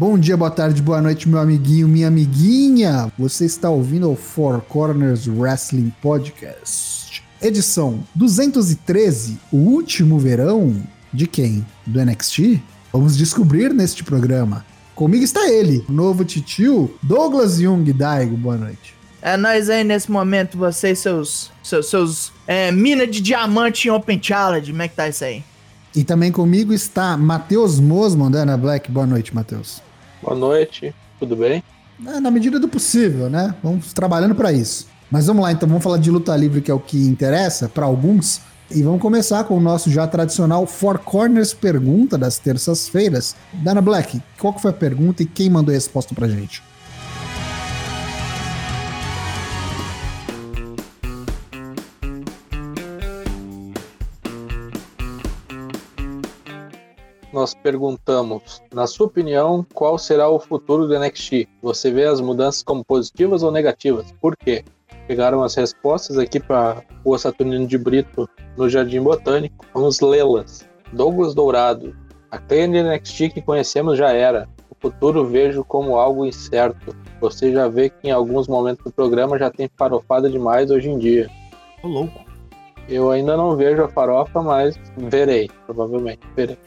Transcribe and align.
Bom 0.00 0.18
dia, 0.18 0.34
boa 0.34 0.50
tarde, 0.50 0.80
boa 0.80 1.02
noite, 1.02 1.28
meu 1.28 1.38
amiguinho, 1.38 1.86
minha 1.86 2.08
amiguinha. 2.08 3.12
Você 3.18 3.44
está 3.44 3.68
ouvindo 3.68 4.10
o 4.10 4.16
Four 4.16 4.62
Corners 4.62 5.28
Wrestling 5.28 5.92
Podcast. 6.00 7.22
Edição 7.38 8.02
213, 8.14 9.38
o 9.52 9.58
último 9.58 10.18
verão 10.18 10.74
de 11.12 11.26
quem? 11.26 11.66
Do 11.86 12.02
NXT? 12.02 12.62
Vamos 12.90 13.14
descobrir 13.14 13.74
neste 13.74 14.02
programa. 14.02 14.64
Comigo 14.94 15.22
está 15.22 15.50
ele, 15.50 15.84
o 15.86 15.92
novo 15.92 16.24
titio 16.24 16.90
Douglas 17.02 17.58
Jung 17.58 17.92
Daigo. 17.92 18.38
Boa 18.38 18.56
noite. 18.56 18.94
É 19.20 19.36
nós 19.36 19.68
aí 19.68 19.84
nesse 19.84 20.10
momento, 20.10 20.56
vocês, 20.56 20.98
seus, 20.98 21.52
seus, 21.62 21.90
seus 21.90 22.32
é, 22.46 22.72
mina 22.72 23.06
de 23.06 23.20
diamante 23.20 23.88
em 23.88 23.90
Open 23.90 24.18
Challenge, 24.22 24.70
como 24.70 24.80
é 24.80 24.88
que 24.88 24.96
tá 24.96 25.06
isso 25.10 25.24
aí? 25.24 25.44
E 25.94 26.04
também 26.04 26.32
comigo 26.32 26.72
está 26.72 27.18
Matheus 27.18 27.78
Mosman, 27.78 28.30
da 28.30 28.38
Ana 28.38 28.56
Black. 28.56 28.90
Boa 28.90 29.06
noite, 29.06 29.34
Matheus. 29.34 29.89
Boa 30.22 30.36
noite, 30.36 30.94
tudo 31.18 31.34
bem? 31.34 31.62
É, 32.06 32.20
na 32.20 32.30
medida 32.30 32.58
do 32.58 32.68
possível, 32.68 33.28
né? 33.30 33.54
Vamos 33.62 33.92
trabalhando 33.92 34.34
para 34.34 34.52
isso. 34.52 34.86
Mas 35.10 35.26
vamos 35.26 35.42
lá, 35.42 35.50
então, 35.50 35.68
vamos 35.68 35.82
falar 35.82 35.98
de 35.98 36.10
luta 36.10 36.36
livre, 36.36 36.60
que 36.60 36.70
é 36.70 36.74
o 36.74 36.78
que 36.78 36.98
interessa 37.06 37.68
para 37.68 37.86
alguns. 37.86 38.40
E 38.70 38.82
vamos 38.82 39.00
começar 39.00 39.42
com 39.44 39.56
o 39.56 39.60
nosso 39.60 39.90
já 39.90 40.06
tradicional 40.06 40.66
Four 40.66 41.00
Corners 41.00 41.52
pergunta 41.52 42.16
das 42.16 42.38
terças-feiras. 42.38 43.34
Dana 43.52 43.80
Black, 43.80 44.22
qual 44.38 44.52
que 44.52 44.62
foi 44.62 44.70
a 44.70 44.74
pergunta 44.74 45.22
e 45.22 45.26
quem 45.26 45.50
mandou 45.50 45.72
a 45.72 45.74
resposta 45.74 46.14
pra 46.14 46.28
gente? 46.28 46.62
Nós 57.40 57.54
perguntamos, 57.54 58.62
na 58.70 58.86
sua 58.86 59.06
opinião, 59.06 59.64
qual 59.72 59.96
será 59.96 60.28
o 60.28 60.38
futuro 60.38 60.86
do 60.86 60.98
NXT? 60.98 61.48
Você 61.62 61.90
vê 61.90 62.04
as 62.04 62.20
mudanças 62.20 62.62
como 62.62 62.84
positivas 62.84 63.42
ou 63.42 63.50
negativas? 63.50 64.12
Por 64.20 64.36
quê? 64.36 64.62
Pegaram 65.08 65.42
as 65.42 65.54
respostas 65.54 66.18
aqui 66.18 66.38
para 66.38 66.84
o 67.02 67.16
Saturnino 67.16 67.66
de 67.66 67.78
Brito 67.78 68.28
no 68.58 68.68
Jardim 68.68 69.00
Botânico. 69.00 69.64
Vamos 69.72 70.00
lê-las. 70.00 70.68
Douglas 70.92 71.34
Dourado. 71.34 71.96
A 72.30 72.36
clã 72.36 72.66
NXT 72.66 73.30
que 73.32 73.40
conhecemos 73.40 73.96
já 73.96 74.12
era. 74.12 74.46
O 74.68 74.76
futuro 74.78 75.24
vejo 75.24 75.64
como 75.64 75.96
algo 75.96 76.26
incerto. 76.26 76.94
Você 77.22 77.52
já 77.52 77.68
vê 77.68 77.88
que 77.88 78.08
em 78.08 78.10
alguns 78.10 78.48
momentos 78.48 78.84
do 78.84 78.92
programa 78.92 79.38
já 79.38 79.50
tem 79.50 79.70
farofada 79.78 80.28
demais 80.28 80.70
hoje 80.70 80.90
em 80.90 80.98
dia. 80.98 81.30
Ô 81.82 81.88
louco. 81.88 82.20
Eu 82.90 83.08
ainda 83.08 83.36
não 83.36 83.56
vejo 83.56 83.84
a 83.84 83.88
farofa, 83.88 84.42
mas 84.42 84.76
verei, 84.96 85.48
provavelmente. 85.64 86.20
Verei. 86.34 86.58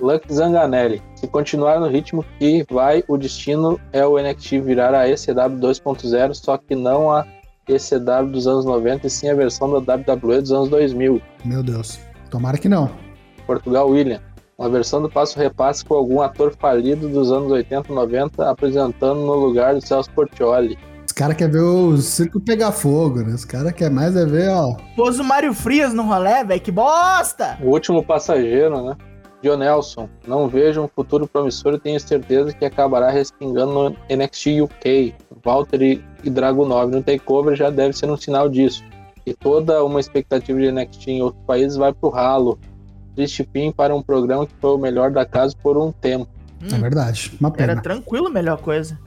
Luck 0.00 0.32
Zanganelli. 0.32 1.02
Se 1.16 1.26
continuar 1.26 1.80
no 1.80 1.88
ritmo 1.88 2.24
que 2.38 2.64
vai, 2.70 3.04
o 3.08 3.16
destino 3.16 3.80
é 3.92 4.06
o 4.06 4.18
NXT 4.18 4.60
virar 4.60 4.94
a 4.94 5.08
ECW 5.08 5.58
2.0, 5.58 6.34
só 6.34 6.56
que 6.56 6.74
não 6.74 7.10
a 7.10 7.26
ECW 7.68 8.30
dos 8.30 8.46
anos 8.46 8.64
90, 8.64 9.06
e 9.06 9.10
sim 9.10 9.28
a 9.28 9.34
versão 9.34 9.70
da 9.80 9.94
WWE 9.94 10.40
dos 10.40 10.52
anos 10.52 10.68
2000. 10.68 11.20
Meu 11.44 11.62
Deus. 11.62 11.98
Tomara 12.30 12.58
que 12.58 12.68
não. 12.68 12.90
Portugal 13.46 13.88
William. 13.88 14.20
Uma 14.58 14.68
versão 14.68 15.02
do 15.02 15.10
Passo 15.10 15.38
Repasse 15.38 15.84
com 15.84 15.94
algum 15.94 16.20
ator 16.20 16.54
falido 16.56 17.08
dos 17.08 17.32
anos 17.32 17.50
80 17.50 17.92
90 17.92 18.48
apresentando 18.48 19.20
no 19.20 19.34
lugar 19.34 19.74
do 19.74 19.80
Celso 19.80 20.10
Portioli. 20.12 20.78
Os 21.04 21.12
caras 21.12 21.36
querem 21.36 21.52
ver 21.52 21.60
o 21.60 21.96
circo 21.98 22.40
pegar 22.40 22.72
fogo, 22.72 23.20
né? 23.20 23.34
Os 23.34 23.44
caras 23.44 23.72
querem 23.72 23.94
mais 23.94 24.16
é 24.16 24.24
ver, 24.24 24.48
ó. 24.50 24.76
Pôs 24.96 25.18
o 25.18 25.24
Mário 25.24 25.52
Frias 25.52 25.92
no 25.92 26.04
rolé, 26.04 26.44
velho, 26.44 26.60
que 26.60 26.70
bosta! 26.70 27.58
O 27.60 27.70
último 27.70 28.02
passageiro, 28.02 28.82
né? 28.82 28.96
John 29.42 29.56
Nelson, 29.56 30.08
não 30.26 30.48
vejo 30.48 30.82
um 30.82 30.88
futuro 30.88 31.26
promissor 31.26 31.74
e 31.74 31.78
tenho 31.80 31.98
certeza 31.98 32.52
que 32.52 32.64
acabará 32.64 33.10
respingando 33.10 33.72
no 33.72 33.90
NXT 34.08 34.62
UK. 34.62 35.14
Valtteri 35.44 36.02
e 36.22 36.30
Dragunov 36.30 36.90
no 36.90 37.02
Takeover 37.02 37.56
já 37.56 37.68
deve 37.68 37.92
ser 37.92 38.08
um 38.08 38.16
sinal 38.16 38.48
disso. 38.48 38.84
E 39.26 39.34
toda 39.34 39.84
uma 39.84 39.98
expectativa 39.98 40.58
de 40.58 40.70
NXT 40.70 41.08
em 41.08 41.22
outros 41.22 41.42
países 41.44 41.76
vai 41.76 41.92
pro 41.92 42.08
ralo. 42.08 42.58
Triste 43.16 43.46
fim 43.52 43.72
para 43.72 43.94
um 43.94 44.02
programa 44.02 44.46
que 44.46 44.54
foi 44.60 44.70
o 44.70 44.78
melhor 44.78 45.10
da 45.10 45.26
casa 45.26 45.54
por 45.60 45.76
um 45.76 45.90
tempo. 45.90 46.28
É 46.72 46.78
verdade, 46.78 47.32
uma 47.40 47.50
pena. 47.50 47.72
Era 47.72 47.82
tranquilo 47.82 48.28
a 48.28 48.30
melhor 48.30 48.60
coisa. 48.60 48.98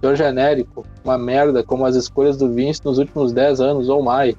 Senhor 0.00 0.16
genérico, 0.16 0.84
uma 1.04 1.16
merda 1.16 1.62
como 1.62 1.86
as 1.86 1.94
escolhas 1.94 2.36
do 2.36 2.52
Vince 2.52 2.80
nos 2.84 2.98
últimos 2.98 3.32
10 3.32 3.60
anos 3.60 3.88
ou 3.88 4.02
mais. 4.02 4.34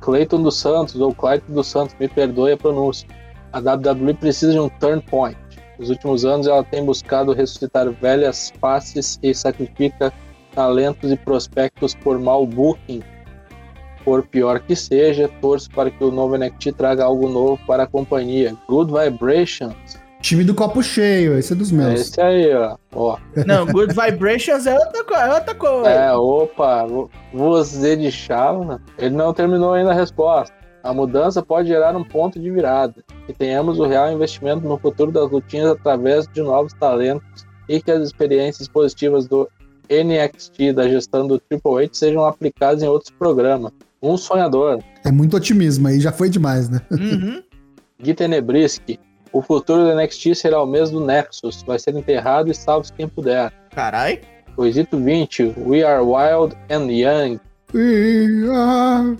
Clayton 0.00 0.42
dos 0.42 0.58
Santos 0.58 0.96
ou 1.00 1.14
Clayton 1.14 1.52
dos 1.52 1.66
Santos, 1.66 1.96
me 1.98 2.06
perdoe 2.06 2.52
a 2.52 2.56
pronúncia. 2.56 3.08
A 3.52 3.58
WWE 3.58 4.14
precisa 4.14 4.52
de 4.52 4.60
um 4.60 4.68
turn 4.68 5.02
point. 5.02 5.38
Nos 5.78 5.90
últimos 5.90 6.24
anos 6.24 6.46
ela 6.46 6.62
tem 6.62 6.84
buscado 6.84 7.32
ressuscitar 7.32 7.90
velhas 7.90 8.52
faces 8.60 9.18
e 9.22 9.34
sacrifica 9.34 10.12
talentos 10.54 11.10
e 11.10 11.16
prospectos 11.16 11.94
por 11.94 12.18
mal 12.18 12.46
booking. 12.46 13.02
Por 14.04 14.26
pior 14.26 14.60
que 14.60 14.74
seja, 14.74 15.28
torço 15.40 15.70
para 15.70 15.90
que 15.90 16.02
o 16.02 16.10
novo 16.10 16.36
NXT 16.36 16.72
traga 16.76 17.04
algo 17.04 17.28
novo 17.28 17.58
para 17.66 17.84
a 17.84 17.86
companhia. 17.86 18.56
Good 18.68 18.92
Vibrations 18.92 20.00
Time 20.22 20.44
do 20.44 20.54
copo 20.54 20.82
cheio, 20.82 21.38
esse 21.38 21.54
é 21.54 21.56
dos 21.56 21.72
meus. 21.72 21.98
Esse 21.98 22.20
aí, 22.20 22.54
ó. 22.54 22.76
ó. 22.94 23.18
Não, 23.46 23.64
Good 23.64 23.94
Vibrations 23.94 24.66
é 24.66 24.78
outra, 24.78 25.16
é 25.16 25.34
outra 25.34 25.54
coisa. 25.54 25.88
É, 25.88 26.12
opa, 26.12 26.86
você 27.32 27.96
de 27.96 28.12
chava. 28.12 28.82
Ele 28.98 29.14
não 29.14 29.32
terminou 29.32 29.72
ainda 29.72 29.92
a 29.92 29.94
resposta. 29.94 30.54
A 30.82 30.94
mudança 30.94 31.42
pode 31.42 31.68
gerar 31.68 31.94
um 31.96 32.04
ponto 32.04 32.40
de 32.40 32.50
virada. 32.50 32.94
Que 33.26 33.32
tenhamos 33.32 33.78
o 33.78 33.86
real 33.86 34.12
investimento 34.12 34.66
no 34.66 34.78
futuro 34.78 35.12
das 35.12 35.30
lutinhas 35.30 35.70
através 35.70 36.26
de 36.26 36.40
novos 36.42 36.72
talentos 36.72 37.46
e 37.68 37.80
que 37.80 37.90
as 37.90 38.02
experiências 38.02 38.66
positivas 38.66 39.26
do 39.26 39.48
NXT 39.90 40.72
da 40.74 40.88
gestão 40.88 41.26
do 41.26 41.38
Triple 41.38 41.84
H 41.84 41.90
sejam 41.92 42.24
aplicadas 42.24 42.82
em 42.82 42.88
outros 42.88 43.10
programas. 43.10 43.72
Um 44.02 44.16
sonhador. 44.16 44.82
É 45.04 45.10
muito 45.10 45.36
otimismo 45.36 45.88
aí, 45.88 46.00
já 46.00 46.10
foi 46.10 46.30
demais, 46.30 46.68
né? 46.68 46.80
Uhum. 46.90 47.42
Gui 48.00 48.14
Tenebriski, 48.14 48.98
o 49.32 49.42
futuro 49.42 49.84
do 49.84 49.94
NXT 49.94 50.34
será 50.34 50.62
o 50.62 50.66
mesmo 50.66 51.00
do 51.00 51.06
Nexus. 51.06 51.62
Vai 51.62 51.78
ser 51.78 51.94
enterrado 51.94 52.50
e 52.50 52.54
salve 52.54 52.90
quem 52.96 53.06
puder. 53.06 53.52
Carai. 53.70 54.20
Coisito 54.56 54.98
20. 54.98 55.54
We 55.58 55.82
are 55.82 56.02
wild 56.02 56.56
and 56.70 56.90
young. 56.90 57.38
We 57.72 58.48
are 58.52 59.16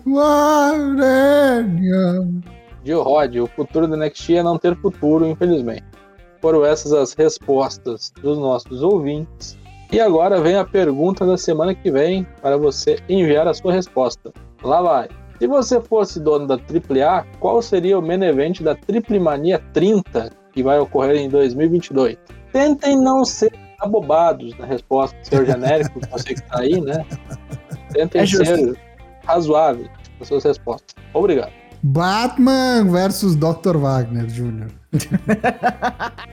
Rod, 2.93 3.37
o 3.37 3.47
futuro 3.47 3.87
do 3.87 3.97
NXT 3.97 4.31
é 4.31 4.43
não 4.43 4.59
ter 4.59 4.77
futuro, 4.77 5.25
infelizmente. 5.25 5.85
Foram 6.41 6.65
essas 6.65 6.93
as 6.93 7.13
respostas 7.13 8.13
dos 8.21 8.39
nossos 8.39 8.83
ouvintes. 8.83 9.57
E 9.93 10.01
agora 10.01 10.41
vem 10.41 10.57
a 10.57 10.65
pergunta 10.65 11.25
da 11.25 11.37
semana 11.37 11.75
que 11.77 11.93
vem 11.93 12.27
para 12.43 12.57
você 12.57 12.99
enviar 13.09 13.47
a 13.47 13.55
sua 13.55 13.73
resposta. 13.73 14.33
Lá 14.65 14.83
vai. 14.83 15.09
Se 15.39 15.47
você 15.47 15.81
fosse 15.81 16.19
dono 16.19 16.49
da 16.49 16.55
AAA, 16.55 17.25
qual 17.39 17.63
seria 17.63 17.99
o 17.99 18.03
main 18.03 18.23
event 18.25 18.63
da 18.63 18.75
Triple 18.75 19.21
Mania 19.21 19.61
30 19.73 20.31
que 20.53 20.63
vai 20.63 20.81
ocorrer 20.81 21.19
em 21.19 21.29
2022? 21.29 22.17
Tentem 22.53 23.01
não 23.01 23.25
ser 23.25 23.53
abobados 23.79 24.59
na 24.59 24.67
resposta, 24.67 25.17
ser 25.23 25.47
genérico, 25.47 26.01
você 26.11 26.35
que 26.35 26.41
está 26.41 26.61
aí, 26.61 26.81
né? 26.81 27.07
Tentem 27.93 28.21
É 28.23 28.27
ser 28.27 28.45
justo. 28.45 28.77
razoáveis 29.25 29.89
nas 30.19 30.29
suas 30.29 30.45
respostas. 30.45 30.95
Obrigado. 31.15 31.53
Batman 31.83 32.85
versus 32.91 33.35
Dr. 33.35 33.77
Wagner 33.79 34.27
Jr. 34.27 34.69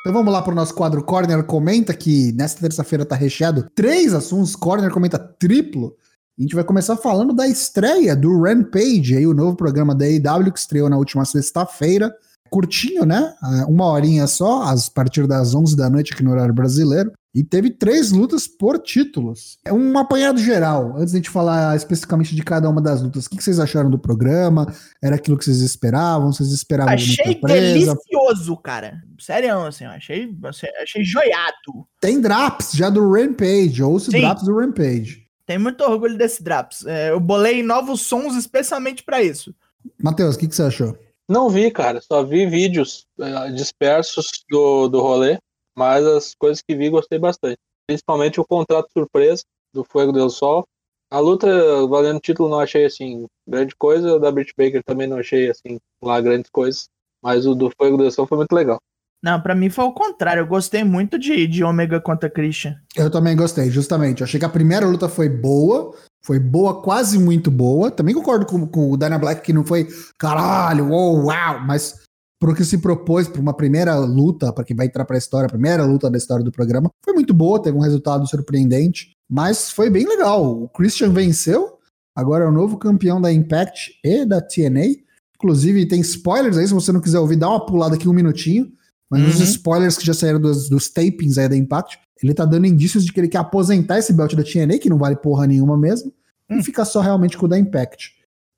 Então 0.00 0.12
vamos 0.12 0.32
lá 0.32 0.42
para 0.42 0.52
o 0.52 0.56
nosso 0.56 0.74
quadro 0.74 1.02
Corner 1.04 1.44
Comenta, 1.44 1.94
que 1.94 2.32
nesta 2.32 2.60
terça-feira 2.60 3.04
tá 3.04 3.14
recheado 3.14 3.68
três 3.72 4.12
assuntos. 4.12 4.56
Corner 4.56 4.90
Comenta 4.90 5.16
triplo. 5.16 5.94
A 6.36 6.42
gente 6.42 6.56
vai 6.56 6.64
começar 6.64 6.96
falando 6.96 7.32
da 7.32 7.46
estreia 7.46 8.16
do 8.16 8.42
Rampage, 8.42 9.16
aí, 9.16 9.26
o 9.26 9.34
novo 9.34 9.54
programa 9.54 9.94
da 9.94 10.04
AEW 10.04 10.50
que 10.52 10.58
estreou 10.58 10.90
na 10.90 10.96
última 10.96 11.24
sexta-feira. 11.24 12.12
Curtinho, 12.50 13.06
né? 13.06 13.32
Ah, 13.40 13.64
Uma 13.68 13.86
horinha 13.86 14.26
só, 14.26 14.62
a 14.64 14.74
partir 14.92 15.26
das 15.28 15.54
11 15.54 15.76
da 15.76 15.88
noite 15.88 16.12
aqui 16.12 16.22
no 16.24 16.32
horário 16.32 16.52
brasileiro. 16.52 17.12
E 17.34 17.42
teve 17.42 17.70
três 17.70 18.12
lutas 18.12 18.46
por 18.46 18.78
títulos. 18.78 19.58
É 19.64 19.72
um 19.72 19.96
apanhado 19.96 20.38
geral. 20.38 20.96
Antes 20.96 21.12
de 21.12 21.16
a 21.16 21.20
gente 21.20 21.30
falar 21.30 21.74
especificamente 21.74 22.36
de 22.36 22.42
cada 22.42 22.68
uma 22.68 22.80
das 22.80 23.00
lutas, 23.00 23.26
o 23.26 23.30
que 23.30 23.42
vocês 23.42 23.58
acharam 23.58 23.88
do 23.90 23.98
programa? 23.98 24.66
Era 25.02 25.16
aquilo 25.16 25.38
que 25.38 25.44
vocês 25.44 25.60
esperavam? 25.60 26.30
Vocês 26.30 26.52
esperavam 26.52 26.92
Achei 26.92 27.32
surpresa? 27.32 27.94
delicioso, 27.94 28.56
cara. 28.58 29.02
Sério, 29.18 29.58
assim, 29.62 29.84
eu 29.84 29.90
achei, 29.90 30.28
achei 30.82 31.04
joiado. 31.04 31.86
Tem 32.00 32.20
drops 32.20 32.72
já 32.72 32.90
do 32.90 33.10
Rampage, 33.10 33.82
ouça 33.82 34.10
Sim. 34.10 34.20
drops 34.20 34.44
do 34.44 34.54
Rampage. 34.54 35.22
Tenho 35.46 35.60
muito 35.60 35.82
orgulho 35.82 36.16
desse 36.16 36.42
Draps. 36.42 36.86
É, 36.86 37.10
eu 37.10 37.20
bolei 37.20 37.62
novos 37.62 38.02
sons 38.02 38.36
especialmente 38.36 39.02
pra 39.02 39.22
isso. 39.22 39.54
Matheus, 40.00 40.36
o 40.36 40.38
que, 40.38 40.48
que 40.48 40.54
você 40.54 40.62
achou? 40.62 40.96
Não 41.28 41.48
vi, 41.48 41.70
cara. 41.70 42.00
Só 42.00 42.22
vi 42.24 42.46
vídeos 42.46 43.06
eh, 43.20 43.50
dispersos 43.52 44.26
do, 44.50 44.88
do 44.88 45.00
rolê, 45.00 45.38
mas 45.76 46.04
as 46.04 46.34
coisas 46.34 46.62
que 46.62 46.76
vi 46.76 46.88
gostei 46.90 47.18
bastante. 47.18 47.58
Principalmente 47.86 48.40
o 48.40 48.44
contrato 48.44 48.88
surpresa 48.92 49.42
do 49.74 49.84
Fuego 49.84 50.12
del 50.12 50.30
Sol. 50.30 50.66
A 51.10 51.18
luta 51.18 51.46
valendo 51.86 52.20
título 52.20 52.48
não 52.48 52.60
achei 52.60 52.86
assim 52.86 53.26
grande 53.46 53.74
coisa. 53.76 54.18
Da 54.18 54.30
Britt 54.30 54.52
Baker 54.56 54.82
também 54.84 55.06
não 55.06 55.18
achei 55.18 55.50
assim 55.50 55.78
lá 56.02 56.20
grandes 56.20 56.50
coisas. 56.50 56.86
Mas 57.22 57.46
o 57.46 57.54
do 57.54 57.70
Fogo 57.70 57.96
do 57.96 58.10
Sol 58.10 58.26
foi 58.26 58.38
muito 58.38 58.52
legal. 58.52 58.78
Não, 59.22 59.40
pra 59.40 59.54
mim 59.54 59.70
foi 59.70 59.84
o 59.84 59.92
contrário. 59.92 60.40
Eu 60.40 60.46
gostei 60.46 60.82
muito 60.82 61.16
de, 61.16 61.46
de 61.46 61.62
Omega 61.62 62.00
contra 62.00 62.28
Christian. 62.28 62.76
Eu 62.96 63.08
também 63.08 63.36
gostei, 63.36 63.70
justamente. 63.70 64.20
Eu 64.20 64.24
achei 64.24 64.40
que 64.40 64.46
a 64.46 64.48
primeira 64.48 64.84
luta 64.84 65.08
foi 65.08 65.28
boa, 65.28 65.94
foi 66.24 66.40
boa, 66.40 66.82
quase 66.82 67.20
muito 67.20 67.48
boa. 67.48 67.88
Também 67.88 68.14
concordo 68.14 68.44
com, 68.44 68.66
com 68.66 68.90
o 68.90 68.96
Dana 68.96 69.18
Black 69.18 69.42
que 69.42 69.52
não 69.52 69.64
foi 69.64 69.86
caralho, 70.18 70.88
uou, 70.90 71.26
uau, 71.26 71.60
mas 71.60 72.01
pro 72.42 72.56
que 72.56 72.64
se 72.64 72.78
propôs 72.78 73.28
para 73.28 73.40
uma 73.40 73.54
primeira 73.54 73.94
luta, 74.00 74.52
para 74.52 74.64
quem 74.64 74.74
vai 74.74 74.86
entrar 74.86 75.04
para 75.04 75.16
a 75.16 75.18
história, 75.18 75.46
a 75.46 75.48
primeira 75.48 75.84
luta 75.84 76.10
da 76.10 76.18
história 76.18 76.44
do 76.44 76.50
programa, 76.50 76.90
foi 77.04 77.14
muito 77.14 77.32
boa, 77.32 77.62
teve 77.62 77.78
um 77.78 77.80
resultado 77.80 78.28
surpreendente, 78.28 79.12
mas 79.30 79.70
foi 79.70 79.88
bem 79.88 80.04
legal. 80.04 80.64
O 80.64 80.68
Christian 80.68 81.10
venceu, 81.12 81.78
agora 82.16 82.42
é 82.44 82.48
o 82.48 82.50
novo 82.52 82.78
campeão 82.78 83.20
da 83.20 83.32
Impact 83.32 83.92
e 84.04 84.24
da 84.24 84.40
TNA. 84.40 84.96
Inclusive, 85.36 85.86
tem 85.86 86.00
spoilers 86.00 86.56
aí, 86.58 86.66
se 86.66 86.74
você 86.74 86.90
não 86.90 87.00
quiser 87.00 87.20
ouvir, 87.20 87.36
dá 87.36 87.48
uma 87.48 87.64
pulada 87.64 87.94
aqui 87.94 88.08
um 88.08 88.12
minutinho. 88.12 88.72
Mas 89.08 89.22
Uhum. 89.22 89.28
os 89.28 89.40
spoilers 89.40 89.96
que 89.96 90.04
já 90.04 90.14
saíram 90.14 90.40
dos, 90.40 90.68
dos 90.68 90.88
tapings 90.88 91.38
aí 91.38 91.48
da 91.48 91.56
Impact, 91.56 91.96
ele 92.22 92.34
tá 92.34 92.44
dando 92.44 92.66
indícios 92.66 93.04
de 93.04 93.12
que 93.12 93.20
ele 93.20 93.28
quer 93.28 93.38
aposentar 93.38 93.98
esse 94.00 94.12
belt 94.12 94.34
da 94.34 94.42
TNA, 94.42 94.78
que 94.78 94.90
não 94.90 94.98
vale 94.98 95.14
porra 95.14 95.46
nenhuma 95.46 95.76
mesmo, 95.78 96.12
Hum. 96.50 96.58
e 96.58 96.62
ficar 96.64 96.84
só 96.84 97.00
realmente 97.00 97.38
com 97.38 97.46
o 97.46 97.48
da 97.48 97.56
Impact. 97.56 98.10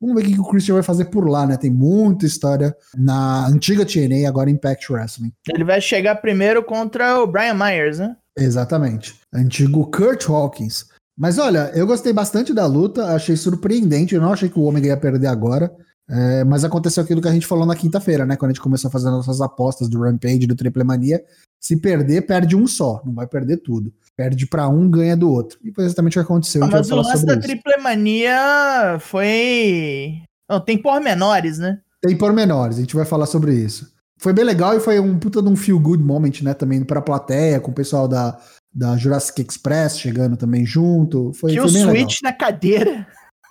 Vamos 0.05 0.23
ver 0.23 0.29
o 0.29 0.35
que 0.35 0.41
o 0.41 0.45
Christian 0.45 0.75
vai 0.75 0.83
fazer 0.83 1.07
por 1.07 1.27
lá, 1.27 1.47
né? 1.47 1.57
Tem 1.57 1.71
muita 1.71 2.27
história 2.27 2.77
na 2.95 3.47
antiga 3.47 3.87
TNA, 3.87 4.29
agora 4.29 4.51
Impact 4.51 4.93
Wrestling. 4.93 5.33
Ele 5.49 5.65
vai 5.65 5.81
chegar 5.81 6.17
primeiro 6.17 6.63
contra 6.63 7.21
o 7.21 7.27
Brian 7.27 7.55
Myers, 7.55 7.99
né? 7.99 8.15
Exatamente. 8.37 9.19
Antigo 9.33 9.91
Kurt 9.91 10.29
Hawkins. 10.29 10.85
Mas 11.17 11.39
olha, 11.39 11.71
eu 11.75 11.87
gostei 11.87 12.13
bastante 12.13 12.53
da 12.53 12.67
luta, 12.67 13.15
achei 13.15 13.35
surpreendente. 13.35 14.15
Eu 14.15 14.21
não 14.21 14.35
achei 14.35 14.51
que 14.51 14.59
o 14.59 14.65
Omega 14.65 14.89
ia 14.89 14.97
perder 14.97 15.29
agora. 15.29 15.73
É, 16.09 16.45
mas 16.45 16.65
aconteceu 16.65 17.03
aquilo 17.03 17.23
que 17.23 17.29
a 17.29 17.33
gente 17.33 17.47
falou 17.47 17.65
na 17.65 17.75
quinta-feira, 17.75 18.27
né? 18.27 18.37
Quando 18.37 18.51
a 18.51 18.55
gente 18.55 18.63
começou 18.63 18.89
a 18.89 18.93
fazer 18.93 19.11
nossas 19.11 19.41
apostas 19.41 19.89
do 19.89 20.01
Rampage, 20.01 20.47
do 20.47 20.55
Triple 20.55 20.85
Mania. 20.85 21.23
Se 21.59 21.77
perder, 21.81 22.27
perde 22.27 22.55
um 22.55 22.67
só, 22.67 23.01
não 23.07 23.15
vai 23.15 23.27
perder 23.27 23.57
tudo. 23.59 23.91
Perde 24.15 24.47
pra 24.47 24.69
um, 24.69 24.91
ganha 24.91 25.17
do 25.17 25.31
outro. 25.31 25.59
E 25.65 25.73
foi 25.73 25.85
exatamente 25.85 26.19
o 26.19 26.21
que 26.21 26.25
aconteceu. 26.27 26.63
Ah, 26.63 26.69
mas 26.71 26.91
o 26.91 26.97
lance 26.97 27.25
da 27.25 27.33
isso. 27.33 27.43
Triple 27.43 27.83
Mania 27.83 28.99
foi. 29.01 30.23
Não, 30.49 30.61
tem 30.61 30.77
pormenores, 30.77 31.59
né? 31.59 31.79
Tem 32.03 32.17
pormenores, 32.17 32.77
a 32.77 32.81
gente 32.81 32.95
vai 32.95 33.07
falar 33.07 33.25
sobre 33.25 33.55
isso. 33.55 33.91
Foi 34.19 34.33
bem 34.35 34.45
legal 34.45 34.77
e 34.77 34.81
foi 34.81 35.01
um 35.01 35.19
puta 35.19 35.43
de 35.43 35.49
um 35.49 35.57
feel 35.57 35.81
good 35.81 36.03
moment, 36.03 36.43
né? 36.43 36.53
Também 36.53 36.85
pra 36.85 37.01
plateia, 37.01 37.59
com 37.61 37.71
o 37.71 37.75
pessoal 37.75 38.07
da, 38.07 38.39
da 38.73 38.95
Jurassic 38.97 39.41
Express 39.43 39.99
chegando 39.99 40.37
também 40.37 40.67
junto. 40.67 41.33
Foi, 41.33 41.53
Que 41.53 41.61
foi 41.61 41.71
o 41.71 41.73
legal. 41.73 41.91
switch 41.91 42.21
na 42.23 42.33
cadeira. 42.33 43.07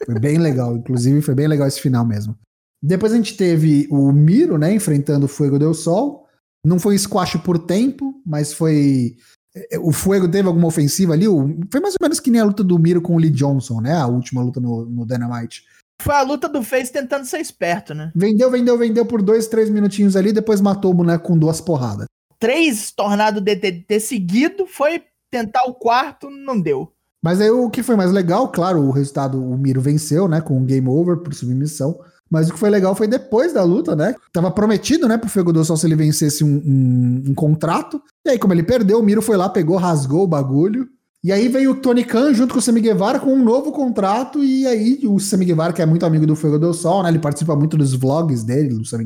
Foi 0.06 0.20
bem 0.20 0.38
legal, 0.38 0.76
inclusive 0.78 1.22
foi 1.22 1.36
bem 1.36 1.48
legal 1.48 1.68
esse 1.68 1.82
final 1.82 2.06
mesmo. 2.06 2.36
Depois 2.82 3.14
a 3.14 3.16
gente 3.16 3.38
teve 3.38 3.88
o 3.90 4.12
Miro, 4.12 4.58
né, 4.58 4.74
enfrentando 4.74 5.26
o 5.26 5.30
Fuego 5.30 5.58
del 5.58 5.74
Sol. 5.74 6.28
Não 6.66 6.80
foi 6.80 6.98
squash 6.98 7.38
por 7.38 7.58
tempo, 7.60 8.22
mas 8.26 8.54
foi. 8.54 9.16
eh, 9.56 9.80
O 9.80 9.92
Fuego 9.92 10.30
teve 10.30 10.48
alguma 10.48 10.68
ofensiva 10.68 11.14
ali. 11.14 11.26
Foi 11.72 11.80
mais 11.82 11.94
ou 11.94 12.00
menos 12.02 12.20
que 12.20 12.32
nem 12.32 12.42
a 12.42 12.46
luta 12.46 12.64
do 12.64 12.78
Miro 12.80 13.02
com 13.02 13.16
o 13.16 13.20
Lee 13.20 13.30
Johnson, 13.30 13.82
né? 13.82 13.94
A 13.94 14.08
última 14.08 14.42
luta 14.42 14.60
no, 14.60 14.86
no 14.86 15.06
Dynamite. 15.06 15.64
Foi 16.02 16.16
a 16.16 16.22
luta 16.22 16.50
do 16.50 16.64
Face 16.64 16.92
tentando 16.92 17.26
ser 17.26 17.40
esperto, 17.40 17.94
né? 17.94 18.12
Vendeu, 18.16 18.50
vendeu, 18.52 18.78
vendeu 18.78 19.06
por 19.06 19.22
dois, 19.22 19.48
três 19.48 19.70
minutinhos 19.70 20.16
ali, 20.16 20.34
depois 20.34 20.60
matou 20.60 20.92
o 20.92 20.94
boneco 20.94 21.28
com 21.28 21.38
duas 21.38 21.62
porradas. 21.62 22.08
Três 22.40 22.92
tornado 22.92 23.40
DDT 23.40 24.00
seguido, 24.02 24.66
foi 24.68 25.04
tentar 25.32 25.64
o 25.64 25.74
quarto, 25.74 26.30
não 26.30 26.60
deu. 26.60 26.93
Mas 27.24 27.40
aí 27.40 27.50
o 27.50 27.70
que 27.70 27.82
foi 27.82 27.96
mais 27.96 28.12
legal, 28.12 28.50
claro, 28.50 28.82
o 28.82 28.92
resultado, 28.92 29.42
o 29.42 29.58
Miro 29.58 29.80
venceu, 29.80 30.28
né, 30.28 30.42
com 30.42 30.58
um 30.58 30.66
game 30.66 30.90
over 30.90 31.18
por 31.18 31.34
submissão. 31.34 31.98
Mas 32.30 32.50
o 32.50 32.54
que 32.54 32.60
foi 32.60 32.70
legal 32.70 32.94
foi 32.96 33.08
depois 33.08 33.54
da 33.54 33.64
luta, 33.64 33.96
né? 33.96 34.16
Tava 34.34 34.50
prometido, 34.52 35.08
né, 35.08 35.18
pro 35.18 35.30
Fego 35.30 35.54
do 35.54 35.64
Sol 35.64 35.78
se 35.78 35.86
ele 35.86 35.96
vencesse 35.96 36.44
um, 36.44 36.56
um- 36.66 37.24
um 37.30 37.34
contrato. 37.34 38.02
E 38.26 38.32
aí, 38.32 38.40
como 38.40 38.54
ele 38.54 38.64
perdeu, 38.64 39.00
o 39.00 39.04
Miro 39.04 39.22
foi 39.22 39.38
lá, 39.38 39.48
pegou, 39.48 39.78
rasgou 39.78 40.24
o 40.24 40.28
bagulho. 40.28 40.88
E 41.24 41.32
aí 41.32 41.48
veio 41.48 41.72
o 41.72 41.76
Tony 41.76 42.04
Khan 42.04 42.34
junto 42.34 42.52
com 42.54 42.60
o 42.60 42.62
Sammy 42.62 42.82
com 43.22 43.34
um 43.34 43.42
novo 43.44 43.72
contrato. 43.72 44.44
E 44.44 44.68
aí 44.68 45.00
o 45.08 45.20
Sammy 45.20 45.46
que 45.74 45.82
é 45.82 45.86
muito 45.86 46.06
amigo 46.06 46.28
do 46.28 46.36
Fuego 46.36 46.60
do 46.60 46.74
Sol, 46.74 47.02
né? 47.04 47.10
Ele 47.10 47.20
participa 47.20 47.56
muito 47.56 47.78
dos 47.78 47.94
vlogs 47.94 48.44
dele, 48.44 48.70
do 48.70 48.84
Sammy. 48.84 49.06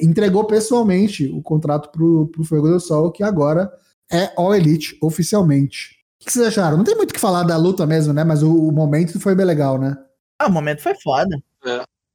Entregou 0.00 0.44
pessoalmente 0.44 1.30
o 1.32 1.40
contrato 1.40 1.92
pro, 1.92 2.26
pro 2.28 2.42
Fuego 2.42 2.68
do 2.68 2.80
Sol, 2.80 3.12
que 3.12 3.22
agora 3.22 3.70
é 4.10 4.32
All 4.36 4.52
Elite, 4.54 4.96
oficialmente. 5.00 6.01
O 6.22 6.24
que 6.24 6.32
vocês 6.32 6.46
acharam? 6.46 6.76
Não 6.76 6.84
tem 6.84 6.94
muito 6.94 7.10
o 7.10 7.14
que 7.14 7.20
falar 7.20 7.42
da 7.42 7.56
luta 7.56 7.84
mesmo, 7.84 8.12
né? 8.12 8.22
Mas 8.22 8.44
o, 8.44 8.54
o 8.54 8.70
momento 8.70 9.18
foi 9.18 9.34
bem 9.34 9.44
legal, 9.44 9.76
né? 9.76 9.96
Ah, 10.38 10.46
o 10.46 10.52
momento 10.52 10.80
foi 10.80 10.94
foda. 10.94 11.36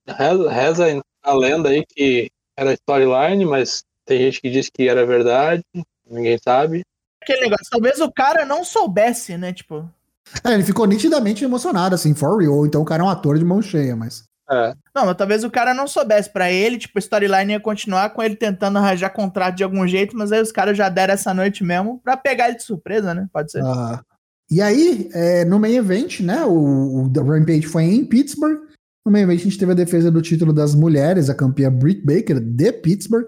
Reza, 0.07 0.49
reza 0.49 1.01
a 1.21 1.33
lenda 1.33 1.69
aí 1.69 1.85
que 1.85 2.31
era 2.55 2.73
storyline, 2.73 3.45
mas 3.45 3.83
tem 4.05 4.19
gente 4.19 4.41
que 4.41 4.49
diz 4.49 4.69
que 4.69 4.87
era 4.87 5.05
verdade, 5.05 5.61
ninguém 6.09 6.37
sabe. 6.41 6.83
Aquele 7.21 7.41
negócio, 7.41 7.65
talvez 7.69 7.99
o 7.99 8.09
cara 8.09 8.45
não 8.45 8.63
soubesse, 8.63 9.37
né? 9.37 9.51
Tipo, 9.51 9.87
É, 10.45 10.53
ele 10.53 10.63
ficou 10.63 10.85
nitidamente 10.85 11.43
emocionado, 11.43 11.93
assim, 11.93 12.15
for 12.15 12.37
real. 12.37 12.65
Então 12.65 12.81
o 12.81 12.85
cara 12.85 13.03
é 13.03 13.05
um 13.05 13.09
ator 13.09 13.37
de 13.37 13.43
mão 13.43 13.61
cheia, 13.61 13.95
mas. 13.95 14.23
É, 14.49 14.73
não, 14.95 15.05
mas 15.05 15.17
talvez 15.17 15.43
o 15.43 15.51
cara 15.51 15.73
não 15.73 15.87
soubesse. 15.87 16.29
Pra 16.31 16.51
ele, 16.51 16.77
tipo, 16.77 16.97
a 16.97 16.99
storyline 16.99 17.53
ia 17.53 17.59
continuar 17.59 18.09
com 18.11 18.23
ele 18.23 18.35
tentando 18.35 18.77
arranjar 18.77 19.09
contrato 19.09 19.55
de 19.55 19.63
algum 19.63 19.85
jeito, 19.87 20.15
mas 20.15 20.31
aí 20.31 20.41
os 20.41 20.51
caras 20.51 20.77
já 20.77 20.89
deram 20.89 21.13
essa 21.13 21.33
noite 21.33 21.63
mesmo 21.63 21.99
pra 22.03 22.15
pegar 22.15 22.47
ele 22.47 22.57
de 22.57 22.63
surpresa, 22.63 23.13
né? 23.13 23.27
Pode 23.31 23.51
ser. 23.51 23.61
ah. 23.63 24.01
E 24.49 24.61
aí, 24.61 25.09
é, 25.13 25.43
no 25.43 25.59
main 25.59 25.75
event, 25.75 26.21
né? 26.21 26.45
O, 26.45 27.03
o 27.03 27.09
The 27.11 27.19
Rampage 27.19 27.67
foi 27.67 27.83
em 27.83 28.05
Pittsburgh. 28.05 28.59
No 29.05 29.11
main 29.11 29.23
event, 29.23 29.41
a 29.41 29.43
gente 29.43 29.57
teve 29.57 29.73
a 29.73 29.75
defesa 29.75 30.09
do 30.09 30.21
título 30.21 30.53
das 30.53 30.73
mulheres, 30.73 31.29
a 31.29 31.35
campeã 31.35 31.69
Britt 31.69 32.05
Baker, 32.05 32.39
de 32.39 32.71
Pittsburgh, 32.71 33.27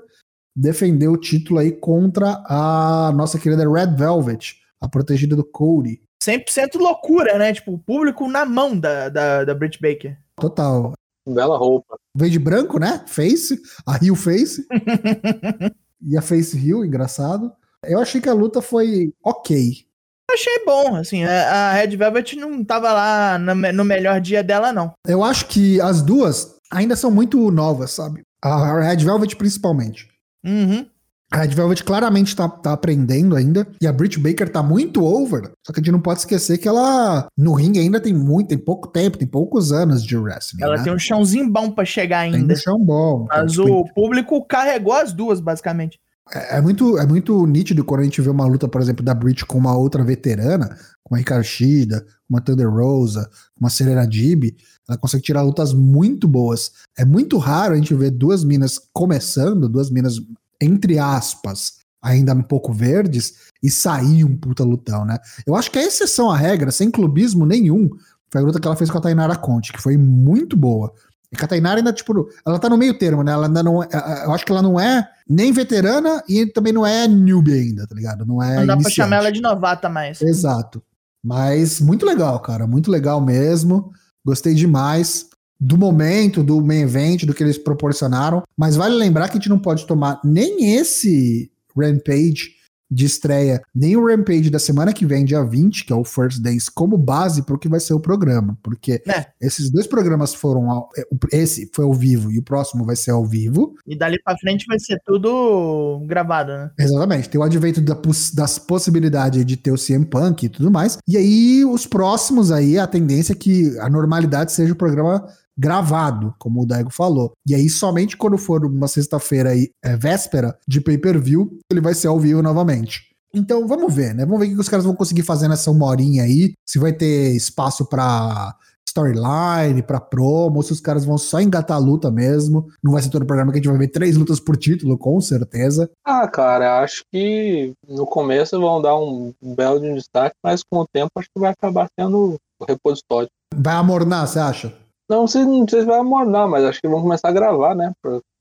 defendeu 0.55 1.11
o 1.11 1.17
título 1.17 1.59
aí 1.59 1.71
contra 1.71 2.41
a 2.45 3.11
nossa 3.13 3.37
querida 3.37 3.69
Red 3.69 3.95
Velvet, 3.97 4.55
a 4.81 4.87
protegida 4.87 5.35
do 5.35 5.43
Cody. 5.43 6.01
100% 6.23 6.75
loucura, 6.75 7.37
né? 7.37 7.53
Tipo, 7.53 7.73
o 7.73 7.79
público 7.79 8.27
na 8.27 8.45
mão 8.45 8.77
da, 8.77 9.09
da, 9.09 9.43
da 9.43 9.53
Britt 9.53 9.81
Baker. 9.81 10.17
Total. 10.35 10.93
Bela 11.27 11.57
roupa. 11.57 11.97
Veio 12.15 12.31
de 12.31 12.39
branco, 12.39 12.79
né? 12.79 13.03
Face, 13.07 13.59
a 13.85 13.97
Rio 13.97 14.15
Face. 14.15 14.65
e 16.05 16.17
a 16.17 16.21
Face 16.21 16.57
Rio, 16.57 16.83
engraçado. 16.83 17.51
Eu 17.83 17.99
achei 17.99 18.19
que 18.19 18.29
a 18.29 18.33
luta 18.33 18.61
foi 18.61 19.13
ok. 19.23 19.85
Achei 20.31 20.63
bom, 20.63 20.95
assim, 20.95 21.23
a 21.23 21.73
Red 21.73 21.95
Velvet 21.97 22.35
não 22.35 22.63
tava 22.63 22.93
lá 22.93 23.39
no 23.39 23.83
melhor 23.83 24.21
dia 24.21 24.43
dela, 24.43 24.71
não. 24.71 24.93
Eu 25.07 25.23
acho 25.23 25.47
que 25.47 25.81
as 25.81 26.03
duas 26.03 26.55
ainda 26.71 26.95
são 26.95 27.09
muito 27.09 27.49
novas, 27.49 27.91
sabe? 27.91 28.21
A 28.41 28.79
Red 28.79 29.03
Velvet 29.03 29.35
principalmente. 29.35 30.07
Uhum. 30.45 30.85
A 31.31 31.37
Red 31.37 31.49
Velvet 31.49 31.83
claramente 31.83 32.35
tá, 32.35 32.49
tá 32.49 32.73
aprendendo 32.73 33.35
ainda. 33.35 33.67
E 33.79 33.85
a 33.85 33.93
Britt 33.93 34.19
Baker 34.19 34.49
tá 34.49 34.63
muito 34.63 35.03
over. 35.03 35.51
Só 35.65 35.71
que 35.71 35.79
a 35.79 35.83
gente 35.83 35.91
não 35.91 36.01
pode 36.01 36.19
esquecer 36.19 36.57
que 36.57 36.67
ela, 36.67 37.27
no 37.37 37.53
ringue, 37.53 37.79
ainda 37.79 37.99
tem 37.99 38.13
muito, 38.13 38.47
tem 38.47 38.57
pouco 38.57 38.87
tempo, 38.87 39.17
tem 39.17 39.27
poucos 39.27 39.71
anos 39.71 40.03
de 40.03 40.17
wrestling. 40.17 40.63
Ela 40.63 40.77
né? 40.77 40.83
tem 40.83 40.93
um 40.93 40.97
chãozinho 40.99 41.49
bom 41.49 41.69
pra 41.71 41.85
chegar 41.85 42.23
Tem 42.23 42.35
ainda. 42.35 42.53
um 42.53 42.57
chão 42.57 42.79
bom. 42.79 43.25
Então, 43.25 43.43
Mas 43.43 43.51
tipo, 43.51 43.67
o 43.67 43.93
público 43.93 44.43
carregou 44.45 44.93
as 44.93 45.13
duas, 45.13 45.39
basicamente. 45.39 45.99
É, 46.33 46.57
é 46.57 46.61
muito, 46.61 46.97
é 46.97 47.05
muito 47.05 47.45
nítido 47.45 47.83
quando 47.83 48.01
a 48.01 48.03
gente 48.03 48.21
vê 48.21 48.29
uma 48.29 48.45
luta, 48.45 48.67
por 48.67 48.81
exemplo, 48.81 49.03
da 49.03 49.13
Brit 49.13 49.45
com 49.45 49.57
uma 49.57 49.75
outra 49.75 50.03
veterana, 50.03 50.77
com 51.03 51.15
a 51.15 51.21
Hikaru 51.21 51.43
Shida, 51.43 52.01
com 52.01 52.35
uma 52.35 52.41
Thunder 52.41 52.69
Rosa, 52.69 53.29
com 53.55 53.65
uma 53.65 53.69
Serena 53.69 54.05
Dib, 54.05 54.55
ela 54.87 54.97
consegue 54.97 55.23
tirar 55.23 55.41
lutas 55.41 55.73
muito 55.73 56.27
boas. 56.27 56.71
É 56.97 57.03
muito 57.03 57.37
raro 57.37 57.73
a 57.73 57.77
gente 57.77 57.93
ver 57.93 58.11
duas 58.11 58.43
minas 58.43 58.79
começando, 58.93 59.67
duas 59.67 59.89
minas, 59.89 60.19
entre 60.61 60.99
aspas, 60.99 61.79
ainda 62.01 62.33
um 62.33 62.41
pouco 62.41 62.71
verdes, 62.73 63.49
e 63.61 63.69
sair 63.69 64.23
um 64.23 64.35
puta 64.35 64.63
lutão, 64.63 65.05
né? 65.05 65.17
Eu 65.45 65.55
acho 65.55 65.69
que 65.69 65.79
a 65.79 65.83
exceção 65.83 66.31
à 66.31 66.37
regra, 66.37 66.71
sem 66.71 66.89
clubismo 66.89 67.45
nenhum, 67.45 67.89
foi 68.31 68.41
a 68.41 68.43
luta 68.43 68.59
que 68.59 68.67
ela 68.67 68.75
fez 68.75 68.89
com 68.89 68.97
a 68.97 69.01
Tainara 69.01 69.35
Conte, 69.35 69.73
que 69.73 69.81
foi 69.81 69.97
muito 69.97 70.55
boa. 70.55 70.93
E 71.31 71.43
a 71.43 71.47
Tainara 71.47 71.79
ainda, 71.79 71.93
tipo, 71.93 72.29
ela 72.45 72.57
tá 72.57 72.69
no 72.69 72.77
meio 72.77 72.97
termo, 72.97 73.23
né? 73.23 73.31
Ela 73.31 73.47
ainda 73.47 73.61
não 73.61 73.83
é, 73.83 73.87
eu 74.25 74.31
acho 74.31 74.45
que 74.45 74.51
ela 74.51 74.61
não 74.61 74.79
é 74.79 75.07
nem 75.27 75.51
veterana 75.51 76.23
e 76.27 76.45
também 76.45 76.73
não 76.73 76.85
é 76.85 77.07
newbie 77.07 77.53
ainda, 77.53 77.85
tá 77.85 77.93
ligado? 77.93 78.25
Não 78.25 78.41
é 78.41 78.55
não 78.55 78.65
dá 78.65 78.73
pra 78.73 78.75
iniciante. 78.75 78.95
chamar 78.95 79.17
ela 79.17 79.31
de 79.31 79.41
novata 79.41 79.89
mais. 79.89 80.21
Exato. 80.21 80.81
Mas 81.23 81.79
muito 81.79 82.05
legal, 82.05 82.39
cara. 82.39 82.65
Muito 82.65 82.89
legal 82.89 83.21
mesmo. 83.21 83.91
Gostei 84.25 84.55
demais 84.55 85.27
do 85.59 85.77
momento, 85.77 86.43
do 86.43 86.61
main 86.61 86.81
event, 86.81 87.25
do 87.25 87.33
que 87.33 87.43
eles 87.43 87.57
proporcionaram. 87.57 88.43
Mas 88.57 88.75
vale 88.75 88.95
lembrar 88.95 89.27
que 89.27 89.33
a 89.37 89.39
gente 89.39 89.49
não 89.49 89.59
pode 89.59 89.85
tomar 89.85 90.19
nem 90.23 90.75
esse 90.75 91.51
Rampage 91.75 92.59
de 92.91 93.05
estreia, 93.05 93.61
nem 93.73 93.95
o 93.95 94.07
Rampage 94.07 94.49
da 94.49 94.57
semana 94.57 94.91
que 94.91 95.05
vem, 95.05 95.23
dia 95.23 95.43
20, 95.43 95.85
que 95.85 95.93
é 95.93 95.95
o 95.95 96.03
First 96.03 96.41
Days, 96.41 96.69
como 96.69 96.97
base 96.97 97.43
para 97.43 97.55
o 97.55 97.59
que 97.59 97.69
vai 97.69 97.79
ser 97.79 97.93
o 97.93 97.99
programa. 97.99 98.57
Porque 98.63 99.01
É. 99.07 99.27
esses 99.39 99.69
dois 99.69 99.85
programas 99.85 100.33
foram. 100.33 100.71
Ao, 100.71 100.89
é, 100.97 101.05
esse 101.37 101.69
foi 101.71 101.85
ao 101.85 101.93
vivo 101.93 102.31
e 102.31 102.39
o 102.39 102.43
próximo 102.43 102.83
vai 102.83 102.95
ser 102.95 103.11
ao 103.11 103.23
vivo. 103.23 103.75
E 103.85 103.95
dali 103.95 104.17
pra 104.23 104.35
frente 104.39 104.65
vai 104.67 104.79
ser 104.79 104.99
tudo 105.05 106.01
gravado, 106.07 106.51
né? 106.51 106.71
Exatamente. 106.79 107.29
Tem 107.29 107.39
o 107.39 107.43
advento 107.43 107.79
da 107.79 107.95
das 108.33 108.57
possibilidades 108.57 109.45
de 109.45 109.55
ter 109.55 109.71
o 109.71 109.77
CM 109.77 110.05
Punk 110.05 110.43
e 110.45 110.49
tudo 110.49 110.71
mais. 110.71 110.97
E 111.07 111.15
aí, 111.15 111.63
os 111.65 111.85
próximos 111.85 112.51
aí, 112.51 112.79
a 112.79 112.87
tendência 112.87 113.33
é 113.33 113.35
que 113.35 113.77
a 113.79 113.89
normalidade 113.89 114.51
seja 114.51 114.73
o 114.73 114.75
programa 114.75 115.27
gravado, 115.59 116.33
como 116.39 116.61
o 116.61 116.65
Daigo 116.65 116.89
falou. 116.89 117.33
E 117.45 117.53
aí, 117.53 117.69
somente 117.69 118.15
quando 118.15 118.37
for 118.37 118.65
uma 118.65 118.87
sexta-feira 118.87 119.49
aí, 119.49 119.69
é, 119.83 119.97
véspera 119.97 120.57
de 120.65 120.79
pay-per-view, 120.79 121.59
ele 121.69 121.81
vai 121.81 121.93
ser 121.93 122.07
ao 122.07 122.19
vivo 122.19 122.41
novamente. 122.41 123.09
Então, 123.33 123.67
vamos 123.67 123.93
ver, 123.93 124.15
né? 124.15 124.25
Vamos 124.25 124.39
ver 124.39 124.53
o 124.53 124.55
que 124.55 124.61
os 124.61 124.69
caras 124.69 124.85
vão 124.85 124.95
conseguir 124.95 125.23
fazer 125.23 125.47
nessa 125.47 125.69
uma 125.69 125.85
horinha 125.85 126.23
aí. 126.23 126.53
Se 126.67 126.79
vai 126.79 126.93
ter 126.93 127.35
espaço 127.35 127.85
para 127.85 128.55
storyline, 128.87 129.83
pra 129.83 129.99
promo, 129.99 130.63
se 130.63 130.71
os 130.71 130.81
caras 130.81 131.05
vão 131.05 131.17
só 131.17 131.39
engatar 131.39 131.77
a 131.77 131.79
luta 131.79 132.09
mesmo. 132.09 132.67
Não 132.83 132.91
vai 132.91 133.01
ser 133.01 133.09
todo 133.09 133.23
o 133.23 133.27
programa 133.27 133.51
que 133.51 133.59
a 133.59 133.61
gente 133.61 133.69
vai 133.69 133.77
ver 133.77 133.89
três 133.89 134.17
lutas 134.17 134.39
por 134.39 134.57
título, 134.57 134.97
com 134.97 135.19
certeza. 135.21 135.89
Ah, 136.03 136.27
cara, 136.27 136.81
acho 136.81 137.03
que 137.11 137.73
no 137.87 138.05
começo 138.05 138.59
vão 138.59 138.81
dar 138.81 138.97
um 138.97 139.33
belo 139.43 139.79
de 139.79 139.93
destaque, 139.93 140.35
mas 140.43 140.63
com 140.63 140.79
o 140.79 140.87
tempo 140.91 141.11
acho 141.17 141.27
que 141.33 141.39
vai 141.39 141.51
acabar 141.51 141.87
sendo 141.99 142.39
o 142.59 142.65
repositório. 142.65 143.29
Vai 143.55 143.75
amornar, 143.75 144.27
você 144.27 144.39
acha? 144.39 144.73
Não 145.09 145.27
sei, 145.27 145.43
não 145.43 145.67
sei 145.67 145.81
se 145.81 145.85
vai 145.85 145.99
amornar, 145.99 146.47
mas 146.47 146.63
acho 146.63 146.79
que 146.79 146.87
vão 146.87 147.01
começar 147.01 147.29
a 147.29 147.33
gravar, 147.33 147.75
né? 147.75 147.91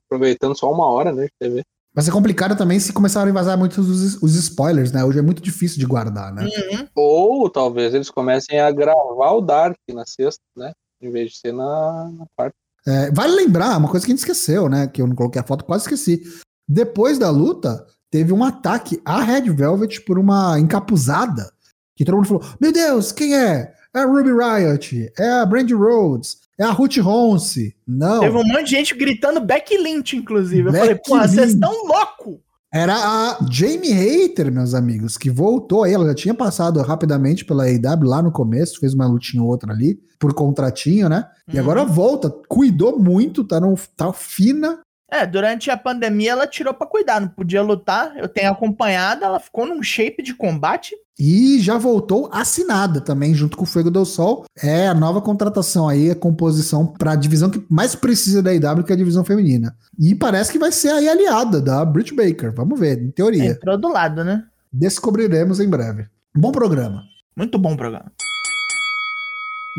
Aproveitando 0.06 0.56
só 0.56 0.70
uma 0.70 0.86
hora, 0.86 1.12
né, 1.12 1.24
de 1.24 1.32
TV. 1.38 1.64
Vai 1.94 2.04
ser 2.04 2.12
complicado 2.12 2.56
também 2.56 2.78
se 2.78 2.92
começarem 2.92 3.30
a 3.30 3.34
vazar 3.34 3.58
muitos 3.58 3.88
os, 3.88 4.22
os 4.22 4.34
spoilers, 4.34 4.92
né? 4.92 5.02
Hoje 5.02 5.18
é 5.18 5.22
muito 5.22 5.42
difícil 5.42 5.78
de 5.78 5.86
guardar, 5.86 6.32
né? 6.32 6.44
Uhum. 6.44 6.86
Ou 6.94 7.50
talvez 7.50 7.94
eles 7.94 8.10
comecem 8.10 8.60
a 8.60 8.70
gravar 8.70 9.32
o 9.32 9.40
Dark 9.40 9.76
na 9.92 10.04
sexta, 10.06 10.42
né? 10.56 10.72
Em 11.00 11.10
vez 11.10 11.32
de 11.32 11.38
ser 11.38 11.52
na, 11.52 12.10
na 12.16 12.26
quarta. 12.36 12.54
É, 12.86 13.10
vale 13.10 13.34
lembrar, 13.34 13.76
uma 13.78 13.88
coisa 13.88 14.04
que 14.04 14.12
a 14.12 14.14
gente 14.14 14.20
esqueceu, 14.20 14.68
né? 14.68 14.86
Que 14.86 15.02
eu 15.02 15.06
não 15.06 15.16
coloquei 15.16 15.40
a 15.40 15.44
foto, 15.44 15.64
quase 15.64 15.84
esqueci. 15.84 16.22
Depois 16.68 17.18
da 17.18 17.30
luta, 17.30 17.86
teve 18.10 18.32
um 18.32 18.44
ataque 18.44 19.00
à 19.04 19.20
Red 19.22 19.50
Velvet 19.50 20.02
por 20.02 20.18
uma 20.18 20.58
encapuzada. 20.60 21.50
Que 21.96 22.04
todo 22.04 22.16
mundo 22.16 22.28
falou: 22.28 22.44
Meu 22.60 22.72
Deus, 22.72 23.10
quem 23.10 23.34
é? 23.34 23.74
É 23.94 24.00
a 24.00 24.04
Ruby 24.04 24.30
Riot, 24.30 25.12
é 25.18 25.30
a 25.30 25.46
Brandy 25.46 25.74
Rhodes, 25.74 26.36
é 26.58 26.64
a 26.64 26.70
Ruth 26.70 26.96
Ronce. 26.98 27.74
Não. 27.86 28.20
Teve 28.20 28.36
um 28.36 28.44
monte 28.44 28.64
de 28.64 28.70
gente 28.70 28.94
gritando 28.94 29.40
Beck 29.40 29.76
Lynch, 29.76 30.16
inclusive. 30.16 30.68
Eu 30.68 30.72
falei, 30.72 30.96
porra, 30.96 31.28
vocês 31.28 31.52
estão 31.52 31.72
loucos! 31.86 32.38
Era 32.70 32.94
a 32.94 33.38
Jamie 33.50 33.92
Hater, 33.92 34.52
meus 34.52 34.74
amigos, 34.74 35.16
que 35.16 35.30
voltou 35.30 35.84
aí. 35.84 35.94
Ela 35.94 36.08
já 36.08 36.14
tinha 36.14 36.34
passado 36.34 36.82
rapidamente 36.82 37.42
pela 37.44 37.64
AEW 37.64 38.04
lá 38.06 38.20
no 38.20 38.30
começo, 38.30 38.78
fez 38.78 38.92
uma 38.92 39.06
lutinha 39.06 39.42
ou 39.42 39.48
outra 39.48 39.72
ali, 39.72 39.98
por 40.18 40.34
contratinho, 40.34 41.08
né? 41.08 41.24
E 41.48 41.54
uhum. 41.54 41.62
agora 41.62 41.84
volta, 41.86 42.30
cuidou 42.46 42.98
muito, 42.98 43.42
tá, 43.42 43.58
no, 43.58 43.74
tá 43.96 44.12
fina. 44.12 44.80
É, 45.10 45.26
durante 45.26 45.70
a 45.70 45.76
pandemia 45.76 46.32
ela 46.32 46.46
tirou 46.46 46.74
para 46.74 46.86
cuidar, 46.86 47.20
não 47.20 47.28
podia 47.28 47.62
lutar. 47.62 48.16
Eu 48.16 48.28
tenho 48.28 48.50
acompanhado, 48.50 49.24
ela 49.24 49.40
ficou 49.40 49.66
num 49.66 49.82
shape 49.82 50.22
de 50.22 50.34
combate 50.34 50.94
e 51.18 51.58
já 51.58 51.76
voltou 51.76 52.28
assinada 52.32 53.00
também, 53.00 53.34
junto 53.34 53.56
com 53.56 53.64
o 53.64 53.66
Fuego 53.66 53.90
do 53.90 54.04
Sol. 54.04 54.44
É 54.56 54.86
a 54.86 54.94
nova 54.94 55.20
contratação 55.20 55.88
aí, 55.88 56.10
a 56.10 56.14
composição 56.14 56.86
para 56.86 57.12
a 57.12 57.16
divisão 57.16 57.50
que 57.50 57.64
mais 57.68 57.96
precisa 57.96 58.40
da 58.40 58.54
IW, 58.54 58.84
que 58.84 58.92
é 58.92 58.94
a 58.94 58.98
divisão 58.98 59.24
feminina. 59.24 59.74
E 59.98 60.14
parece 60.14 60.52
que 60.52 60.58
vai 60.58 60.70
ser 60.70 60.90
aí 60.90 61.08
aliada 61.08 61.60
da 61.60 61.84
Britt 61.84 62.14
Baker. 62.14 62.54
Vamos 62.54 62.78
ver, 62.78 63.02
em 63.02 63.10
teoria. 63.10 63.46
Entrou 63.46 63.76
do 63.76 63.88
lado, 63.88 64.22
né? 64.22 64.44
Descobriremos 64.72 65.58
em 65.58 65.68
breve. 65.68 66.06
Bom 66.36 66.52
programa. 66.52 67.02
Muito 67.36 67.58
bom 67.58 67.76
programa. 67.76 68.12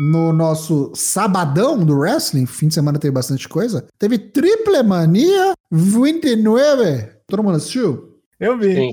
No 0.02 0.32
nosso 0.32 0.90
sabadão 0.94 1.84
do 1.84 1.98
wrestling, 1.98 2.46
fim 2.46 2.68
de 2.68 2.74
semana 2.74 2.98
teve 2.98 3.12
bastante 3.12 3.46
coisa. 3.46 3.86
Teve 3.98 4.18
Triple 4.18 4.82
Mania 4.82 5.52
29. 5.70 7.06
Todo 7.26 7.42
mundo 7.42 7.56
assistiu? 7.56 8.18
Eu 8.40 8.56
vi. 8.56 8.74
Sim. 8.74 8.92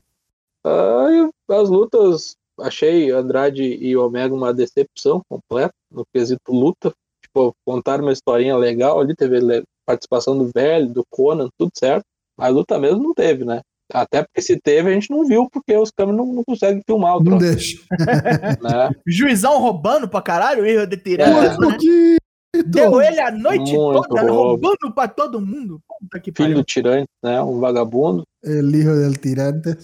Ah, 0.66 1.30
as 1.48 1.70
lutas, 1.70 2.36
achei 2.60 3.10
Andrade 3.10 3.64
e 3.64 3.96
Omega 3.96 4.36
uma 4.36 4.54
decepção 4.54 5.22
completa 5.30 5.74
no 5.90 6.06
quesito 6.14 6.52
luta. 6.52 6.92
Tipo, 7.22 7.56
contaram 7.66 8.04
uma 8.04 8.12
historinha 8.12 8.58
legal 8.58 9.00
ali, 9.00 9.16
teve 9.16 9.64
participação 9.86 10.38
do 10.38 10.52
velho, 10.54 10.90
do 10.90 11.06
Conan, 11.10 11.48
tudo 11.58 11.72
certo. 11.74 12.04
Mas 12.38 12.54
luta 12.54 12.78
mesmo 12.78 13.02
não 13.02 13.14
teve, 13.14 13.46
né? 13.46 13.62
Até 13.94 14.24
porque 14.24 14.42
se 14.42 14.60
teve, 14.60 14.90
a 14.90 14.94
gente 14.94 15.10
não 15.10 15.26
viu, 15.26 15.48
porque 15.50 15.76
os 15.76 15.92
câmeras 15.92 16.18
não, 16.18 16.34
não 16.34 16.44
conseguem 16.44 16.82
filmar 16.86 17.18
o 17.18 17.24
Não 17.24 17.38
deixa. 17.38 17.78
né? 18.62 18.92
Juizão 19.06 19.60
roubando 19.60 20.10
pra 20.10 20.22
caralho, 20.22 20.66
erro 20.66 20.86
de 20.86 20.98
tirada. 20.98 21.32
É. 21.32 21.58
Né? 21.58 22.18
Deu 22.66 23.02
ele 23.02 23.20
a 23.20 23.32
noite 23.32 23.74
Muito 23.74 24.08
toda, 24.08 24.32
roubando 24.32 24.94
pra 24.94 25.08
todo 25.08 25.40
mundo. 25.40 25.80
Filho 26.24 26.34
pariu. 26.34 26.56
do 26.56 26.64
tirante, 26.64 27.10
né? 27.24 27.42
Um 27.42 27.60
vagabundo. 27.60 28.24
El 28.44 28.74
hijo 28.74 28.96
del 28.96 29.18
tirante. 29.18 29.78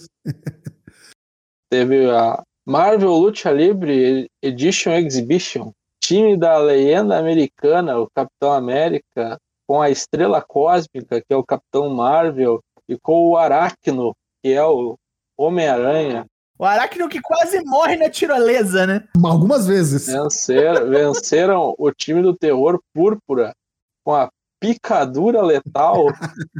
Teve 1.70 2.10
a 2.10 2.42
Marvel 2.66 3.10
Lucha 3.10 3.52
Libre 3.52 4.28
Edition 4.42 4.92
Exhibition, 4.92 5.72
time 6.02 6.36
da 6.36 6.58
lenda 6.58 7.18
americana, 7.18 7.98
o 7.98 8.08
Capitão 8.14 8.52
América, 8.52 9.38
com 9.66 9.80
a 9.80 9.90
Estrela 9.90 10.42
Cósmica, 10.42 11.20
que 11.20 11.32
é 11.32 11.36
o 11.36 11.44
Capitão 11.44 11.90
Marvel, 11.90 12.60
e 12.88 12.96
com 12.98 13.28
o 13.28 13.36
Aracno, 13.36 14.14
que 14.42 14.52
é 14.52 14.64
o 14.64 14.96
Homem-Aranha. 15.38 16.26
O 16.58 16.64
Aracno 16.64 17.08
que 17.08 17.20
quase 17.20 17.62
morre 17.64 17.96
na 17.96 18.08
tirolesa, 18.08 18.86
né? 18.86 19.04
Algumas 19.24 19.66
vezes. 19.66 20.06
Venceram, 20.06 20.86
venceram 20.90 21.74
o 21.78 21.90
time 21.90 22.22
do 22.22 22.36
terror 22.36 22.78
púrpura 22.94 23.52
com 24.04 24.14
a 24.14 24.28
picadura 24.60 25.42
letal, 25.42 26.06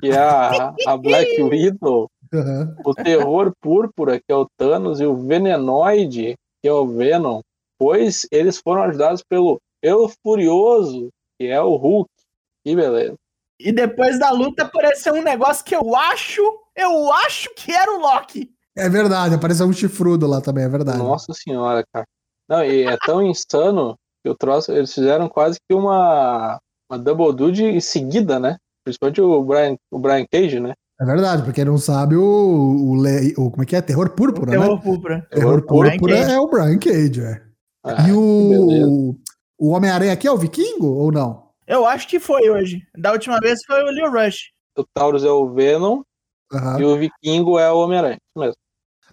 que 0.00 0.10
é 0.10 0.18
a, 0.18 0.74
a 0.86 0.96
Black 0.96 1.40
Widow, 1.42 2.08
Uhum. 2.34 2.74
O 2.84 2.94
terror 2.94 3.52
púrpura, 3.60 4.18
que 4.18 4.32
é 4.32 4.34
o 4.34 4.48
Thanos, 4.56 5.00
e 5.00 5.06
o 5.06 5.16
venenoide, 5.16 6.34
que 6.60 6.68
é 6.68 6.72
o 6.72 6.86
Venom, 6.86 7.40
pois 7.78 8.26
eles 8.32 8.58
foram 8.58 8.82
ajudados 8.82 9.22
pelo 9.22 9.60
Eu 9.80 10.10
Furioso, 10.20 11.10
que 11.38 11.46
é 11.46 11.60
o 11.62 11.76
Hulk. 11.76 12.10
Que 12.64 12.74
beleza. 12.74 13.14
E 13.58 13.72
depois 13.72 14.18
da 14.18 14.30
luta 14.30 14.64
apareceu 14.64 15.14
um 15.14 15.22
negócio 15.22 15.64
que 15.64 15.74
eu 15.74 15.94
acho, 15.94 16.42
eu 16.76 17.12
acho 17.12 17.48
que 17.54 17.72
era 17.72 17.92
o 17.92 18.00
Loki. 18.00 18.50
É 18.76 18.88
verdade, 18.88 19.34
apareceu 19.34 19.66
um 19.66 19.72
chifrudo 19.72 20.26
lá 20.26 20.40
também, 20.40 20.64
é 20.64 20.68
verdade. 20.68 20.98
Nossa 20.98 21.32
senhora, 21.32 21.84
cara. 21.92 22.06
Não, 22.48 22.64
e 22.64 22.82
é 22.82 22.96
tão 23.06 23.22
insano 23.22 23.96
que 24.22 24.30
o 24.30 24.34
troço, 24.34 24.72
eles 24.72 24.92
fizeram 24.92 25.28
quase 25.28 25.58
que 25.68 25.74
uma, 25.74 26.58
uma 26.90 26.98
double 26.98 27.32
dude 27.32 27.64
em 27.64 27.80
seguida, 27.80 28.40
né? 28.40 28.56
Principalmente 28.84 29.20
o 29.20 29.42
Brian, 29.44 29.76
o 29.90 29.98
Brian 29.98 30.26
Cage, 30.30 30.58
né? 30.60 30.74
É 31.00 31.04
verdade, 31.04 31.42
pra 31.42 31.52
quem 31.52 31.64
não 31.64 31.78
sabe, 31.78 32.16
o, 32.16 32.22
o, 32.22 32.94
o, 32.94 33.50
como 33.50 33.62
é 33.62 33.66
que 33.66 33.76
é? 33.76 33.80
Terror 33.80 34.10
Púrpura, 34.10 34.52
Terror 34.52 34.76
né? 34.76 34.82
Púrpura. 34.82 35.26
Terror 35.30 35.62
Púrpura 35.62 36.16
é 36.16 36.38
o 36.38 36.48
Brian 36.48 36.78
Cage, 36.78 37.20
é. 37.22 37.42
Ah, 37.84 38.08
e 38.08 38.12
o, 38.12 39.16
o 39.58 39.68
Homem-Aranha 39.70 40.12
aqui 40.12 40.26
é 40.26 40.32
o 40.32 40.38
Vikingo 40.38 40.86
ou 40.86 41.12
não? 41.12 41.43
Eu 41.66 41.86
acho 41.86 42.06
que 42.08 42.20
foi 42.20 42.50
hoje. 42.50 42.86
Da 42.96 43.12
última 43.12 43.38
vez 43.40 43.60
foi 43.66 43.82
o 43.82 43.90
Leo 43.90 44.10
Rush. 44.10 44.52
O 44.76 44.84
Taurus 44.92 45.24
é 45.24 45.30
o 45.30 45.52
Venom 45.52 46.02
uhum. 46.52 46.80
e 46.80 46.84
o 46.84 46.98
Vikingo 46.98 47.58
é 47.58 47.70
o 47.70 47.78
Homem-Aranha, 47.78 48.18
mesmo. 48.36 48.56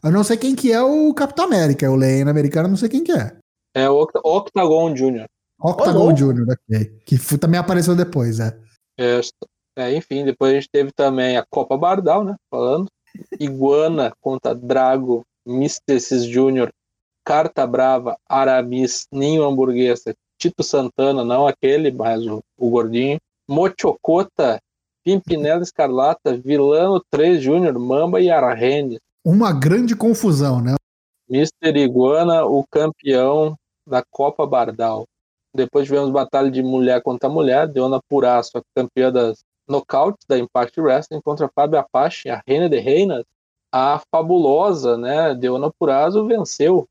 Eu 0.03 0.11
não 0.11 0.23
sei 0.23 0.35
quem 0.35 0.55
que 0.55 0.71
é 0.71 0.81
o 0.81 1.13
Capitão 1.13 1.45
América, 1.45 1.89
o 1.89 1.95
Lane 1.95 2.29
americano, 2.29 2.69
não 2.69 2.75
sei 2.75 2.89
quem 2.89 3.03
que 3.03 3.11
é. 3.11 3.37
É 3.73 3.89
o 3.89 4.01
Octagon 4.23 4.93
Jr. 4.93 5.25
Octagon 5.59 6.07
oh, 6.07 6.13
Jr., 6.13 6.45
ok. 6.49 6.99
Que 7.05 7.37
também 7.37 7.59
apareceu 7.59 7.95
depois, 7.95 8.39
é. 8.39 8.57
É, 8.97 9.21
é, 9.77 9.95
enfim, 9.95 10.25
depois 10.25 10.51
a 10.51 10.55
gente 10.55 10.69
teve 10.71 10.91
também 10.91 11.37
a 11.37 11.45
Copa 11.49 11.77
Bardal, 11.77 12.23
né? 12.23 12.35
Falando. 12.49 12.87
Iguana 13.39 14.11
contra 14.19 14.55
Drago, 14.55 15.23
Mistesis 15.45 16.23
Júnior, 16.23 16.71
Carta 17.23 17.65
Brava, 17.67 18.17
Aramis, 18.27 19.05
Ninho 19.11 19.43
Hamburguesa, 19.43 20.15
Tito 20.41 20.63
Santana, 20.63 21.23
não 21.23 21.45
aquele, 21.45 21.91
mas 21.91 22.25
o, 22.25 22.43
o 22.57 22.69
gordinho. 22.71 23.19
Mochocota, 23.47 24.59
Pimpinela 25.03 25.61
Escarlata, 25.61 26.35
Vilano 26.35 26.99
3 27.11 27.39
Júnior, 27.39 27.77
Mamba 27.77 28.19
e 28.19 28.31
Arrenes. 28.31 28.99
Uma 29.23 29.53
grande 29.53 29.95
confusão, 29.95 30.59
né? 30.59 30.73
Mister 31.29 31.77
Iguana, 31.77 32.43
o 32.43 32.65
campeão 32.71 33.55
da 33.87 34.03
Copa 34.09 34.47
Bardal. 34.47 35.05
Depois 35.53 35.85
tivemos 35.85 36.09
batalha 36.09 36.49
de 36.49 36.63
mulher 36.63 37.03
contra 37.03 37.29
mulher, 37.29 37.67
Deona 37.67 38.01
Puraço, 38.09 38.57
a 38.57 38.61
campeã 38.75 39.11
das 39.11 39.43
nocaute 39.67 40.25
da 40.27 40.39
Impact 40.39 40.81
Wrestling 40.81 41.21
contra 41.21 41.45
a 41.45 41.49
Fábio 41.53 41.79
Apache, 41.79 42.29
a 42.29 42.41
Reina 42.47 42.67
de 42.67 42.79
Reinas, 42.79 43.23
a 43.71 44.01
fabulosa, 44.11 44.97
né, 44.97 45.35
Deona 45.35 45.71
Purazo 45.71 46.25
venceu. 46.25 46.87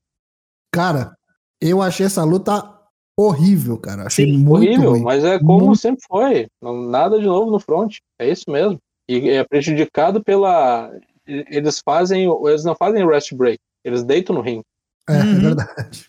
Cara, 0.73 1.16
eu 1.61 1.83
achei 1.83 2.07
essa 2.07 2.23
luta 2.23 2.79
horrível, 3.26 3.78
cara. 3.78 4.04
Achei 4.06 4.26
Sim, 4.26 4.38
muito 4.38 4.66
horrível, 4.66 4.90
ruim. 4.90 5.02
mas 5.02 5.24
é 5.24 5.38
como 5.38 5.66
muito... 5.66 5.78
sempre 5.78 6.02
foi. 6.06 6.48
Nada 6.62 7.18
de 7.18 7.26
novo 7.26 7.50
no 7.50 7.60
front. 7.60 7.96
É 8.18 8.28
isso 8.28 8.50
mesmo. 8.50 8.78
E 9.08 9.30
é 9.30 9.44
prejudicado 9.44 10.22
pela. 10.22 10.90
Eles 11.26 11.80
fazem. 11.84 12.28
Eles 12.46 12.64
não 12.64 12.74
fazem 12.74 13.06
rest 13.06 13.34
break. 13.34 13.58
Eles 13.84 14.02
deitam 14.02 14.34
no 14.34 14.42
ring. 14.42 14.62
É, 15.08 15.14
é 15.14 15.22
uhum. 15.22 15.40
verdade. 15.40 16.06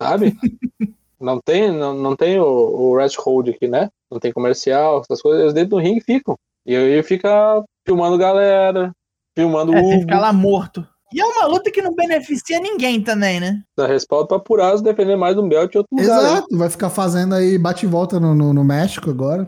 Sabe? 0.00 0.36
Não 1.20 1.40
tem, 1.40 1.72
não, 1.72 1.94
não 1.94 2.14
tem 2.14 2.38
o, 2.38 2.44
o 2.44 2.96
rest 2.96 3.16
hold 3.18 3.48
aqui, 3.48 3.66
né? 3.66 3.90
Não 4.08 4.20
tem 4.20 4.32
comercial, 4.32 5.00
essas 5.00 5.20
coisas, 5.20 5.42
eles 5.42 5.52
dentro 5.52 5.70
do 5.70 5.78
ringue 5.78 6.00
ficam. 6.00 6.38
E 6.64 6.76
aí 6.76 7.02
fica 7.02 7.60
filmando 7.84 8.16
galera, 8.16 8.92
filmando 9.36 9.74
é, 9.74 9.82
o. 9.82 10.00
Fica 10.00 10.16
lá 10.16 10.32
morto. 10.32 10.86
E 11.12 11.20
é 11.20 11.24
uma 11.24 11.46
luta 11.46 11.70
que 11.70 11.80
não 11.80 11.94
beneficia 11.94 12.60
ninguém 12.60 13.02
também, 13.02 13.40
né? 13.40 13.62
Dá 13.76 13.86
respaldo 13.86 14.28
pra 14.28 14.38
Purazo 14.38 14.82
defender 14.82 15.16
mais 15.16 15.38
um 15.38 15.48
belt 15.48 15.74
e 15.74 15.78
outro 15.78 15.96
lugar. 15.96 16.22
né? 16.22 16.28
Exato, 16.28 16.58
vai 16.58 16.68
ficar 16.68 16.90
fazendo 16.90 17.34
aí 17.34 17.56
bate 17.58 17.86
e 17.86 17.88
volta 17.88 18.20
no, 18.20 18.34
no, 18.34 18.52
no 18.52 18.64
México 18.64 19.08
agora. 19.08 19.44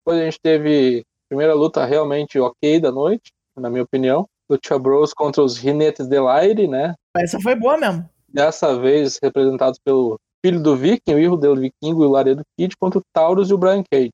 Depois 0.00 0.20
a 0.20 0.24
gente 0.24 0.38
teve 0.42 1.00
a 1.00 1.28
primeira 1.28 1.54
luta 1.54 1.84
realmente 1.84 2.38
ok 2.38 2.80
da 2.80 2.90
noite, 2.90 3.32
na 3.56 3.68
minha 3.68 3.82
opinião. 3.82 4.26
Lucha 4.50 4.78
Bros 4.78 5.12
contra 5.14 5.42
os 5.42 5.56
Rinetes 5.56 6.06
del 6.06 6.28
Aire, 6.28 6.68
né? 6.68 6.94
Essa 7.16 7.38
foi 7.40 7.54
boa 7.54 7.76
mesmo. 7.76 8.08
Dessa 8.28 8.78
vez 8.78 9.18
representados 9.22 9.78
pelo 9.82 10.18
filho 10.44 10.62
do 10.62 10.76
Viking, 10.76 11.14
o 11.14 11.18
Hijo 11.18 11.36
del 11.36 11.56
Vikingo 11.56 12.02
e 12.02 12.06
o 12.06 12.10
Laredo 12.10 12.42
Kid, 12.58 12.76
contra 12.76 12.98
o 12.98 13.02
Taurus 13.12 13.48
e 13.48 13.54
o 13.54 13.58
Brian 13.58 13.82
Cage. 13.90 14.12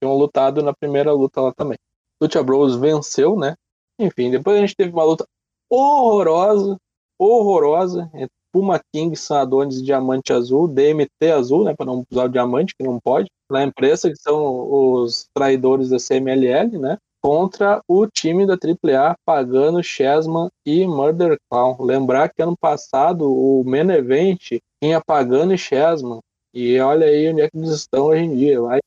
Tinham 0.00 0.16
lutado 0.16 0.62
na 0.62 0.72
primeira 0.72 1.12
luta 1.12 1.40
lá 1.40 1.52
também. 1.52 1.78
Lucha 2.20 2.42
Bros 2.42 2.76
venceu, 2.76 3.36
né? 3.36 3.54
Enfim, 3.98 4.30
depois 4.30 4.56
a 4.56 4.60
gente 4.60 4.76
teve 4.76 4.92
uma 4.92 5.04
luta 5.04 5.24
horrorosa, 5.72 6.76
horrorosa, 7.18 8.10
entre 8.14 8.30
Puma 8.52 8.78
King, 8.92 9.16
San 9.16 9.40
Adonis 9.40 9.78
e 9.78 9.82
Diamante 9.82 10.32
Azul, 10.32 10.68
DMT 10.68 11.30
Azul, 11.34 11.64
né? 11.64 11.74
Para 11.74 11.86
não 11.86 12.04
usar 12.10 12.24
o 12.26 12.28
diamante, 12.28 12.74
que 12.76 12.84
não 12.84 13.00
pode. 13.00 13.30
Na 13.50 13.64
imprensa, 13.64 14.10
que 14.10 14.16
são 14.16 14.70
os 14.70 15.26
traidores 15.34 15.88
da 15.88 15.96
CMLL, 15.96 16.78
né? 16.78 16.98
Contra 17.22 17.80
o 17.88 18.06
time 18.06 18.44
da 18.46 18.54
AAA, 18.54 19.14
Pagano, 19.24 19.82
Chessman 19.82 20.48
e 20.66 20.86
Murder 20.86 21.38
Clown. 21.48 21.76
Lembrar 21.80 22.28
que 22.28 22.42
ano 22.42 22.56
passado 22.56 23.32
o 23.32 23.62
Main 23.64 23.90
Event 23.90 24.58
tinha 24.82 25.00
Pagano 25.00 25.54
e 25.54 25.58
Chessman. 25.58 26.18
E 26.52 26.78
olha 26.80 27.06
aí 27.06 27.30
onde 27.30 27.40
é 27.40 27.48
que 27.48 27.56
eles 27.56 27.70
estão 27.70 28.06
hoje 28.06 28.24
em 28.24 28.36
dia. 28.36 28.60
Vai 28.60 28.80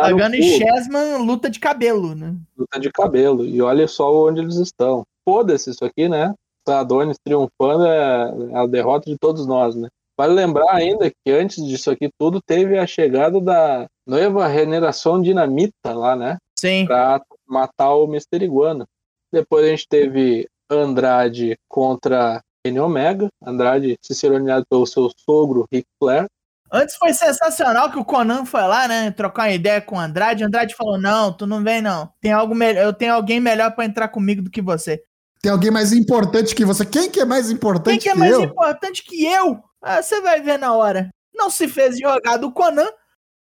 Pagano 0.00 0.34
e 0.34 0.38
cu. 0.38 0.58
Chessman, 0.58 1.18
luta 1.18 1.50
de 1.50 1.60
cabelo, 1.60 2.14
né? 2.14 2.34
luta 2.56 2.80
de 2.80 2.90
cabelo. 2.90 3.44
E 3.44 3.60
olha 3.60 3.86
só 3.86 4.26
onde 4.26 4.40
eles 4.40 4.56
estão. 4.56 5.04
Foda-se 5.28 5.70
isso 5.70 5.84
aqui, 5.84 6.08
né? 6.08 6.34
Adonis 6.66 7.16
triunfando 7.24 7.86
é 7.86 8.52
é 8.52 8.56
a 8.56 8.66
derrota 8.66 9.10
de 9.10 9.18
todos 9.18 9.46
nós, 9.46 9.74
né? 9.74 9.88
Vale 10.16 10.34
lembrar 10.34 10.72
ainda 10.72 11.10
que 11.10 11.32
antes 11.32 11.64
disso 11.66 11.90
aqui 11.90 12.08
tudo 12.18 12.40
teve 12.40 12.78
a 12.78 12.86
chegada 12.86 13.40
da 13.40 13.86
Nova 14.06 14.52
Generação 14.52 15.20
Dinamita 15.20 15.92
lá, 15.92 16.14
né? 16.14 16.36
Sim. 16.58 16.86
Pra 16.86 17.20
matar 17.46 17.94
o 17.94 18.04
Mr. 18.04 18.44
Iguana. 18.44 18.84
Depois 19.32 19.64
a 19.64 19.68
gente 19.70 19.88
teve 19.88 20.46
Andrade 20.70 21.56
contra 21.68 22.40
Kenny 22.64 22.78
Omega. 22.78 23.28
Andrade 23.44 23.96
ciceroneado 24.04 24.64
pelo 24.68 24.86
seu 24.86 25.10
sogro 25.28 25.66
Ric 25.72 25.86
Flair. 25.98 26.26
Antes 26.70 26.96
foi 26.96 27.12
sensacional 27.12 27.90
que 27.90 27.98
o 27.98 28.04
Conan 28.04 28.46
foi 28.46 28.62
lá, 28.62 28.88
né? 28.88 29.10
Trocar 29.10 29.48
uma 29.48 29.54
ideia 29.54 29.80
com 29.80 29.96
o 29.96 29.98
Andrade. 29.98 30.44
Andrade 30.44 30.74
falou: 30.74 30.98
Não, 30.98 31.32
tu 31.32 31.46
não 31.46 31.62
vem, 31.62 31.82
não. 31.82 32.10
Tem 32.20 32.32
algo 32.32 32.54
melhor. 32.54 32.82
Eu 32.82 32.92
tenho 32.92 33.12
alguém 33.12 33.40
melhor 33.40 33.74
pra 33.74 33.84
entrar 33.84 34.08
comigo 34.08 34.40
do 34.40 34.50
que 34.50 34.62
você. 34.62 35.02
Tem 35.42 35.50
alguém 35.50 35.72
mais 35.72 35.92
importante 35.92 36.54
que 36.54 36.64
você. 36.64 36.86
Quem 36.86 37.10
que 37.10 37.18
é 37.20 37.24
mais 37.24 37.50
importante 37.50 37.94
Quem 37.94 37.98
que 37.98 38.08
é 38.08 38.12
que 38.12 38.18
mais 38.18 38.32
eu? 38.32 38.42
importante 38.42 39.02
que 39.02 39.24
eu? 39.24 39.60
Ah, 39.82 40.00
você 40.00 40.20
vai 40.20 40.40
ver 40.40 40.56
na 40.58 40.72
hora. 40.72 41.10
Não 41.34 41.50
se 41.50 41.66
fez 41.66 41.98
jogado 41.98 42.46
o 42.46 42.52
Conan. 42.52 42.88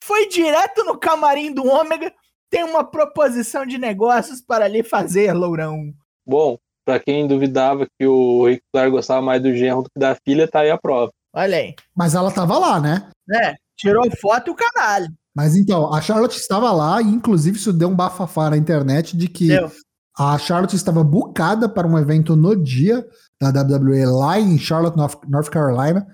Foi 0.02 0.30
direto 0.30 0.86
no 0.86 0.98
camarim 0.98 1.54
do 1.54 1.68
Ômega. 1.68 2.14
Tem 2.50 2.64
uma 2.64 2.90
proposição 2.90 3.66
de 3.66 3.78
negócios 3.78 4.42
para 4.42 4.66
lhe 4.68 4.82
fazer, 4.82 5.34
Lourão. 5.34 5.94
Bom, 6.26 6.58
pra 6.86 7.00
quem 7.00 7.28
duvidava 7.28 7.86
que 8.00 8.08
o 8.08 8.48
Ric 8.48 8.62
Flair 8.72 8.90
gostava 8.90 9.22
mais 9.22 9.42
do 9.42 9.54
genro 9.54 9.84
do 9.84 9.90
que 9.90 10.00
da 10.00 10.16
filha, 10.16 10.48
tá 10.48 10.62
aí 10.62 10.72
a 10.72 10.78
prova. 10.78 11.12
Olha 11.34 11.58
aí. 11.58 11.76
Mas 11.96 12.16
ela 12.16 12.32
tava 12.32 12.58
lá, 12.58 12.80
né? 12.80 13.10
Né? 13.28 13.56
Tirou 13.78 14.10
foto 14.20 14.48
e 14.48 14.52
o 14.52 14.56
caralho. 14.56 15.08
Mas 15.36 15.56
então, 15.56 15.94
a 15.94 16.02
Charlotte 16.02 16.38
estava 16.38 16.72
lá 16.72 17.02
e 17.02 17.06
inclusive 17.06 17.58
isso 17.58 17.74
deu 17.74 17.90
um 17.90 17.96
bafafá 17.96 18.50
na 18.50 18.58
internet 18.58 19.16
de 19.16 19.28
que 19.28 19.48
Deu. 19.48 19.72
A 20.18 20.38
Charlotte 20.38 20.76
estava 20.76 21.04
bucada 21.04 21.70
para 21.70 21.88
um 21.88 21.98
evento 21.98 22.36
no 22.36 22.56
dia 22.56 23.06
da 23.42 23.50
WWE 23.62 24.06
lá 24.06 24.40
em 24.40 24.58
Charlotte, 24.58 24.98
North, 25.28 25.50
Carolina. 25.50 26.06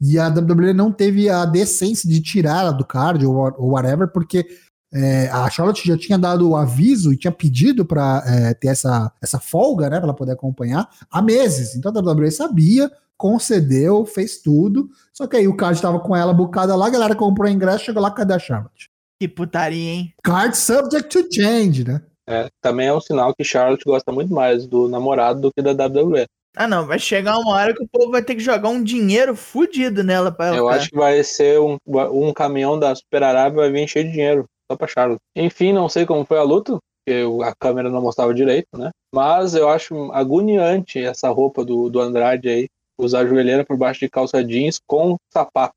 E 0.00 0.18
a 0.18 0.28
WWE 0.28 0.72
não 0.72 0.90
teve 0.90 1.28
a 1.28 1.44
decência 1.44 2.08
de 2.08 2.22
tirar 2.22 2.60
ela 2.60 2.72
do 2.72 2.86
card 2.86 3.24
ou, 3.26 3.34
whatever, 3.70 4.08
porque 4.08 4.46
é, 4.92 5.28
a 5.28 5.48
Charlotte 5.50 5.86
já 5.86 5.96
tinha 5.96 6.18
dado 6.18 6.48
o 6.48 6.56
aviso 6.56 7.12
e 7.12 7.18
tinha 7.18 7.30
pedido 7.30 7.84
para 7.84 8.54
ter 8.54 8.68
essa, 8.68 9.12
essa 9.20 9.38
folga, 9.38 9.90
né, 9.90 9.96
para 9.96 10.06
ela 10.06 10.16
poder 10.16 10.32
acompanhar 10.32 10.88
há 11.10 11.20
meses. 11.20 11.74
Então 11.74 11.92
a 11.94 12.00
WWE 12.00 12.30
sabia, 12.30 12.90
concedeu, 13.20 14.06
fez 14.06 14.38
tudo. 14.38 14.88
Só 15.12 15.26
que 15.26 15.36
aí 15.36 15.46
o 15.46 15.54
card 15.54 15.76
estava 15.76 16.00
com 16.00 16.16
ela 16.16 16.32
bucada 16.32 16.74
lá, 16.74 16.86
a 16.86 16.90
galera 16.90 17.14
comprou 17.14 17.46
o 17.46 17.52
ingresso, 17.52 17.84
chegou 17.84 18.02
lá, 18.02 18.10
cadê 18.10 18.32
a 18.32 18.38
Charlotte? 18.38 18.88
Que 19.20 19.28
putaria, 19.28 19.90
hein? 19.90 20.14
Card 20.24 20.56
subject 20.56 21.10
to 21.10 21.28
change, 21.30 21.84
né? 21.84 22.00
É, 22.30 22.48
também 22.60 22.86
é 22.86 22.94
um 22.94 23.00
sinal 23.00 23.34
que 23.34 23.42
Charlotte 23.42 23.84
gosta 23.84 24.12
muito 24.12 24.32
mais 24.32 24.66
do 24.66 24.88
namorado 24.88 25.40
do 25.40 25.52
que 25.52 25.60
da 25.60 25.72
WWE. 25.72 26.26
Ah, 26.56 26.66
não. 26.66 26.86
Vai 26.86 26.98
chegar 26.98 27.38
uma 27.38 27.54
hora 27.54 27.74
que 27.74 27.82
o 27.82 27.88
povo 27.88 28.10
vai 28.10 28.22
ter 28.22 28.34
que 28.34 28.40
jogar 28.40 28.68
um 28.68 28.82
dinheiro 28.82 29.34
fudido 29.34 30.02
nela 30.02 30.30
pra 30.30 30.46
ela. 30.46 30.56
Eu 30.56 30.68
acho 30.68 30.90
que 30.90 30.96
vai 30.96 31.22
ser 31.22 31.60
um, 31.60 31.76
um 31.86 32.32
caminhão 32.32 32.78
da 32.78 32.94
Super 32.94 33.22
Arábia 33.22 33.62
vai 33.62 33.70
vir 33.70 33.88
cheio 33.88 34.04
de 34.06 34.12
dinheiro 34.12 34.44
só 34.70 34.76
pra 34.76 34.88
Charlotte. 34.88 35.20
Enfim, 35.36 35.72
não 35.72 35.88
sei 35.88 36.06
como 36.06 36.24
foi 36.24 36.38
a 36.38 36.42
luta, 36.42 36.78
porque 37.04 37.24
a 37.44 37.52
câmera 37.58 37.90
não 37.90 38.02
mostrava 38.02 38.34
direito, 38.34 38.68
né? 38.76 38.90
Mas 39.14 39.54
eu 39.54 39.68
acho 39.68 40.12
agoniante 40.12 41.02
essa 41.04 41.28
roupa 41.30 41.64
do, 41.64 41.88
do 41.88 42.00
Andrade 42.00 42.48
aí, 42.48 42.68
usar 42.98 43.20
a 43.20 43.26
joelheira 43.26 43.64
por 43.64 43.76
baixo 43.76 44.00
de 44.00 44.08
calça 44.08 44.44
jeans 44.44 44.78
com 44.86 45.16
sapato. 45.32 45.74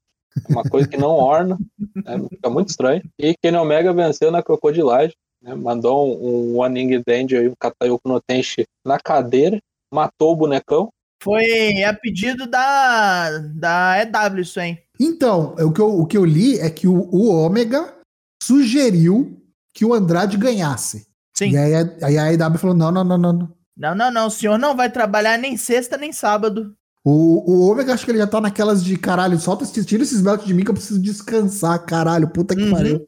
Uma 0.50 0.64
coisa 0.64 0.88
que 0.88 0.98
não 0.98 1.12
orna, 1.12 1.58
né? 2.06 2.28
fica 2.30 2.50
muito 2.50 2.70
estranho. 2.70 3.04
E 3.20 3.36
Kenny 3.42 3.58
Omega 3.58 3.94
venceu 3.94 4.32
na 4.32 4.44
crocodilagem, 4.44 5.16
né? 5.44 5.54
mandou 5.56 6.18
um, 6.18 6.54
um 6.54 6.60
One 6.60 6.82
Ing 6.82 7.04
Dandy 7.06 7.36
aí, 7.38 7.48
um 7.50 7.54
Katayoko 7.60 8.08
no 8.08 8.20
Tenshi 8.22 8.66
na 8.86 8.98
cadeira, 9.00 9.60
matou 9.94 10.34
o 10.34 10.36
bonecão. 10.36 10.90
Foi 11.22 11.84
a 11.84 11.94
pedido 11.94 12.48
da, 12.48 13.30
da 13.56 14.02
EW 14.02 14.42
isso, 14.42 14.60
hein? 14.60 14.80
Então, 15.00 15.56
o 15.60 15.72
que 15.72 15.80
eu, 15.82 16.00
o 16.00 16.06
que 16.06 16.18
eu 16.18 16.26
li 16.26 16.60
é 16.60 16.70
que 16.70 16.88
o, 16.88 16.94
o 17.12 17.30
Ômega 17.34 17.94
sugeriu 18.42 19.42
que 19.74 19.86
o 19.86 19.94
Andrade 19.94 20.38
ganhasse. 20.38 21.08
Sim. 21.36 21.52
E 21.52 21.58
aí, 21.58 21.74
a- 21.76 21.90
aí 22.04 22.18
a 22.18 22.24
AEW 22.26 22.58
falou: 22.60 22.76
não, 22.76 22.92
não, 22.92 23.04
não, 23.04 23.18
não. 23.18 23.34
não. 23.34 23.54
Não, 23.76 23.96
não, 23.96 24.12
não. 24.12 24.28
O 24.28 24.32
senhor 24.32 24.60
não 24.60 24.76
vai 24.76 24.92
trabalhar 24.92 25.38
nem 25.40 25.58
sexta 25.58 25.98
nem 25.98 26.12
sábado. 26.12 26.76
O, 27.04 27.52
o 27.52 27.72
Ômega 27.72 27.94
acho 27.94 28.06
que 28.06 28.12
ele 28.12 28.20
já 28.20 28.28
tá 28.28 28.40
naquelas 28.40 28.84
de 28.84 28.96
caralho, 28.98 29.40
solta, 29.40 29.64
esse- 29.64 29.84
tira 29.84 30.04
esses 30.04 30.22
belts 30.22 30.46
de 30.46 30.54
mim 30.54 30.64
que 30.64 30.70
eu 30.70 30.76
preciso 30.76 31.02
descansar, 31.02 31.84
caralho, 31.86 32.30
puta 32.30 32.56
que 32.56 32.62
Uhum. 32.64 32.72
pariu. 32.72 33.08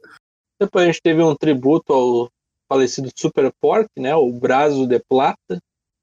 Depois 0.59 0.83
a 0.83 0.87
gente 0.87 1.01
teve 1.01 1.21
um 1.21 1.35
tributo 1.35 1.93
ao 1.93 2.29
falecido 2.67 3.09
Super 3.15 3.51
Pork, 3.59 3.89
né? 3.97 4.15
O 4.15 4.31
Brazo 4.31 4.87
de 4.87 4.99
Plata, 4.99 5.59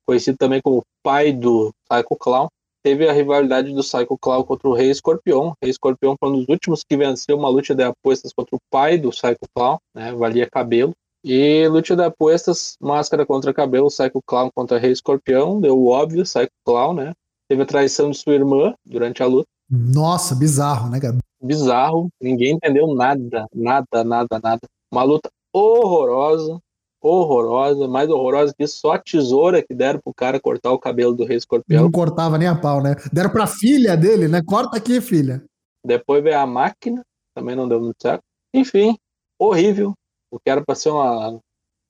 conhecido 0.06 0.36
também 0.36 0.60
como 0.60 0.84
pai 1.02 1.32
do 1.32 1.72
Psycho 1.88 2.16
Clown. 2.16 2.48
Teve 2.82 3.08
a 3.08 3.12
rivalidade 3.12 3.72
do 3.72 3.80
Psycho 3.80 4.18
Clown 4.18 4.42
contra 4.44 4.68
o 4.68 4.74
Rei 4.74 4.90
Escorpião. 4.90 5.54
Rei 5.62 5.70
Escorpião 5.70 6.16
foi 6.18 6.28
um 6.30 6.38
dos 6.38 6.48
últimos 6.48 6.82
que 6.82 6.96
venceu 6.96 7.36
uma 7.36 7.48
luta 7.48 7.74
de 7.74 7.82
apostas 7.82 8.32
contra 8.32 8.56
o 8.56 8.60
pai 8.70 8.98
do 8.98 9.10
Psycho 9.10 9.46
Clown, 9.54 9.78
né? 9.94 10.12
Valia 10.12 10.48
cabelo. 10.50 10.92
E 11.24 11.68
luta 11.68 11.94
de 11.94 12.02
apostas, 12.02 12.76
máscara 12.80 13.24
contra 13.24 13.54
cabelo, 13.54 13.86
Psycho 13.86 14.20
Clown 14.26 14.50
contra 14.52 14.78
Rei 14.78 14.90
Escorpião. 14.90 15.60
Deu 15.60 15.86
óbvio, 15.86 16.24
Psycho 16.24 16.50
Clown, 16.64 16.94
né? 16.94 17.12
Teve 17.48 17.62
a 17.62 17.66
traição 17.66 18.10
de 18.10 18.18
sua 18.18 18.34
irmã 18.34 18.74
durante 18.84 19.22
a 19.22 19.26
luta 19.26 19.48
Nossa, 19.70 20.34
bizarro, 20.34 20.90
né, 20.90 21.00
cara? 21.00 21.18
Bizarro, 21.42 22.08
ninguém 22.20 22.54
entendeu 22.54 22.94
nada, 22.94 23.46
nada, 23.54 24.04
nada, 24.04 24.40
nada. 24.42 24.60
Uma 24.90 25.02
luta 25.02 25.30
horrorosa, 25.52 26.58
horrorosa, 27.00 27.88
mais 27.88 28.08
horrorosa 28.08 28.54
que 28.56 28.66
só 28.66 28.92
a 28.92 28.98
tesoura 28.98 29.62
que 29.62 29.74
deram 29.74 30.00
pro 30.00 30.14
cara 30.14 30.40
cortar 30.40 30.70
o 30.72 30.78
cabelo 30.78 31.14
do 31.14 31.24
Rei 31.24 31.36
Escorpião. 31.36 31.82
Não 31.82 31.90
cortava 31.90 32.38
nem 32.38 32.48
a 32.48 32.54
pau, 32.54 32.82
né? 32.82 32.94
Deram 33.12 33.30
pra 33.30 33.46
filha 33.46 33.96
dele, 33.96 34.28
né? 34.28 34.40
Corta 34.42 34.76
aqui, 34.76 35.00
filha. 35.00 35.44
Depois 35.84 36.22
veio 36.22 36.38
a 36.38 36.46
máquina, 36.46 37.02
também 37.34 37.56
não 37.56 37.68
deu 37.68 37.80
muito 37.80 38.00
certo. 38.00 38.22
Enfim, 38.54 38.96
horrível. 39.38 39.94
O 40.30 40.38
que 40.38 40.48
era 40.48 40.62
pra 40.64 40.74
ser 40.74 40.90
uma 40.90 41.40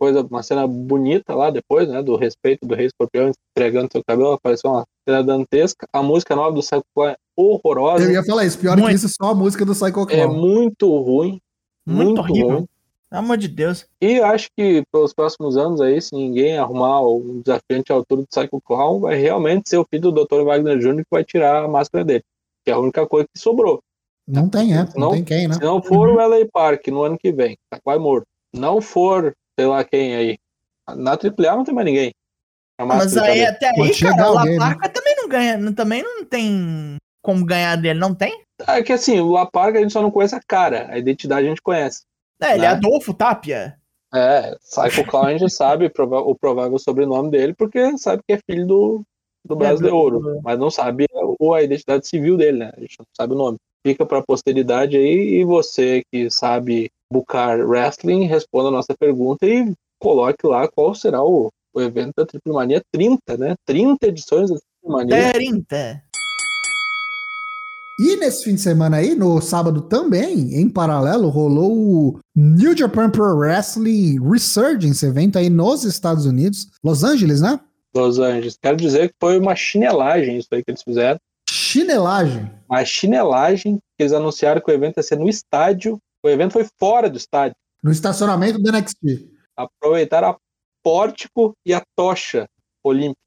coisa, 0.02 0.26
uma 0.28 0.42
cena 0.42 0.66
bonita 0.66 1.32
lá 1.34 1.48
depois, 1.50 1.88
né? 1.88 2.02
Do 2.02 2.16
respeito 2.16 2.66
do 2.66 2.74
Rei 2.74 2.86
Escorpião 2.86 3.30
entregando 3.56 3.88
seu 3.92 4.02
cabelo, 4.04 4.32
apareceu 4.32 4.70
uma 4.70 4.84
cena 5.08 5.22
dantesca. 5.22 5.86
A 5.92 6.02
música 6.02 6.34
nova 6.34 6.50
do 6.52 6.60
Psycho 6.60 6.82
Clown 6.94 7.10
é 7.10 7.16
horrorosa. 7.36 8.04
Eu 8.04 8.10
ia 8.10 8.24
falar 8.24 8.44
isso, 8.44 8.58
pior 8.58 8.76
Muito. 8.76 8.88
que 8.88 8.94
isso, 8.96 9.08
só 9.08 9.30
a 9.30 9.34
música 9.34 9.64
do 9.64 9.72
Psycho 9.74 10.00
É 10.10 10.24
Clown. 10.24 10.34
muito 10.34 10.88
ruim. 10.98 11.38
Muito, 11.86 12.04
Muito 12.04 12.20
horrível. 12.20 12.48
ruim. 12.56 12.66
Pelo 13.10 13.22
amor 13.24 13.36
de 13.36 13.46
Deus. 13.48 13.86
E 14.00 14.20
acho 14.20 14.48
que 14.56 14.82
pelos 14.90 15.12
próximos 15.12 15.56
anos 15.56 15.80
aí, 15.80 16.00
se 16.00 16.14
ninguém 16.14 16.56
arrumar 16.58 17.02
um 17.06 17.40
desafiante 17.44 17.92
à 17.92 17.94
altura 17.94 18.22
do 18.22 18.26
Psycho 18.28 18.60
Clown, 18.64 19.00
vai 19.00 19.16
realmente 19.16 19.68
ser 19.68 19.76
o 19.78 19.86
filho 19.88 20.10
do 20.10 20.24
Dr. 20.24 20.42
Wagner 20.44 20.78
Jr. 20.78 20.96
que 21.02 21.10
vai 21.12 21.22
tirar 21.22 21.62
a 21.64 21.68
máscara 21.68 22.04
dele. 22.04 22.24
Que 22.64 22.70
é 22.70 22.74
a 22.74 22.78
única 22.78 23.06
coisa 23.06 23.28
que 23.32 23.38
sobrou. 23.40 23.80
Não 24.26 24.48
tem, 24.48 24.72
é. 24.72 24.84
Não, 24.96 25.08
Não- 25.08 25.10
tem 25.12 25.22
quem, 25.24 25.46
né? 25.46 25.54
Se 25.54 25.60
não 25.60 25.82
for 25.82 26.08
o 26.08 26.14
LA 26.20 26.46
Park 26.52 26.86
no 26.88 27.02
ano 27.02 27.18
que 27.18 27.30
vem, 27.32 27.56
tá 27.70 27.78
quase 27.84 28.00
morto. 28.00 28.24
Não 28.54 28.80
for, 28.80 29.34
sei 29.58 29.66
lá 29.66 29.84
quem 29.84 30.14
aí. 30.14 30.38
Na 30.96 31.12
AAA 31.12 31.56
não 31.56 31.64
tem 31.64 31.74
mais 31.74 31.84
ninguém. 31.84 32.12
A 32.78 32.84
Mas 32.84 33.16
aí, 33.16 33.44
até 33.44 33.68
aí, 33.68 34.00
cara, 34.00 34.32
o 34.32 34.38
alguém, 34.38 34.58
né? 34.58 34.58
Laparca 34.58 34.88
também 34.88 35.16
não 35.16 35.28
ganha. 35.28 35.72
Também 35.74 36.02
não 36.02 36.24
tem 36.24 36.96
como 37.22 37.44
ganhar 37.44 37.76
dele, 37.76 37.98
não 37.98 38.14
tem? 38.14 38.42
É 38.66 38.82
que 38.82 38.92
assim, 38.92 39.20
o 39.20 39.30
La 39.30 39.46
Park 39.46 39.76
a 39.76 39.80
gente 39.80 39.92
só 39.92 40.02
não 40.02 40.10
conhece 40.10 40.34
a 40.34 40.40
cara. 40.40 40.88
A 40.90 40.98
identidade 40.98 41.46
a 41.46 41.48
gente 41.48 41.62
conhece. 41.62 42.02
É, 42.40 42.52
ele 42.52 42.62
Né? 42.62 42.66
é 42.66 42.70
Adolfo 42.70 43.14
Tapia. 43.14 43.76
É, 44.14 44.54
Psycho 44.58 45.06
Clown 45.06 45.24
a 45.24 45.36
gente 45.38 45.50
sabe 45.50 45.86
o 45.96 46.34
provável 46.34 46.78
sobrenome 46.78 47.30
dele, 47.30 47.54
porque 47.54 47.96
sabe 47.96 48.22
que 48.26 48.34
é 48.34 48.38
filho 48.38 48.66
do, 48.66 49.02
do 49.44 49.56
braço 49.56 49.82
de 49.82 49.88
ouro, 49.88 50.40
mas 50.42 50.58
não 50.58 50.70
sabe 50.70 51.06
a, 51.14 51.56
a 51.56 51.62
identidade 51.62 52.06
civil 52.06 52.36
dele, 52.36 52.58
né? 52.58 52.72
A 52.76 52.80
gente 52.80 52.98
não 52.98 53.06
sabe 53.16 53.32
o 53.32 53.38
nome. 53.38 53.56
Fica 53.84 54.04
para 54.04 54.18
a 54.18 54.22
posteridade 54.22 54.96
aí 54.96 55.40
e 55.40 55.44
você 55.44 56.02
que 56.12 56.30
sabe 56.30 56.90
bucar 57.12 57.60
wrestling, 57.60 58.24
responda 58.24 58.68
a 58.68 58.72
nossa 58.72 58.94
pergunta 58.98 59.46
e 59.46 59.72
coloque 60.00 60.46
lá 60.46 60.66
qual 60.66 60.94
será 60.94 61.22
o, 61.22 61.50
o 61.74 61.80
evento 61.80 62.14
da 62.16 62.26
Triple 62.26 62.52
Mania 62.52 62.82
30, 62.90 63.36
né? 63.36 63.54
30 63.66 64.06
edições 64.06 64.50
da 64.50 64.56
Triple 64.56 64.96
Mania. 64.96 65.32
30. 65.32 66.02
E 68.00 68.16
nesse 68.16 68.44
fim 68.44 68.54
de 68.54 68.60
semana 68.60 68.96
aí, 68.96 69.14
no 69.14 69.40
sábado 69.40 69.82
também, 69.82 70.54
em 70.54 70.68
paralelo, 70.68 71.28
rolou 71.28 71.72
o 71.72 72.20
New 72.34 72.76
Japan 72.76 73.10
Pro 73.10 73.36
Wrestling 73.36 74.18
Resurgence, 74.28 75.04
evento 75.04 75.38
aí 75.38 75.50
nos 75.50 75.84
Estados 75.84 76.24
Unidos, 76.24 76.68
Los 76.82 77.04
Angeles, 77.04 77.40
né? 77.42 77.60
Los 77.94 78.18
Angeles. 78.18 78.58
Quero 78.60 78.76
dizer 78.76 79.10
que 79.10 79.14
foi 79.20 79.38
uma 79.38 79.54
chinelagem 79.54 80.38
isso 80.38 80.48
aí 80.52 80.64
que 80.64 80.70
eles 80.70 80.82
fizeram. 80.82 81.20
Chinelagem? 81.48 82.50
Uma 82.68 82.84
chinelagem 82.84 83.76
que 83.96 84.02
eles 84.02 84.12
anunciaram 84.12 84.60
que 84.60 84.70
o 84.70 84.74
evento 84.74 84.96
ia 84.96 85.02
ser 85.02 85.18
no 85.18 85.28
estádio. 85.28 85.98
O 86.24 86.28
evento 86.28 86.52
foi 86.52 86.66
fora 86.78 87.10
do 87.10 87.16
estádio. 87.16 87.56
No 87.82 87.90
estacionamento 87.90 88.58
do 88.58 88.70
NXT. 88.70 89.28
Aproveitaram 89.56 90.30
a 90.30 90.36
pórtico 90.82 91.52
e 91.66 91.74
a 91.74 91.82
tocha 91.96 92.46
olímpica. 92.84 93.18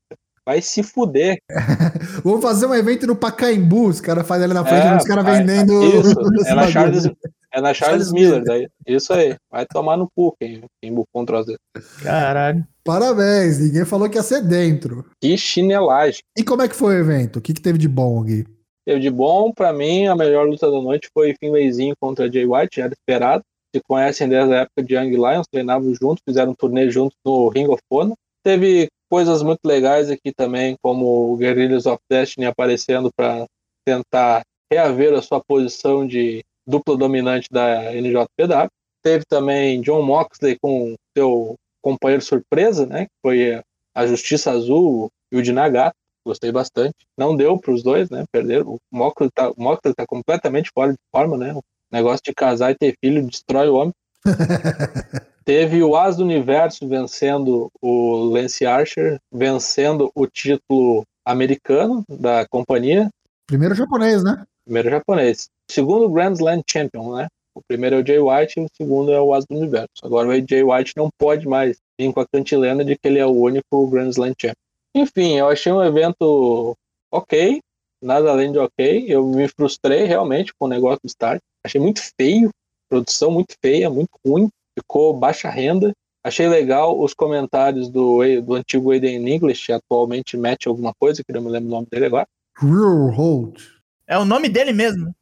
Vai 0.45 0.62
se 0.62 0.84
fuder. 0.84 1.38
Vamos 2.23 2.41
fazer 2.41 2.67
um 2.67 2.73
evento 2.73 3.08
no 3.08 3.15
Pacaembu, 3.15 3.88
os 3.88 3.99
caras 3.99 4.27
fazem 4.27 4.45
ali 4.45 4.53
na 4.53 4.63
frente, 4.63 4.86
é, 4.86 4.95
os 4.95 5.03
caras 5.03 5.25
vendendo. 5.25 5.84
Isso, 5.84 6.15
é 6.47 6.53
na 6.53 6.67
Charles, 6.67 7.10
é 7.51 7.62
na 7.62 7.73
Charles 7.73 8.12
Miller, 8.12 8.43
daí. 8.43 8.67
Isso 8.88 9.12
aí. 9.12 9.36
Vai 9.51 9.65
tomar 9.65 9.97
no 9.97 10.08
cu 10.15 10.36
quem, 10.39 10.63
quem 10.81 10.93
bucou 10.93 11.23
um 11.23 11.25
troço. 11.25 11.55
Caralho. 12.01 12.65
Parabéns, 12.84 13.60
ninguém 13.60 13.84
falou 13.84 14.08
que 14.08 14.17
ia 14.17 14.23
ser 14.23 14.41
dentro. 14.41 15.03
Que 15.19 15.36
chinelagem. 15.36 16.21
E 16.38 16.43
como 16.43 16.62
é 16.62 16.67
que 16.67 16.75
foi 16.75 16.95
o 16.95 16.99
evento? 16.99 17.39
O 17.39 17.41
que, 17.41 17.53
que 17.53 17.62
teve 17.62 17.79
de 17.79 17.88
bom 17.88 18.21
aqui? 18.21 18.45
Teve 18.86 19.00
de 19.00 19.10
bom, 19.10 19.52
pra 19.52 19.74
mim, 19.74 20.06
a 20.06 20.15
melhor 20.15 20.48
luta 20.48 20.69
da 20.69 20.80
noite 20.80 21.10
foi 21.13 21.36
Finlayzinho 21.39 21.95
contra 22.00 22.32
Jay 22.32 22.45
White, 22.45 22.82
era 22.82 22.93
esperado. 22.93 23.43
Se 23.76 23.82
conhecem 23.82 24.30
desde 24.30 24.54
a 24.54 24.60
época 24.60 24.84
de 24.84 24.95
Young 24.95 25.10
Lions, 25.10 25.48
treinavam 25.52 25.93
juntos, 25.93 26.21
fizeram 26.28 26.52
um 26.52 26.56
turnê 26.56 26.89
juntos 26.89 27.17
no 27.26 27.50
Ring 27.50 27.67
of 27.67 27.82
Honor. 27.91 28.15
Teve 28.43 28.88
coisas 29.10 29.41
muito 29.41 29.62
legais 29.65 30.10
aqui 30.10 30.32
também, 30.32 30.76
como 30.82 31.34
o 31.34 31.36
Guerrillas 31.36 31.86
of 31.86 32.00
Destiny 32.10 32.45
aparecendo 32.45 33.10
para 33.15 33.45
tentar 33.86 34.43
reaver 34.71 35.13
a 35.13 35.21
sua 35.21 35.41
posição 35.43 36.06
de 36.06 36.43
dupla 36.67 36.95
dominante 36.95 37.48
da 37.52 37.93
NJPW. 37.93 38.69
Teve 39.04 39.26
também 39.28 39.82
John 39.82 40.04
Moxley 40.04 40.58
com 40.62 40.95
seu 41.17 41.56
companheiro 41.84 42.24
surpresa, 42.24 42.86
né? 42.86 43.06
Que 43.06 43.12
foi 43.21 43.62
a 43.95 44.08
Justiça 44.08 44.52
Azul 44.52 45.10
e 45.32 45.38
o 45.38 45.41
de 45.41 45.52
Nagata. 45.52 45.95
Gostei 46.25 46.51
bastante. 46.51 46.95
Não 47.17 47.35
deu 47.35 47.57
para 47.57 47.73
os 47.73 47.83
dois, 47.83 48.09
né? 48.09 48.25
Perderam. 48.31 48.73
O 48.73 48.79
Moxley 48.91 49.29
está 49.29 49.53
tá 49.95 50.05
completamente 50.07 50.71
fora 50.73 50.91
de 50.91 50.99
forma, 51.11 51.38
né? 51.38 51.53
O 51.53 51.61
negócio 51.91 52.21
de 52.25 52.33
casar 52.33 52.71
e 52.71 52.75
ter 52.75 52.95
filho 52.99 53.25
destrói 53.25 53.69
o 53.69 53.75
homem. 53.75 53.93
Teve 55.45 55.83
o 55.83 55.95
As 55.95 56.17
do 56.17 56.23
Universo 56.23 56.88
vencendo 56.88 57.69
o 57.79 58.15
Lance 58.15 58.65
Archer, 58.65 59.19
vencendo 59.31 60.09
o 60.15 60.25
título 60.25 61.03
americano 61.23 62.03
da 62.09 62.47
companhia. 62.47 63.09
Primeiro 63.45 63.75
japonês, 63.75 64.23
né? 64.23 64.43
Primeiro 64.65 64.89
japonês. 64.89 65.47
Segundo 65.69 66.09
Grand 66.09 66.33
Slam 66.33 66.63
Champion, 66.67 67.15
né? 67.17 67.27
O 67.53 67.61
primeiro 67.61 67.97
é 67.97 67.99
o 68.01 68.05
Jay 68.05 68.19
White 68.19 68.59
e 68.59 68.63
o 68.63 68.67
segundo 68.75 69.11
é 69.11 69.21
o 69.21 69.33
As 69.33 69.45
do 69.45 69.55
Universo. 69.55 70.03
Agora 70.03 70.27
o 70.27 70.33
Jay 70.33 70.63
White 70.63 70.93
não 70.97 71.09
pode 71.17 71.47
mais 71.47 71.77
vir 71.97 72.11
com 72.11 72.19
a 72.19 72.27
cantilena 72.27 72.83
de 72.83 72.95
que 72.97 73.07
ele 73.07 73.19
é 73.19 73.25
o 73.25 73.31
único 73.31 73.88
Grand 73.88 74.09
Slam 74.09 74.33
Champion. 74.39 74.64
Enfim, 74.95 75.38
eu 75.38 75.49
achei 75.49 75.71
um 75.71 75.84
evento 75.84 76.73
ok, 77.12 77.60
nada 78.01 78.31
além 78.31 78.51
de 78.51 78.58
ok. 78.58 79.05
Eu 79.08 79.27
me 79.27 79.47
frustrei 79.49 80.05
realmente 80.05 80.53
com 80.58 80.65
o 80.65 80.69
negócio 80.69 81.01
do 81.03 81.08
start. 81.08 81.41
Achei 81.65 81.81
muito 81.81 82.01
feio, 82.17 82.49
produção 82.89 83.29
muito 83.29 83.55
feia, 83.62 83.89
muito 83.89 84.12
ruim 84.25 84.49
ficou 84.77 85.13
baixa 85.13 85.49
renda. 85.49 85.93
Achei 86.23 86.47
legal 86.47 86.99
os 86.99 87.13
comentários 87.13 87.88
do, 87.89 88.19
do 88.41 88.55
antigo 88.55 88.91
Aiden 88.91 89.27
English, 89.29 89.71
atualmente 89.71 90.36
mete 90.36 90.67
alguma 90.67 90.93
coisa, 90.99 91.23
que 91.23 91.31
não 91.31 91.41
me 91.41 91.49
lembro 91.49 91.69
o 91.69 91.71
nome 91.71 91.88
dele 91.89 92.05
agora. 92.05 92.27
Real 92.58 93.10
Hold. 93.12 93.62
É 94.08 94.17
o 94.17 94.25
nome 94.25 94.49
dele 94.49 94.73
mesmo. 94.73 95.13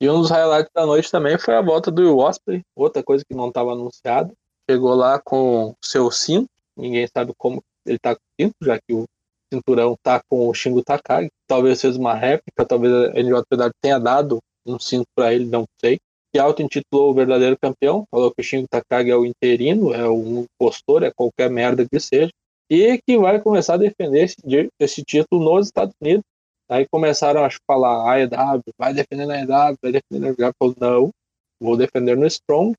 E 0.00 0.10
um 0.10 0.20
dos 0.20 0.30
highlights 0.30 0.70
da 0.74 0.84
noite 0.84 1.10
também 1.10 1.38
foi 1.38 1.54
a 1.54 1.62
volta 1.62 1.90
do 1.90 2.02
Will 2.02 2.18
Osprey, 2.18 2.62
outra 2.76 3.02
coisa 3.02 3.24
que 3.24 3.34
não 3.34 3.48
estava 3.48 3.72
anunciada. 3.72 4.32
Chegou 4.68 4.94
lá 4.94 5.18
com 5.18 5.74
seu 5.82 6.10
cinto, 6.10 6.48
ninguém 6.76 7.06
sabe 7.06 7.32
como 7.38 7.62
ele 7.86 7.96
está 7.96 8.14
com 8.14 8.20
o 8.20 8.44
cinto, 8.44 8.54
já 8.62 8.78
que 8.78 8.92
o 8.92 9.04
cinturão 9.56 9.94
está 9.94 10.20
com 10.28 10.48
o 10.48 10.54
Shingo 10.54 10.82
Takagi. 10.82 11.28
Talvez 11.46 11.80
seja 11.80 11.98
uma 11.98 12.14
réplica, 12.14 12.64
talvez 12.66 12.92
a 12.92 13.22
NJPW 13.22 13.70
tenha 13.80 13.98
dado 13.98 14.38
um 14.66 14.78
cinto 14.78 15.06
para 15.14 15.34
ele, 15.34 15.46
não 15.46 15.64
sei 15.80 15.98
que 16.32 16.38
auto-intitulou 16.38 17.10
o 17.10 17.14
verdadeiro 17.14 17.58
campeão, 17.60 18.06
falou 18.10 18.32
que 18.32 18.40
o 18.40 18.44
Shingo 18.44 18.66
Takagi 18.66 19.10
é 19.10 19.16
o 19.16 19.26
interino, 19.26 19.92
é 19.92 20.08
um 20.08 20.46
impostor, 20.46 21.02
é 21.02 21.12
qualquer 21.14 21.50
merda 21.50 21.86
que 21.86 22.00
seja, 22.00 22.30
e 22.70 22.98
que 23.06 23.18
vai 23.18 23.38
começar 23.38 23.74
a 23.74 23.76
defender 23.76 24.24
esse, 24.24 24.36
esse 24.80 25.04
título 25.04 25.44
nos 25.44 25.66
Estados 25.66 25.94
Unidos. 26.00 26.24
Aí 26.70 26.86
começaram 26.90 27.44
a 27.44 27.50
falar, 27.66 28.10
a 28.10 28.18
EW, 28.18 28.62
vai 28.78 28.94
defender 28.94 29.26
na 29.26 29.42
EW, 29.42 29.76
vai 29.82 29.92
defender 29.92 30.20
na 30.20 30.28
EW. 30.28 30.52
Falou, 30.58 30.74
não, 30.80 31.10
vou 31.60 31.76
defender 31.76 32.16
no 32.16 32.26
Strong 32.26 32.72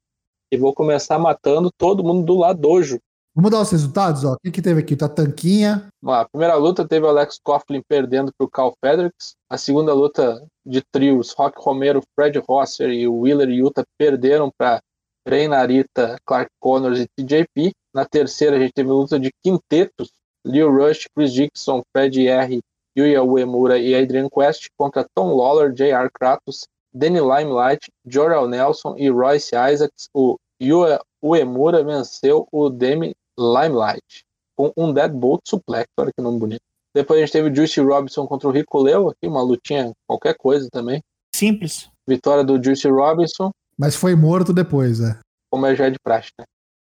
e 0.52 0.58
vou 0.58 0.74
começar 0.74 1.20
matando 1.20 1.70
todo 1.78 2.04
mundo 2.04 2.26
do 2.26 2.36
lado 2.36 2.60
dojo. 2.60 2.98
Vamos 3.36 3.50
dar 3.50 3.62
os 3.62 3.72
resultados, 3.72 4.24
ó. 4.24 4.34
O 4.34 4.52
que, 4.52 4.62
teve 4.62 4.80
aqui? 4.80 4.96
Tá 4.96 5.10
Tanquinha. 5.10 5.88
A 6.06 6.26
primeira 6.26 6.54
luta 6.56 6.88
teve 6.88 7.08
Alex 7.08 7.40
Coughlin 7.44 7.82
perdendo 7.88 8.32
pro 8.38 8.48
Cal 8.48 8.76
Fredericks. 8.80 9.34
A 9.50 9.58
segunda 9.58 9.92
luta 9.92 10.46
de 10.64 10.84
trios, 10.92 11.34
Rock 11.34 11.56
Romero, 11.60 12.04
Fred 12.14 12.40
Rosser 12.48 12.92
e 12.92 13.08
Wheeler 13.08 13.50
Yuta 13.50 13.84
perderam 13.98 14.52
para 14.56 14.80
Rei 15.28 15.48
Narita, 15.48 16.16
Clark 16.28 16.52
Connors 16.60 17.00
e 17.00 17.08
TJP. 17.08 17.72
Na 17.92 18.06
terceira, 18.06 18.56
a 18.56 18.60
gente 18.60 18.74
teve 18.74 18.90
luta 18.90 19.20
de 19.20 19.32
quintetos, 19.44 20.12
Leo 20.46 20.70
Rush, 20.72 21.08
Chris 21.16 21.34
Dixon, 21.34 21.82
Fred 21.92 22.28
R, 22.28 22.60
Yuya 22.96 23.24
Uemura 23.24 23.80
e 23.80 23.96
Adrian 23.96 24.30
Quest 24.30 24.68
contra 24.78 25.08
Tom 25.16 25.36
Lawler, 25.36 25.74
J.R. 25.74 26.08
Kratos, 26.14 26.68
Danny 26.94 27.20
Limelight, 27.20 27.88
Jorel 28.06 28.48
Nelson 28.48 28.94
e 28.96 29.10
Royce 29.10 29.56
Isaacs. 29.56 30.08
O 30.14 30.38
Yuya 30.62 31.02
Uemura 31.24 31.84
venceu 31.84 32.48
o 32.52 32.70
Demi 32.70 33.16
Limelight, 33.38 34.24
com 34.56 34.72
um 34.78 34.94
Deadbolt 34.94 35.42
Suplex, 35.48 35.88
olha 35.98 36.12
que 36.16 36.24
nome 36.24 36.40
bonito. 36.40 36.62
Depois 36.96 37.18
a 37.20 37.26
gente 37.26 37.34
teve 37.34 37.50
o 37.50 37.56
Juicy 37.56 37.82
Robinson 37.82 38.28
contra 38.28 38.48
o 38.48 38.52
Rico 38.52 38.82
Leo, 38.82 39.10
aqui 39.10 39.28
uma 39.28 39.42
lutinha, 39.42 39.92
qualquer 40.08 40.36
coisa 40.38 40.68
também. 40.72 41.02
Simples. 41.36 41.90
Vitória 42.08 42.44
do 42.44 42.64
Juicy 42.64 42.88
Robinson. 42.90 43.52
Mas 43.78 43.96
foi 43.96 44.16
morto 44.16 44.54
depois, 44.54 45.00
é. 45.00 45.20
Como 45.52 45.66
é 45.66 45.76
já 45.76 45.90
de 45.90 45.98
praxe, 46.04 46.30
né? 46.40 46.46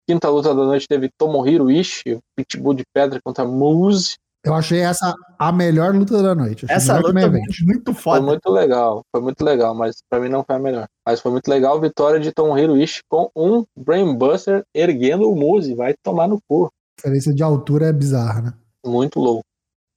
Quinta 0.09 0.29
luta 0.31 0.55
da 0.55 0.64
noite 0.64 0.87
teve 0.88 1.11
Tomohiro 1.18 1.70
Ishii, 1.70 2.18
Pitbull 2.37 2.74
de 2.74 2.85
Pedra 2.94 3.20
contra 3.22 3.44
Moose. 3.44 4.16
Eu 4.48 4.54
achei 4.54 4.80
essa 4.80 5.14
a 5.38 5.52
melhor 5.52 5.94
luta 5.94 6.22
da 6.22 6.34
noite. 6.34 6.66
essa 6.68 6.98
luta 6.98 7.20
é 7.20 7.28
muito 7.28 7.94
foda. 7.94 8.18
Foi 8.18 8.26
muito 8.26 8.50
legal, 8.50 9.02
foi 9.14 9.22
muito 9.22 9.44
legal, 9.44 9.74
mas 9.74 9.96
pra 10.08 10.18
mim 10.18 10.28
não 10.28 10.42
foi 10.42 10.56
a 10.56 10.58
melhor. 10.58 10.87
Mas 11.06 11.20
foi 11.20 11.30
muito 11.30 11.48
legal 11.48 11.76
a 11.76 11.80
vitória 11.80 12.18
de 12.18 12.32
Tomohiro 12.32 12.76
Ishii 12.76 13.02
com 13.08 13.30
um 13.37 13.64
Brainbuster 13.76 14.64
erguendo 14.74 15.30
o 15.30 15.37
Moose. 15.37 15.74
Vai 15.74 15.94
tomar 16.02 16.26
no 16.28 16.40
cu. 16.48 16.66
A 16.66 16.70
diferença 16.98 17.34
de 17.34 17.42
altura 17.42 17.87
é 17.87 17.92
bizarra, 17.92 18.42
né? 18.42 18.54
Muito 18.84 19.20
louco. 19.20 19.44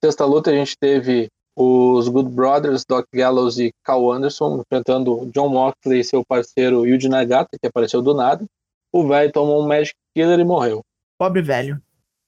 Sexta 0.04 0.24
luta 0.24 0.50
a 0.50 0.54
gente 0.54 0.76
teve 0.78 1.28
os 1.56 2.08
Good 2.08 2.30
Brothers, 2.30 2.84
Doc 2.84 3.06
Gallows 3.14 3.58
e 3.58 3.72
Cal 3.84 4.10
Anderson 4.10 4.60
enfrentando 4.60 5.30
John 5.32 5.48
Moxley 5.48 6.00
e 6.00 6.04
seu 6.04 6.24
parceiro 6.24 6.86
Yuji 6.86 7.08
Nagata, 7.08 7.56
que 7.60 7.66
apareceu 7.66 8.02
do 8.02 8.14
nada. 8.14 8.44
O 8.92 9.06
velho 9.06 9.32
tomou 9.32 9.62
um 9.62 9.66
Magic 9.66 9.94
Killer 10.14 10.38
e 10.38 10.44
morreu. 10.44 10.82
Pobre 11.18 11.40
velho. 11.40 11.80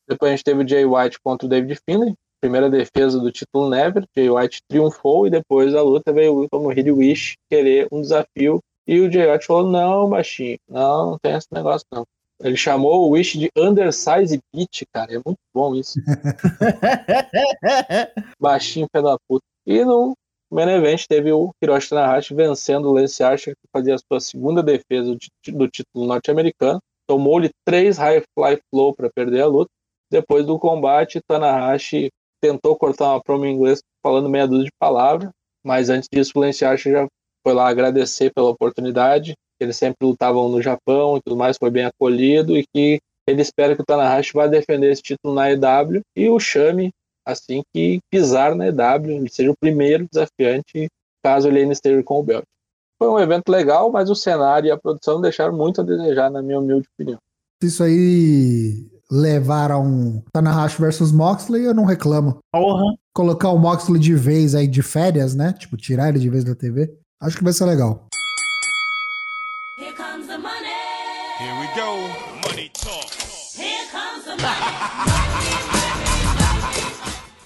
Depois 0.09 0.31
a 0.31 0.37
gente 0.37 0.45
teve 0.45 0.63
o 0.63 0.69
Jay 0.69 0.85
White 0.85 1.19
contra 1.21 1.47
o 1.47 1.49
David 1.49 1.79
Finlay, 1.89 2.15
primeira 2.41 2.69
defesa 2.69 3.19
do 3.19 3.33
título 3.33 3.71
Never. 3.71 4.05
Jay 4.17 4.29
White 4.29 4.63
triunfou 4.69 5.27
e 5.27 5.31
depois 5.31 5.73
da 5.73 5.83
luta 5.83 6.13
veio 6.13 6.37
o 6.37 6.49
Tomohiro 6.49 6.97
Wish 6.97 7.37
querer 7.49 7.89
um 7.91 8.01
desafio. 8.01 8.61
E 8.87 9.01
o 9.01 9.11
Jay 9.11 9.31
White 9.31 9.47
falou: 9.47 9.71
Não, 9.71 10.11
baixinho, 10.11 10.59
não, 10.69 11.13
não 11.13 11.19
tem 11.19 11.35
esse 11.35 11.49
negócio 11.51 11.87
não. 11.91 12.05
Ele 12.41 12.57
chamou 12.57 13.07
o 13.07 13.11
Wish 13.11 13.39
de 13.39 13.51
Undersize 13.57 14.41
Beat, 14.53 14.83
cara. 14.93 15.15
É 15.15 15.21
muito 15.25 15.39
bom 15.55 15.75
isso. 15.75 16.01
Baixinho, 18.41 18.89
pé 18.93 19.01
da 19.01 19.17
puta. 19.29 19.45
E 19.67 19.85
no 19.85 20.15
main 20.51 20.69
event 20.69 21.07
teve 21.09 21.33
o 21.33 21.51
Hiroshi 21.63 21.89
Tanahashi 21.89 22.35
vencendo 22.35 22.89
o 22.89 22.93
Lance 22.93 23.23
Archer, 23.23 23.55
que 23.55 23.69
fazia 23.73 23.95
a 23.95 23.99
sua 23.99 24.21
segunda 24.21 24.63
defesa 24.63 25.17
do 25.49 25.69
título 25.69 26.07
norte-americano. 26.07 26.81
Tomou-lhe 27.07 27.51
três 27.65 27.97
High 27.97 28.23
Fly 28.37 28.61
Flow 28.71 28.95
para 28.95 29.11
perder 29.11 29.43
a 29.43 29.47
luta. 29.47 29.71
Depois 30.15 30.47
do 30.47 30.59
combate, 30.59 31.21
Tanahashi 31.27 32.09
tentou 32.41 32.77
cortar 32.77 33.11
uma 33.11 33.21
promo 33.21 33.45
em 33.47 33.55
inglês 33.55 33.81
falando 34.01 34.29
meia 34.29 34.47
dúzia 34.47 34.67
de 34.67 34.73
palavras, 34.79 35.31
mas 35.65 35.91
antes 35.91 36.09
disso 36.13 36.33
o 36.37 36.41
Lance 36.41 36.65
Archer 36.65 36.93
já 36.93 37.09
foi 37.43 37.53
lá 37.53 37.69
agradecer 37.69 38.31
pela 38.33 38.51
oportunidade 38.51 39.35
eles 39.61 39.77
sempre 39.77 40.07
lutavam 40.07 40.49
no 40.49 40.63
Japão 40.63 41.17
e 41.17 41.21
tudo 41.25 41.37
mais, 41.37 41.57
foi 41.57 41.71
bem 41.71 41.85
acolhido 41.85 42.57
e 42.57 42.65
que 42.75 43.01
ele 43.27 43.43
espera 43.43 43.75
que 43.75 43.83
o 43.83 43.85
Tanahashi 43.85 44.33
vá 44.35 44.47
defender 44.47 44.93
esse 44.93 45.03
título 45.03 45.35
na 45.35 45.51
EW 45.51 46.03
e 46.17 46.29
o 46.29 46.39
chame 46.39 46.91
assim 47.27 47.63
que 47.75 48.01
pisar 48.11 48.55
na 48.55 48.69
EW, 48.69 49.11
ele 49.11 49.31
seja 49.31 49.51
o 49.51 49.57
primeiro 49.59 50.07
desafiante 50.13 50.89
caso 51.25 51.49
ele 51.49 51.61
ainda 51.61 51.73
esteja 51.73 52.03
com 52.03 52.21
o 52.21 52.23
belt. 52.23 52.45
Foi 52.99 53.09
um 53.09 53.19
evento 53.19 53.49
legal, 53.49 53.91
mas 53.91 54.11
o 54.11 54.15
cenário 54.15 54.69
e 54.69 54.71
a 54.71 54.77
produção 54.77 55.21
deixaram 55.21 55.57
muito 55.57 55.81
a 55.81 55.85
desejar, 55.85 56.31
na 56.31 56.43
minha 56.43 56.59
humilde 56.59 56.87
opinião. 56.95 57.19
Isso 57.63 57.83
aí 57.83 58.94
levar 59.15 59.71
a 59.71 59.79
um 59.79 60.21
Tanahashi 60.33 60.81
versus 60.81 61.13
Moxley, 61.13 61.65
eu 61.65 61.73
não 61.73 61.85
reclamo. 61.85 62.39
Porra. 62.53 62.83
Colocar 63.15 63.51
o 63.51 63.59
Moxley 63.59 64.01
de 64.01 64.13
vez 64.13 64.57
aí 64.57 64.67
de 64.67 64.83
férias, 64.83 65.37
né? 65.37 65.53
Tipo, 65.53 65.77
tirar 65.77 66.09
ele 66.09 66.19
de 66.19 66.29
vez 66.29 66.43
da 66.43 66.55
TV. 66.55 66.93
Acho 67.23 67.37
que 67.37 67.45
vai 67.45 67.53
ser 67.53 67.65
legal. 67.65 68.09
Here 69.79 69.95
comes 69.95 70.27
the 70.27 70.37
money. 70.37 70.67
Here 71.39 71.55
we 71.61 71.67
go. 71.77 72.49
Money 72.49 72.71
talk. 72.71 73.07
Here 73.57 73.87
comes 73.93 74.25
the 74.25 74.31
money. 74.31 74.75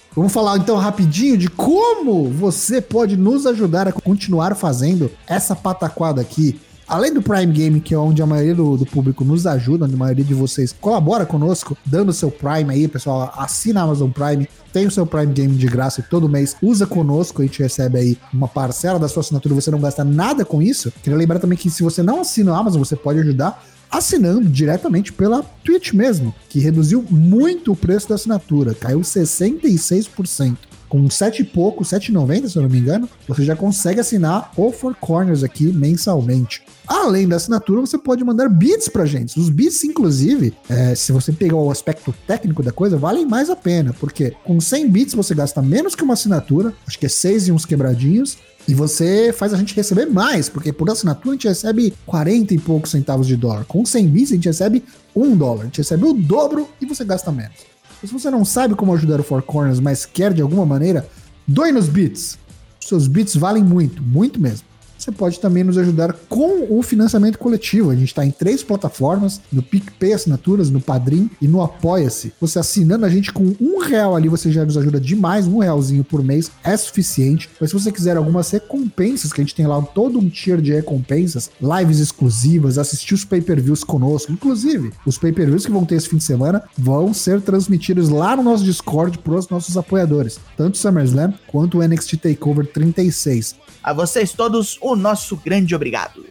Vamos 0.15 0.33
falar 0.33 0.57
então 0.57 0.75
rapidinho 0.75 1.37
de 1.37 1.47
como 1.49 2.31
você 2.31 2.81
pode 2.81 3.15
nos 3.15 3.45
ajudar 3.45 3.87
a 3.87 3.91
continuar 3.91 4.55
fazendo 4.55 5.11
essa 5.27 5.55
pataquada 5.55 6.19
aqui. 6.19 6.59
Além 6.89 7.13
do 7.13 7.21
Prime 7.21 7.53
Game, 7.53 7.79
que 7.79 7.93
é 7.93 7.97
onde 7.99 8.19
a 8.19 8.25
maioria 8.25 8.55
do, 8.55 8.75
do 8.75 8.83
público 8.83 9.23
nos 9.23 9.45
ajuda, 9.45 9.85
onde 9.85 9.93
a 9.93 9.97
maioria 9.97 10.25
de 10.25 10.33
vocês 10.33 10.73
colabora 10.81 11.23
conosco, 11.23 11.77
dando 11.85 12.11
seu 12.11 12.31
Prime 12.31 12.73
aí, 12.73 12.87
pessoal, 12.87 13.31
assina 13.37 13.81
a 13.81 13.83
Amazon 13.83 14.09
Prime, 14.09 14.49
tem 14.73 14.87
o 14.87 14.91
seu 14.91 15.05
Prime 15.05 15.31
Game 15.31 15.55
de 15.55 15.67
graça 15.67 16.01
todo 16.01 16.27
mês, 16.27 16.55
usa 16.63 16.87
conosco, 16.87 17.43
a 17.43 17.45
gente 17.45 17.61
recebe 17.61 17.99
aí 17.99 18.17
uma 18.33 18.47
parcela 18.47 18.97
da 18.97 19.07
sua 19.07 19.21
assinatura, 19.21 19.53
você 19.53 19.69
não 19.69 19.79
gasta 19.79 20.03
nada 20.03 20.43
com 20.43 20.63
isso. 20.63 20.91
Queria 21.03 21.17
lembrar 21.17 21.37
também 21.37 21.59
que 21.59 21.69
se 21.69 21.83
você 21.83 22.01
não 22.01 22.21
assina 22.21 22.55
a 22.55 22.57
Amazon, 22.57 22.81
você 22.81 22.95
pode 22.95 23.19
ajudar 23.19 23.63
assinando 23.91 24.49
diretamente 24.49 25.13
pela 25.13 25.43
Twitch 25.63 25.93
mesmo, 25.93 26.33
que 26.49 26.59
reduziu 26.59 27.05
muito 27.07 27.71
o 27.71 27.75
preço 27.75 28.09
da 28.09 28.15
assinatura, 28.15 28.73
caiu 28.73 29.01
66%. 29.01 30.68
Com 30.89 31.09
7 31.09 31.43
e 31.43 31.45
pouco, 31.45 31.83
7,90 31.83 32.49
se 32.49 32.57
eu 32.57 32.63
não 32.63 32.69
me 32.69 32.79
engano, 32.79 33.07
você 33.27 33.45
já 33.45 33.55
consegue 33.55 33.99
assinar 33.99 34.51
o 34.57 34.71
Four 34.71 34.95
Corners 34.95 35.43
aqui 35.43 35.65
mensalmente. 35.71 36.63
Além 36.87 37.27
da 37.27 37.35
assinatura, 37.35 37.81
você 37.81 37.99
pode 37.99 38.23
mandar 38.23 38.49
bits 38.49 38.89
pra 38.89 39.05
gente. 39.05 39.39
Os 39.39 39.49
bits, 39.49 39.83
inclusive, 39.83 40.53
é, 40.67 40.95
se 40.95 41.11
você 41.11 41.31
pegar 41.31 41.55
o 41.55 41.69
aspecto 41.69 42.13
técnico 42.25 42.63
da 42.63 42.71
coisa, 42.71 42.97
valem 42.97 43.27
mais 43.27 43.49
a 43.51 43.55
pena, 43.55 43.93
porque 43.99 44.33
com 44.43 44.59
100 44.59 44.89
bits 44.89 45.13
você 45.13 45.35
gasta 45.35 45.61
menos 45.61 45.93
que 45.93 46.03
uma 46.03 46.15
assinatura, 46.15 46.73
acho 46.87 46.97
que 46.97 47.05
é 47.05 47.09
6 47.09 47.49
e 47.49 47.51
uns 47.51 47.63
quebradinhos, 47.63 48.39
e 48.67 48.73
você 48.73 49.31
faz 49.31 49.53
a 49.53 49.57
gente 49.57 49.75
receber 49.75 50.07
mais, 50.07 50.49
porque 50.49 50.73
por 50.73 50.89
assinatura 50.89 51.29
a 51.29 51.33
gente 51.33 51.47
recebe 51.47 51.93
40 52.05 52.53
e 52.55 52.59
poucos 52.59 52.91
centavos 52.91 53.27
de 53.27 53.35
dólar. 53.35 53.65
Com 53.65 53.85
100 53.85 54.07
bits 54.07 54.31
a 54.31 54.35
gente 54.35 54.47
recebe 54.47 54.83
1 55.15 55.37
dólar. 55.37 55.61
A 55.61 55.65
gente 55.65 55.77
recebe 55.77 56.05
o 56.05 56.13
dobro 56.13 56.67
e 56.81 56.85
você 56.85 57.03
gasta 57.03 57.31
menos. 57.31 57.78
E 58.03 58.07
se 58.07 58.13
você 58.13 58.29
não 58.29 58.45
sabe 58.45 58.75
como 58.75 58.93
ajudar 58.93 59.19
o 59.19 59.23
Four 59.23 59.41
Corners, 59.41 59.79
mas 59.79 60.05
quer 60.05 60.33
de 60.33 60.41
alguma 60.41 60.65
maneira, 60.65 61.07
doe 61.47 61.71
nos 61.71 61.87
bits. 61.87 62.37
Seus 62.79 63.07
bits 63.07 63.35
valem 63.35 63.63
muito, 63.63 64.01
muito 64.01 64.39
mesmo. 64.39 64.68
Você 64.99 65.13
pode 65.13 65.39
também 65.39 65.63
nos 65.63 65.77
ajudar 65.77 66.13
com 66.27 66.67
o 66.69 66.83
financiamento 66.83 67.39
coletivo. 67.39 67.89
A 67.89 67.95
gente 67.95 68.09
está 68.09 68.25
em 68.25 68.31
três 68.31 68.61
plataformas: 68.61 69.39
no 69.51 69.63
PicPay 69.63 70.11
Assinaturas, 70.13 70.69
no 70.69 70.81
Padrim 70.81 71.31
e 71.41 71.47
no 71.47 71.61
Apoia-se. 71.61 72.33
Você 72.41 72.59
assinando 72.59 73.05
a 73.05 73.09
gente 73.09 73.31
com 73.31 73.55
um 73.61 73.79
real 73.79 74.13
ali, 74.13 74.27
você 74.27 74.51
já 74.51 74.65
nos 74.65 74.77
ajuda 74.77 74.99
demais. 74.99 75.47
Um 75.47 75.59
realzinho 75.59 76.03
por 76.03 76.21
mês 76.21 76.51
é 76.65 76.75
suficiente. 76.75 77.49
Mas 77.61 77.69
se 77.69 77.79
você 77.79 77.93
quiser 77.93 78.17
algumas 78.17 78.51
recompensas, 78.51 79.31
que 79.31 79.39
a 79.39 79.43
gente 79.43 79.55
tem 79.55 79.65
lá 79.65 79.81
todo 79.81 80.19
um 80.19 80.27
tier 80.27 80.59
de 80.59 80.73
recompensas, 80.73 81.49
lives 81.61 81.99
exclusivas, 81.99 82.77
assistir 82.77 83.13
os 83.13 83.23
pay-per-views 83.23 83.85
conosco. 83.85 84.33
Inclusive, 84.33 84.91
os 85.05 85.17
pay-per-views 85.17 85.65
que 85.65 85.71
vão 85.71 85.85
ter 85.85 85.95
esse 85.95 86.09
fim 86.09 86.17
de 86.17 86.23
semana 86.25 86.63
vão 86.77 87.13
ser 87.13 87.39
transmitidos 87.39 88.09
lá 88.09 88.35
no 88.35 88.43
nosso 88.43 88.65
Discord 88.65 89.17
para 89.19 89.35
os 89.35 89.47
nossos 89.47 89.77
apoiadores, 89.77 90.39
tanto 90.57 90.75
o 90.75 90.77
SummerSlam 90.77 91.33
quanto 91.47 91.77
o 91.77 91.87
NXT 91.87 92.17
Takeover 92.17 92.67
36. 92.67 93.55
A 93.81 93.93
vocês 93.93 94.33
todos, 94.33 94.77
o 94.91 94.95
nosso 94.95 95.37
grande 95.37 95.75
obrigado. 95.75 96.25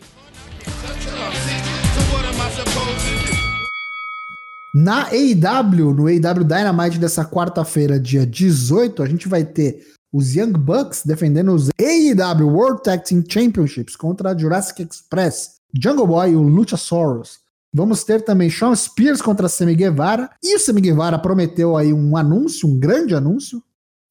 Na 4.75 5.09
AEW, 5.09 5.95
no 5.95 6.07
AEW 6.07 6.45
Dynamite 6.45 6.99
dessa 6.99 7.25
quarta-feira, 7.25 7.99
dia 7.99 8.27
18, 8.27 9.03
a 9.03 9.07
gente 9.07 9.27
vai 9.27 9.45
ter 9.45 9.83
os 10.13 10.35
Young 10.35 10.53
Bucks 10.53 11.03
defendendo 11.05 11.53
os 11.53 11.69
AEW 11.79 12.49
World 12.49 12.83
Tag 12.83 13.05
Team 13.05 13.25
Championships 13.29 13.97
contra 13.97 14.31
a 14.31 14.39
Jurassic 14.39 14.83
Express, 14.83 15.57
Jungle 15.75 16.07
Boy 16.07 16.31
e 16.31 16.37
o 16.37 16.43
Luchasaurus. 16.43 17.41
Vamos 17.73 18.03
ter 18.03 18.23
também 18.23 18.49
Shawn 18.49 18.75
Spears 18.75 19.21
contra 19.21 19.49
Sammy 19.49 19.75
Guevara. 19.75 20.31
E 20.43 20.57
o 20.57 20.59
Sammy 20.59 20.81
Guevara 20.81 21.19
prometeu 21.19 21.77
aí 21.77 21.93
um 21.93 22.17
anúncio, 22.17 22.69
um 22.69 22.79
grande 22.79 23.15
anúncio. 23.15 23.63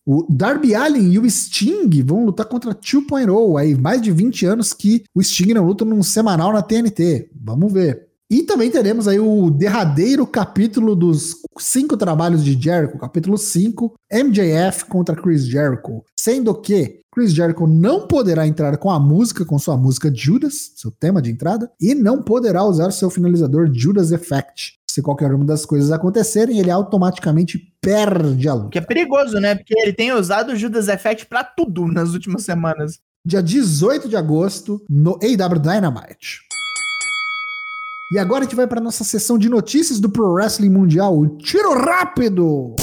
O 0.10 0.26
Darby 0.30 0.74
Allin 0.74 1.12
e 1.12 1.20
o 1.20 1.30
Sting 1.30 1.89
vão 2.02 2.24
lutar 2.24 2.46
contra 2.46 2.74
2.0. 2.74 3.60
Aí, 3.60 3.76
mais 3.76 4.02
de 4.02 4.10
20 4.10 4.46
anos 4.46 4.72
que 4.72 5.04
o 5.13 5.22
Sting 5.22 5.54
não 5.54 5.65
luta 5.65 5.84
num 5.84 6.02
semanal 6.02 6.54
na 6.54 6.62
TNT. 6.62 7.30
Vamos 7.36 7.74
ver. 7.74 8.08
E 8.30 8.43
também 8.43 8.72
teremos 8.72 9.06
aí 9.06 9.20
o 9.20 9.50
derradeiro 9.50 10.26
capítulo 10.26 10.96
dos 10.96 11.36
cinco 11.60 11.98
trabalhos 11.98 12.41
de 12.41 12.54
Jericho, 12.54 12.98
capítulo 12.98 13.38
5, 13.38 13.96
MJF 14.10 14.86
contra 14.86 15.13
Chris 15.13 15.46
Jericho. 15.46 16.02
Sendo 16.17 16.56
que 16.56 17.02
Chris 17.13 17.34
Jericho 17.34 17.67
não 17.67 18.08
poderá 18.08 18.48
entrar 18.48 18.78
com 18.78 18.89
a 18.89 19.00
música, 19.00 19.43
com 19.43 19.60
sua 19.60 19.76
música 19.76 20.10
Judas, 20.13 20.72
seu 20.76 20.89
tema 20.89 21.22
de 21.22 21.32
entrada, 21.32 21.70
e 21.82 21.93
não 21.93 22.22
poderá 22.22 22.63
usar 22.63 22.91
seu 22.91 23.10
finalizador 23.10 23.70
Judas 23.74 24.13
Effect. 24.13 24.77
Se 24.97 25.01
qualquer 25.03 25.31
uma 25.31 25.45
das 25.45 25.63
coisas 25.63 25.91
acontecerem, 25.91 26.57
ele 26.57 26.71
automaticamente 26.71 27.71
perde 27.79 28.49
a 28.49 28.55
luta. 28.55 28.69
Que 28.69 28.79
é 28.79 28.81
perigoso, 28.81 29.39
né? 29.39 29.53
Porque 29.53 29.79
ele 29.79 29.93
tem 29.93 30.12
usado 30.12 30.53
o 30.53 30.55
Judas 30.55 30.88
Effect 30.88 31.27
pra 31.27 31.43
tudo 31.43 31.86
nas 31.86 32.13
últimas 32.13 32.43
semanas. 32.43 32.99
dia 33.23 33.43
18 33.43 34.10
de 34.10 34.15
agosto, 34.15 34.83
no 34.89 35.12
AW 35.21 35.60
Dynamite. 35.60 36.39
E 38.12 38.17
agora 38.17 38.39
a 38.39 38.43
gente 38.45 38.55
vai 38.55 38.65
para 38.65 38.81
nossa 38.81 39.03
sessão 39.03 39.38
de 39.38 39.47
notícias 39.49 39.99
do 39.99 40.10
Pro 40.10 40.33
Wrestling 40.33 40.71
Mundial, 40.71 41.15
o 41.15 41.38
Tiro 41.38 41.73
Rápido! 41.75 42.75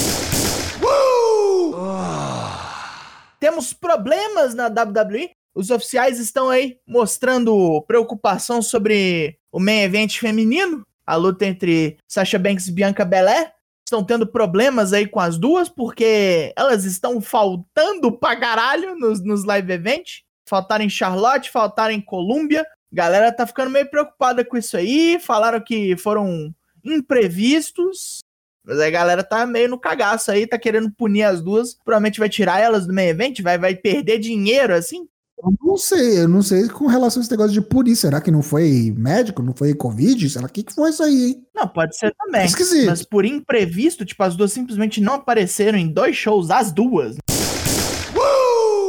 Temos 3.40 3.72
problemas 3.72 4.54
na 4.54 4.68
WWE. 4.68 5.30
Os 5.52 5.68
oficiais 5.70 6.20
estão 6.20 6.48
aí 6.48 6.76
mostrando 6.86 7.82
preocupação 7.88 8.62
sobre 8.62 9.36
o 9.50 9.58
main 9.58 9.80
event 9.80 10.16
feminino, 10.20 10.86
a 11.06 11.16
luta 11.16 11.46
entre 11.46 11.98
Sasha 12.08 12.38
Banks 12.38 12.68
e 12.68 12.72
Bianca 12.72 13.04
Belair. 13.04 13.52
Estão 13.86 14.02
tendo 14.02 14.26
problemas 14.26 14.92
aí 14.92 15.06
com 15.06 15.20
as 15.20 15.36
duas, 15.36 15.68
porque 15.68 16.52
elas 16.56 16.84
estão 16.84 17.20
faltando 17.20 18.10
pra 18.12 18.34
caralho 18.34 18.96
nos, 18.98 19.22
nos 19.22 19.44
live 19.44 19.72
event. 19.72 20.20
Faltaram 20.48 20.84
em 20.84 20.90
Charlotte, 20.90 21.50
faltaram 21.50 21.92
em 21.92 22.00
Colômbia. 22.00 22.66
Galera 22.92 23.32
tá 23.32 23.46
ficando 23.46 23.70
meio 23.70 23.88
preocupada 23.90 24.44
com 24.44 24.56
isso 24.56 24.76
aí. 24.76 25.18
Falaram 25.20 25.60
que 25.60 25.96
foram 25.96 26.54
imprevistos. 26.82 28.20
Mas 28.64 28.80
a 28.80 28.88
galera 28.88 29.22
tá 29.22 29.44
meio 29.44 29.68
no 29.68 29.78
cagaço 29.78 30.30
aí, 30.30 30.46
tá 30.46 30.58
querendo 30.58 30.90
punir 30.90 31.24
as 31.24 31.42
duas. 31.42 31.74
Provavelmente 31.84 32.18
vai 32.18 32.30
tirar 32.30 32.60
elas 32.60 32.86
do 32.86 32.94
main 32.94 33.08
event, 33.08 33.40
vai, 33.42 33.58
vai 33.58 33.74
perder 33.74 34.18
dinheiro 34.18 34.74
assim. 34.74 35.06
Eu 35.44 35.52
não 35.62 35.76
sei, 35.76 36.20
eu 36.20 36.28
não 36.28 36.40
sei 36.40 36.68
com 36.68 36.86
relação 36.86 37.20
a 37.20 37.22
esse 37.22 37.30
negócio 37.30 37.52
de 37.52 37.60
punir. 37.60 37.94
Será 37.96 38.18
que 38.18 38.30
não 38.30 38.42
foi 38.42 38.94
médico, 38.96 39.42
não 39.42 39.54
foi 39.54 39.74
Covid? 39.74 40.30
Será 40.30 40.48
que, 40.48 40.62
que 40.62 40.72
foi 40.72 40.88
isso 40.88 41.02
aí, 41.02 41.24
hein? 41.24 41.46
Não, 41.54 41.68
pode 41.68 41.94
ser 41.98 42.14
também. 42.16 42.46
Esquisito. 42.46 42.86
Mas 42.86 43.02
por 43.02 43.26
imprevisto, 43.26 44.06
tipo, 44.06 44.22
as 44.22 44.34
duas 44.34 44.52
simplesmente 44.52 45.02
não 45.02 45.14
apareceram 45.14 45.76
em 45.76 45.86
dois 45.86 46.16
shows, 46.16 46.50
as 46.50 46.72
duas. 46.72 47.16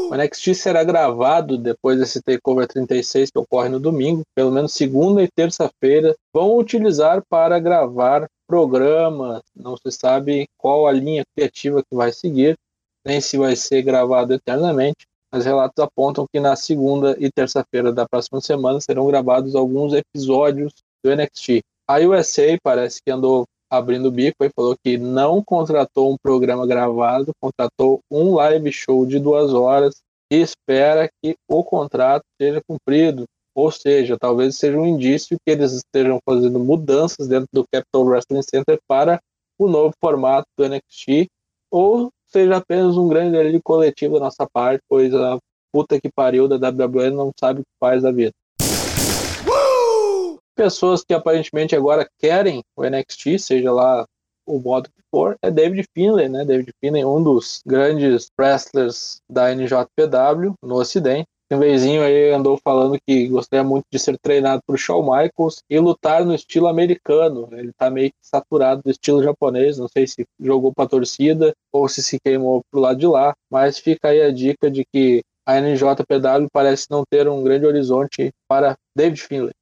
O 0.09 0.15
NXT 0.15 0.55
será 0.55 0.81
gravado 0.85 1.57
depois 1.57 1.99
desse 1.99 2.21
Takeover 2.21 2.67
36 2.67 3.31
que 3.31 3.39
ocorre 3.39 3.67
no 3.67 3.79
domingo, 3.79 4.21
pelo 4.33 4.51
menos 4.51 4.71
segunda 4.71 5.21
e 5.21 5.27
terça-feira. 5.27 6.15
Vão 6.33 6.57
utilizar 6.57 7.21
para 7.27 7.59
gravar 7.59 8.29
programas, 8.47 9.41
não 9.53 9.75
se 9.75 9.91
sabe 9.91 10.47
qual 10.57 10.87
a 10.87 10.91
linha 10.93 11.23
criativa 11.35 11.81
que 11.81 11.93
vai 11.93 12.13
seguir, 12.13 12.55
nem 13.05 13.19
se 13.19 13.37
vai 13.37 13.57
ser 13.57 13.81
gravado 13.81 14.33
eternamente. 14.33 15.05
Mas 15.35 15.43
relatos 15.43 15.83
apontam 15.83 16.25
que 16.31 16.39
na 16.39 16.55
segunda 16.55 17.13
e 17.19 17.29
terça-feira 17.29 17.91
da 17.91 18.07
próxima 18.07 18.39
semana 18.39 18.79
serão 18.79 19.05
gravados 19.05 19.53
alguns 19.53 19.91
episódios 19.91 20.71
do 21.03 21.13
NXT. 21.13 21.59
A 21.85 21.99
USA 21.99 22.57
parece 22.63 23.01
que 23.03 23.11
andou 23.11 23.43
abrindo 23.69 24.05
o 24.05 24.11
bico 24.11 24.45
e 24.45 24.49
falou 24.55 24.77
que 24.81 24.97
não 24.97 25.43
contratou 25.43 26.09
um 26.09 26.15
programa 26.17 26.65
gravado, 26.65 27.33
contratou 27.41 27.99
um 28.09 28.35
live 28.35 28.71
show 28.71 29.05
de 29.05 29.19
duas 29.19 29.51
horas 29.51 29.95
e 30.31 30.37
espera 30.37 31.09
que 31.21 31.35
o 31.49 31.65
contrato 31.65 32.23
seja 32.41 32.61
cumprido. 32.65 33.25
Ou 33.53 33.69
seja, 33.69 34.17
talvez 34.17 34.55
seja 34.55 34.77
um 34.77 34.87
indício 34.87 35.35
que 35.45 35.51
eles 35.51 35.73
estejam 35.73 36.17
fazendo 36.25 36.59
mudanças 36.59 37.27
dentro 37.27 37.49
do 37.51 37.65
Capital 37.69 38.05
Wrestling 38.05 38.41
Center 38.41 38.79
para 38.87 39.19
o 39.59 39.67
novo 39.67 39.93
formato 40.01 40.47
do 40.57 40.65
NXT, 40.65 41.27
ou 41.69 42.09
seja 42.35 42.57
apenas 42.57 42.97
um 42.97 43.07
grande 43.07 43.31
delírio 43.31 43.61
coletivo 43.63 44.15
da 44.15 44.25
nossa 44.25 44.45
parte, 44.45 44.83
pois 44.89 45.13
a 45.15 45.39
puta 45.71 46.01
que 46.01 46.11
pariu 46.11 46.49
da 46.49 46.69
WWE 46.69 47.09
não 47.09 47.31
sabe 47.39 47.61
o 47.61 47.63
que 47.63 47.69
faz 47.79 48.03
da 48.03 48.11
vida. 48.11 48.33
Pessoas 50.53 51.01
que 51.01 51.13
aparentemente 51.13 51.75
agora 51.77 52.05
querem 52.19 52.61
o 52.75 52.83
NXT, 52.83 53.39
seja 53.39 53.71
lá 53.71 54.05
o 54.45 54.59
modo 54.59 54.89
que 54.89 55.01
for, 55.09 55.37
é 55.41 55.49
David 55.49 55.85
Finlay, 55.93 56.27
né? 56.27 56.43
David 56.43 56.71
Finlay, 56.81 57.05
um 57.05 57.23
dos 57.23 57.61
grandes 57.65 58.27
wrestlers 58.37 59.21
da 59.29 59.53
NJPW 59.55 60.55
no 60.61 60.75
Ocidente. 60.75 61.27
Vezinho 61.51 62.01
aí 62.01 62.31
andou 62.31 62.59
falando 62.63 62.97
que 63.07 63.27
gostaria 63.27 63.63
muito 63.63 63.85
de 63.91 63.99
ser 63.99 64.17
treinado 64.17 64.61
por 64.65 64.77
Shawn 64.77 65.03
Michaels 65.03 65.61
e 65.69 65.79
lutar 65.79 66.25
no 66.25 66.33
estilo 66.33 66.67
americano. 66.67 67.47
Ele 67.51 67.71
tá 67.77 67.89
meio 67.89 68.09
que 68.09 68.17
saturado 68.21 68.81
do 68.83 68.89
estilo 68.89 69.23
japonês, 69.23 69.77
não 69.77 69.87
sei 69.87 70.07
se 70.07 70.25
jogou 70.39 70.73
pra 70.73 70.87
torcida 70.87 71.53
ou 71.71 71.87
se 71.87 72.01
se 72.01 72.19
queimou 72.19 72.61
pro 72.71 72.81
lado 72.81 72.99
de 72.99 73.05
lá, 73.05 73.33
mas 73.49 73.77
fica 73.77 74.09
aí 74.09 74.21
a 74.21 74.31
dica 74.31 74.71
de 74.71 74.83
que 74.91 75.21
a 75.45 75.61
NJPW 75.61 76.47
parece 76.51 76.87
não 76.89 77.03
ter 77.07 77.27
um 77.29 77.43
grande 77.43 77.67
horizonte 77.67 78.31
para 78.47 78.75
David 78.97 79.21
Finlay. 79.21 79.53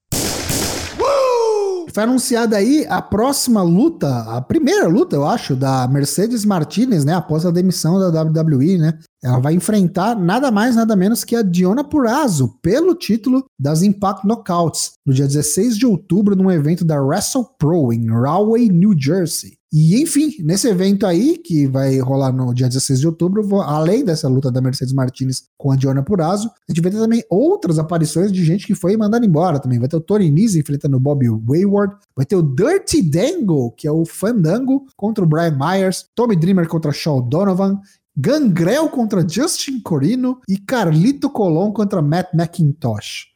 Foi 1.94 2.04
anunciada 2.04 2.58
aí 2.58 2.88
a 2.90 3.02
próxima 3.04 3.62
luta, 3.62 4.08
a 4.24 4.42
primeira 4.42 4.88
luta, 4.88 5.16
eu 5.16 5.28
acho, 5.28 5.56
da 5.56 5.88
Mercedes 5.88 6.44
Martinez, 6.44 7.06
né? 7.06 7.14
Após 7.14 7.46
a 7.46 7.52
demissão 7.52 8.00
da 8.00 8.24
WWE, 8.24 8.80
né? 8.80 8.98
Ela 9.24 9.40
vai 9.40 9.54
enfrentar 9.54 10.16
nada 10.16 10.50
mais, 10.50 10.76
nada 10.76 10.96
menos 10.96 11.24
que 11.24 11.36
a 11.36 11.44
Diona 11.44 11.84
Purrazzo 11.84 12.58
pelo 12.64 12.96
título 12.96 13.46
das 13.60 13.84
Impact 13.84 14.26
Knockouts 14.26 14.94
no 15.06 15.14
dia 15.14 15.28
16 15.28 15.78
de 15.78 15.86
outubro, 15.86 16.36
num 16.36 16.50
evento 16.50 16.84
da 16.84 17.00
Wrestle 17.00 17.46
Pro 17.60 17.94
em 17.94 18.10
Rahway, 18.10 18.70
New 18.70 19.00
Jersey. 19.00 19.52
E 19.76 20.00
enfim, 20.00 20.32
nesse 20.42 20.68
evento 20.68 21.04
aí, 21.04 21.36
que 21.36 21.66
vai 21.66 21.98
rolar 21.98 22.32
no 22.32 22.54
dia 22.54 22.68
16 22.68 23.00
de 23.00 23.08
outubro, 23.08 23.60
além 23.62 24.06
dessa 24.06 24.28
luta 24.28 24.52
da 24.52 24.62
Mercedes 24.62 24.94
Martinez 24.94 25.46
com 25.58 25.72
a 25.72 25.76
Diona 25.76 26.04
Purrazzo, 26.04 26.48
a 26.48 26.72
gente 26.72 26.80
vai 26.80 26.92
ter 26.92 27.00
também 27.00 27.24
outras 27.28 27.80
aparições 27.80 28.32
de 28.32 28.46
gente 28.46 28.68
que 28.68 28.76
foi 28.76 28.96
mandada 28.96 29.26
embora 29.26 29.60
também. 29.60 29.80
Vai 29.80 29.88
ter 29.88 29.96
o 29.96 30.00
Tony 30.00 30.30
Nese 30.30 30.60
enfrentando 30.60 30.96
o 30.96 31.00
Bobby 31.00 31.28
Wayward, 31.28 31.96
vai 32.16 32.24
ter 32.24 32.36
o 32.36 32.44
Dirty 32.44 33.02
Dango, 33.02 33.72
que 33.72 33.88
é 33.88 33.92
o 33.92 34.06
Fandango, 34.06 34.86
contra 34.96 35.24
o 35.24 35.28
Brian 35.28 35.58
Myers, 35.58 36.06
Tommy 36.14 36.36
Dreamer 36.36 36.68
contra 36.68 36.92
Shawn 36.92 37.28
Donovan, 37.28 37.82
Gangrel 38.16 38.88
contra 38.90 39.28
Justin 39.28 39.80
Corino 39.80 40.40
e 40.48 40.56
Carlito 40.56 41.32
Colon 41.32 41.72
contra 41.72 42.00
Matt 42.00 42.32
McIntosh. 42.36 43.34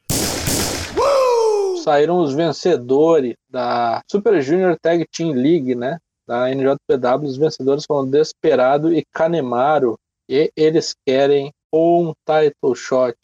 Saíram 1.82 2.20
os 2.20 2.32
vencedores 2.32 3.34
da 3.50 4.00
Super 4.08 4.40
Junior 4.40 4.76
Tag 4.80 5.04
Team 5.10 5.32
League, 5.32 5.74
né? 5.74 5.98
Da 6.28 6.50
NJPW. 6.50 7.26
Os 7.26 7.38
vencedores 7.38 7.84
foram 7.86 8.08
Desperado 8.08 8.92
e 8.92 9.02
Kanemaru. 9.14 9.96
E 10.28 10.50
eles 10.54 10.94
querem 11.06 11.50
um 11.72 12.12
title 12.26 12.74
shot 12.74 13.16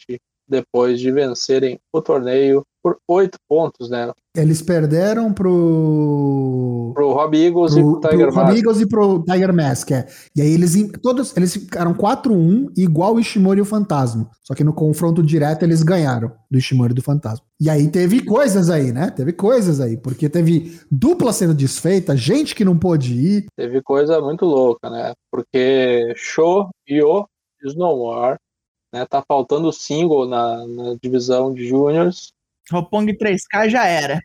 depois 0.48 0.98
de 0.98 1.12
vencerem 1.12 1.78
o 1.92 2.00
torneio 2.00 2.62
por 2.82 2.98
oito 3.08 3.38
pontos, 3.48 3.88
né? 3.88 4.12
Eles 4.36 4.60
perderam 4.60 5.32
pro. 5.32 6.73
Pro 6.94 7.12
Rob 7.12 7.37
Eagles 7.37 7.76
e 7.76 7.80
Pro, 7.80 8.00
pro 8.00 8.11
Tiger 8.11 8.26
pro 8.26 8.37
Rob 8.37 8.46
Mask. 8.46 8.57
Eagles 8.57 8.80
e 8.80 8.87
pro 8.87 9.24
Tiger 9.24 9.54
Mask, 9.54 9.90
é. 9.90 10.07
E 10.37 10.40
aí 10.40 10.54
eles 10.54 10.74
todos 11.02 11.37
eles 11.37 11.52
ficaram 11.52 11.92
4-1, 11.94 12.70
igual 12.76 13.14
o 13.14 13.20
Ishimori 13.20 13.59
e 13.59 13.62
o 13.62 13.66
Fantasma. 13.66 14.30
Só 14.42 14.54
que 14.54 14.64
no 14.64 14.72
confronto 14.72 15.22
direto 15.22 15.64
eles 15.64 15.83
ganharam 15.83 16.33
do 16.50 16.59
Ishimori 16.59 16.92
e 16.92 16.94
do 16.94 17.02
Fantasma. 17.02 17.44
E 17.61 17.68
aí 17.68 17.88
teve 17.88 18.24
coisas 18.24 18.70
aí, 18.70 18.92
né? 18.92 19.11
Teve 19.11 19.33
coisas 19.33 19.80
aí, 19.80 19.96
porque 19.96 20.28
teve 20.28 20.80
dupla 20.90 21.33
sendo 21.33 21.54
desfeita, 21.54 22.16
gente 22.16 22.54
que 22.54 22.64
não 22.64 22.78
pôde 22.78 23.14
ir. 23.14 23.46
Teve 23.57 23.83
coisa 23.83 24.20
muito 24.20 24.44
louca, 24.44 24.88
né? 24.88 25.12
Porque 25.30 26.12
Show 26.16 26.68
e 26.87 27.02
o 27.02 27.26
no 27.76 27.96
more. 27.96 28.37
Né? 28.92 29.07
Tá 29.07 29.24
faltando 29.26 29.72
single 29.72 30.26
na, 30.28 30.66
na 30.66 30.96
divisão 31.02 31.52
de 31.52 31.66
juniors. 31.66 32.33
Ropong 32.70 33.07
3K 33.07 33.68
já 33.68 33.87
era. 33.87 34.20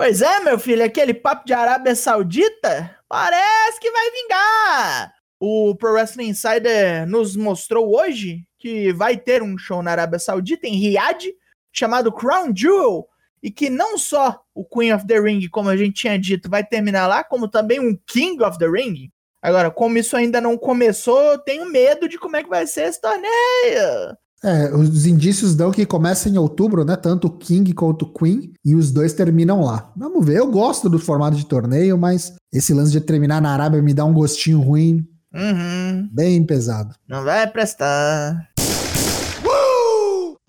Pois 0.00 0.22
é, 0.22 0.40
meu 0.40 0.58
filho, 0.58 0.82
aquele 0.82 1.12
papo 1.12 1.44
de 1.44 1.52
Arábia 1.52 1.94
Saudita 1.94 2.96
parece 3.06 3.78
que 3.78 3.90
vai 3.90 4.10
vingar. 4.10 5.14
O 5.38 5.74
Pro 5.76 5.92
Wrestling 5.92 6.28
Insider 6.28 7.06
nos 7.06 7.36
mostrou 7.36 7.94
hoje 7.94 8.46
que 8.58 8.94
vai 8.94 9.18
ter 9.18 9.42
um 9.42 9.58
show 9.58 9.82
na 9.82 9.90
Arábia 9.90 10.18
Saudita, 10.18 10.66
em 10.66 10.72
Riyadh, 10.72 11.26
chamado 11.70 12.10
Crown 12.10 12.50
Jewel, 12.56 13.06
e 13.42 13.50
que 13.50 13.68
não 13.68 13.98
só 13.98 14.40
o 14.54 14.64
Queen 14.64 14.94
of 14.94 15.06
the 15.06 15.20
Ring, 15.20 15.46
como 15.50 15.68
a 15.68 15.76
gente 15.76 16.00
tinha 16.00 16.18
dito, 16.18 16.48
vai 16.48 16.64
terminar 16.64 17.06
lá, 17.06 17.22
como 17.22 17.46
também 17.46 17.78
um 17.78 17.94
King 18.06 18.42
of 18.42 18.56
the 18.56 18.68
Ring. 18.68 19.12
Agora, 19.42 19.70
como 19.70 19.98
isso 19.98 20.16
ainda 20.16 20.40
não 20.40 20.56
começou, 20.56 21.20
eu 21.24 21.38
tenho 21.38 21.66
medo 21.66 22.08
de 22.08 22.16
como 22.16 22.36
é 22.36 22.42
que 22.42 22.48
vai 22.48 22.66
ser 22.66 22.84
esse 22.84 22.98
torneio. 23.02 24.16
É, 24.42 24.74
os 24.74 25.04
indícios 25.06 25.54
dão 25.54 25.70
que 25.70 25.84
começa 25.84 26.28
em 26.28 26.38
outubro, 26.38 26.82
né? 26.84 26.96
Tanto 26.96 27.26
o 27.26 27.30
King 27.36 27.74
quanto 27.74 28.02
o 28.06 28.12
Queen, 28.12 28.52
e 28.64 28.74
os 28.74 28.90
dois 28.90 29.12
terminam 29.12 29.60
lá. 29.62 29.92
Vamos 29.96 30.24
ver. 30.24 30.38
Eu 30.38 30.50
gosto 30.50 30.88
do 30.88 30.98
formato 30.98 31.36
de 31.36 31.44
torneio, 31.44 31.98
mas 31.98 32.34
esse 32.52 32.72
lance 32.72 32.90
de 32.90 33.00
terminar 33.02 33.42
na 33.42 33.52
Arábia 33.52 33.82
me 33.82 33.92
dá 33.92 34.04
um 34.04 34.14
gostinho 34.14 34.60
ruim, 34.60 35.06
Uhum, 35.32 36.08
bem 36.10 36.44
pesado. 36.44 36.94
não 37.06 37.22
vai 37.22 37.46
prestar. 37.48 38.48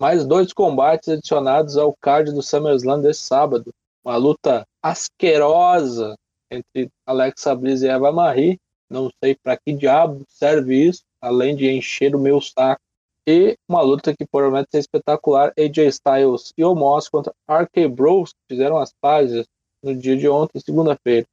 Mais 0.00 0.24
dois 0.26 0.52
combates 0.52 1.08
adicionados 1.08 1.76
ao 1.76 1.94
card 2.00 2.32
do 2.32 2.42
SummerSlam 2.42 3.00
desse 3.00 3.20
sábado. 3.20 3.70
Uma 4.04 4.16
luta 4.16 4.66
asquerosa 4.82 6.16
entre 6.50 6.90
Alexa 7.06 7.54
Bliss 7.54 7.82
e 7.82 7.88
Eva 7.88 8.10
Marie. 8.10 8.58
Não 8.90 9.08
sei 9.22 9.36
para 9.40 9.56
que 9.56 9.72
diabo 9.72 10.24
serve 10.28 10.88
isso, 10.88 11.02
além 11.20 11.54
de 11.54 11.70
encher 11.70 12.16
o 12.16 12.20
meu 12.20 12.40
saco. 12.40 12.80
E 13.26 13.56
uma 13.68 13.80
luta 13.82 14.14
que 14.16 14.26
promete 14.26 14.68
ser 14.72 14.78
espetacular: 14.80 15.52
AJ 15.56 15.78
Styles 15.88 16.52
e 16.58 16.64
Omos 16.64 17.08
contra 17.08 17.32
RK 17.48 17.88
Bros, 17.88 18.30
que 18.30 18.54
fizeram 18.54 18.78
as 18.78 18.92
pazes 19.00 19.46
no 19.82 19.94
dia 19.94 20.16
de 20.16 20.28
ontem, 20.28 20.60
segunda-feira. 20.60 21.26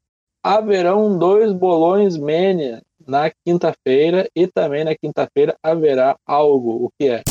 Haverão 0.43 1.17
dois 1.17 1.51
bolões 1.51 2.15
Mania 2.15 2.81
na 3.07 3.31
quinta-feira 3.43 4.29
e 4.35 4.47
também 4.47 4.85
na 4.85 4.95
quinta-feira 4.95 5.55
haverá 5.63 6.15
algo. 6.25 6.85
O 6.85 6.89
que 6.97 7.09
é? 7.09 7.23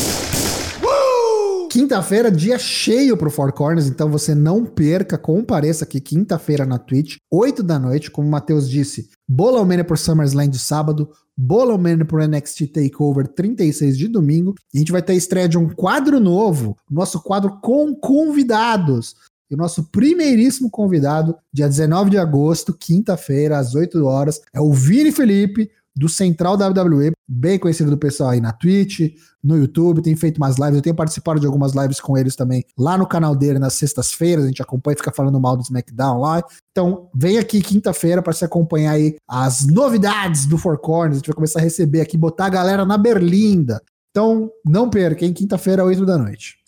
Quinta-feira, 1.70 2.30
dia 2.30 2.58
cheio 2.58 3.16
pro 3.16 3.30
Four 3.30 3.52
Corners, 3.52 3.86
então 3.86 4.10
você 4.10 4.34
não 4.34 4.64
perca, 4.64 5.18
compareça 5.18 5.84
aqui 5.84 6.00
quinta-feira 6.00 6.64
na 6.64 6.78
Twitch, 6.78 7.18
8 7.30 7.62
da 7.62 7.78
noite, 7.78 8.10
como 8.10 8.26
o 8.26 8.30
Matheus 8.30 8.68
disse, 8.68 9.10
Bola 9.28 9.64
Mania 9.64 9.84
por 9.84 9.98
SummerSlam 9.98 10.48
de 10.48 10.58
sábado, 10.58 11.10
Bola 11.40 11.78
Mania 11.78 12.04
por 12.04 12.20
NXT 12.20 12.66
TakeOver 12.72 13.28
36 13.28 13.96
de 13.96 14.08
domingo, 14.08 14.56
e 14.74 14.78
a 14.78 14.80
gente 14.80 14.90
vai 14.90 15.00
ter 15.00 15.12
a 15.12 15.16
estreia 15.16 15.48
de 15.48 15.56
um 15.56 15.68
quadro 15.68 16.18
novo, 16.18 16.76
nosso 16.90 17.22
quadro 17.22 17.60
com 17.60 17.94
convidados. 17.94 19.14
E 19.48 19.54
o 19.54 19.56
nosso 19.56 19.84
primeiríssimo 19.84 20.68
convidado, 20.68 21.36
dia 21.52 21.68
19 21.68 22.10
de 22.10 22.18
agosto, 22.18 22.76
quinta-feira, 22.76 23.56
às 23.56 23.72
8 23.72 24.04
horas, 24.04 24.40
é 24.52 24.60
o 24.60 24.72
Vini 24.72 25.12
Felipe, 25.12 25.70
do 25.96 26.08
Central 26.08 26.54
WWE, 26.54 27.12
bem 27.28 27.58
conhecido 27.58 27.90
do 27.90 27.98
pessoal 27.98 28.30
aí 28.30 28.40
na 28.40 28.52
Twitch, 28.52 29.14
no 29.42 29.56
YouTube, 29.56 30.02
tem 30.02 30.14
feito 30.14 30.38
umas 30.38 30.56
lives, 30.56 30.76
eu 30.76 30.82
tenho 30.82 30.94
participado 30.94 31.40
de 31.40 31.46
algumas 31.46 31.74
lives 31.74 32.00
com 32.00 32.16
eles 32.16 32.36
também 32.36 32.64
lá 32.78 32.96
no 32.96 33.06
canal 33.06 33.34
dele 33.34 33.58
nas 33.58 33.74
sextas-feiras, 33.74 34.44
a 34.44 34.48
gente 34.48 34.62
acompanha 34.62 34.94
e 34.94 34.98
fica 34.98 35.12
falando 35.12 35.40
mal 35.40 35.56
do 35.56 35.62
SmackDown 35.62 36.20
lá. 36.20 36.42
Então, 36.70 37.08
vem 37.14 37.38
aqui 37.38 37.60
quinta-feira 37.60 38.22
para 38.22 38.32
se 38.32 38.44
acompanhar 38.44 38.92
aí 38.92 39.16
as 39.26 39.66
novidades 39.66 40.46
do 40.46 40.56
Four 40.56 40.78
Corners, 40.78 41.16
a 41.16 41.18
gente 41.18 41.26
vai 41.26 41.34
começar 41.34 41.58
a 41.58 41.62
receber 41.62 42.00
aqui, 42.00 42.16
botar 42.16 42.46
a 42.46 42.50
galera 42.50 42.84
na 42.84 42.96
berlinda. 42.96 43.82
Então, 44.10 44.50
não 44.64 44.88
perca, 44.88 45.24
hein? 45.24 45.32
Quinta-feira, 45.32 45.84
8 45.84 46.04
da 46.04 46.18
noite. 46.18 46.58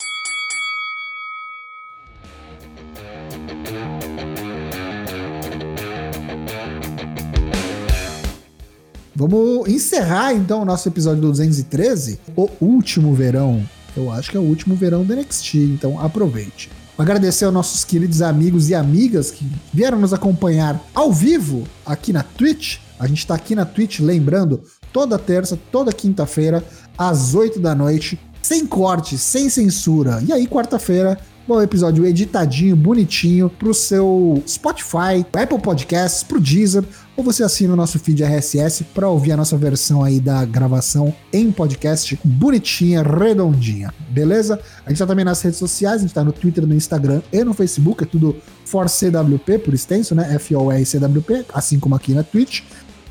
Vamos 9.21 9.69
encerrar 9.69 10.33
então 10.33 10.63
o 10.63 10.65
nosso 10.65 10.89
episódio 10.89 11.21
do 11.21 11.27
213, 11.27 12.19
o 12.35 12.49
último 12.59 13.13
verão. 13.13 13.63
Eu 13.95 14.09
acho 14.09 14.31
que 14.31 14.37
é 14.37 14.39
o 14.39 14.43
último 14.43 14.73
verão 14.73 15.03
do 15.03 15.15
NXT, 15.15 15.57
então 15.57 15.99
aproveite. 15.99 16.71
Agradecer 16.97 17.45
aos 17.45 17.53
nossos 17.53 17.83
queridos 17.83 18.23
amigos 18.23 18.69
e 18.69 18.73
amigas 18.73 19.29
que 19.29 19.45
vieram 19.71 19.99
nos 19.99 20.11
acompanhar 20.11 20.83
ao 20.95 21.13
vivo 21.13 21.67
aqui 21.85 22.11
na 22.11 22.23
Twitch. 22.23 22.79
A 22.99 23.05
gente 23.05 23.27
tá 23.27 23.35
aqui 23.35 23.53
na 23.53 23.63
Twitch, 23.63 23.99
lembrando, 23.99 24.63
toda 24.91 25.19
terça, 25.19 25.55
toda 25.71 25.93
quinta-feira, 25.93 26.63
às 26.97 27.35
8 27.35 27.59
da 27.59 27.75
noite, 27.75 28.19
sem 28.41 28.65
corte, 28.65 29.19
sem 29.19 29.49
censura. 29.49 30.19
E 30.27 30.33
aí, 30.33 30.47
quarta-feira, 30.47 31.19
um 31.47 31.61
episódio 31.61 32.05
editadinho, 32.05 32.75
bonitinho, 32.75 33.49
pro 33.49 33.73
seu 33.73 34.41
Spotify, 34.47 35.25
Apple 35.33 35.59
Podcasts, 35.59 36.23
pro 36.23 36.39
Deezer, 36.39 36.83
ou 37.15 37.23
você 37.23 37.43
assina 37.43 37.73
o 37.73 37.75
nosso 37.75 37.99
feed 37.99 38.23
RSS 38.23 38.83
para 38.93 39.07
ouvir 39.07 39.33
a 39.33 39.37
nossa 39.37 39.57
versão 39.57 40.03
aí 40.03 40.19
da 40.19 40.43
gravação 40.45 41.13
em 41.31 41.51
podcast, 41.51 42.17
bonitinha, 42.23 43.03
redondinha, 43.03 43.93
beleza? 44.09 44.59
A 44.85 44.89
gente 44.89 44.99
tá 44.99 45.05
também 45.05 45.25
nas 45.25 45.41
redes 45.41 45.59
sociais, 45.59 45.97
a 45.97 46.01
gente 46.01 46.13
tá 46.13 46.23
no 46.23 46.31
Twitter, 46.31 46.65
no 46.65 46.73
Instagram 46.73 47.21
e 47.31 47.43
no 47.43 47.53
Facebook, 47.53 48.03
é 48.03 48.07
tudo 48.07 48.35
ForCWP, 48.65 49.59
por 49.59 49.73
extenso, 49.73 50.15
né? 50.15 50.35
F-O-R-C-W-P, 50.35 51.45
assim 51.53 51.79
como 51.79 51.95
aqui 51.95 52.13
na 52.13 52.23
Twitch. 52.23 52.61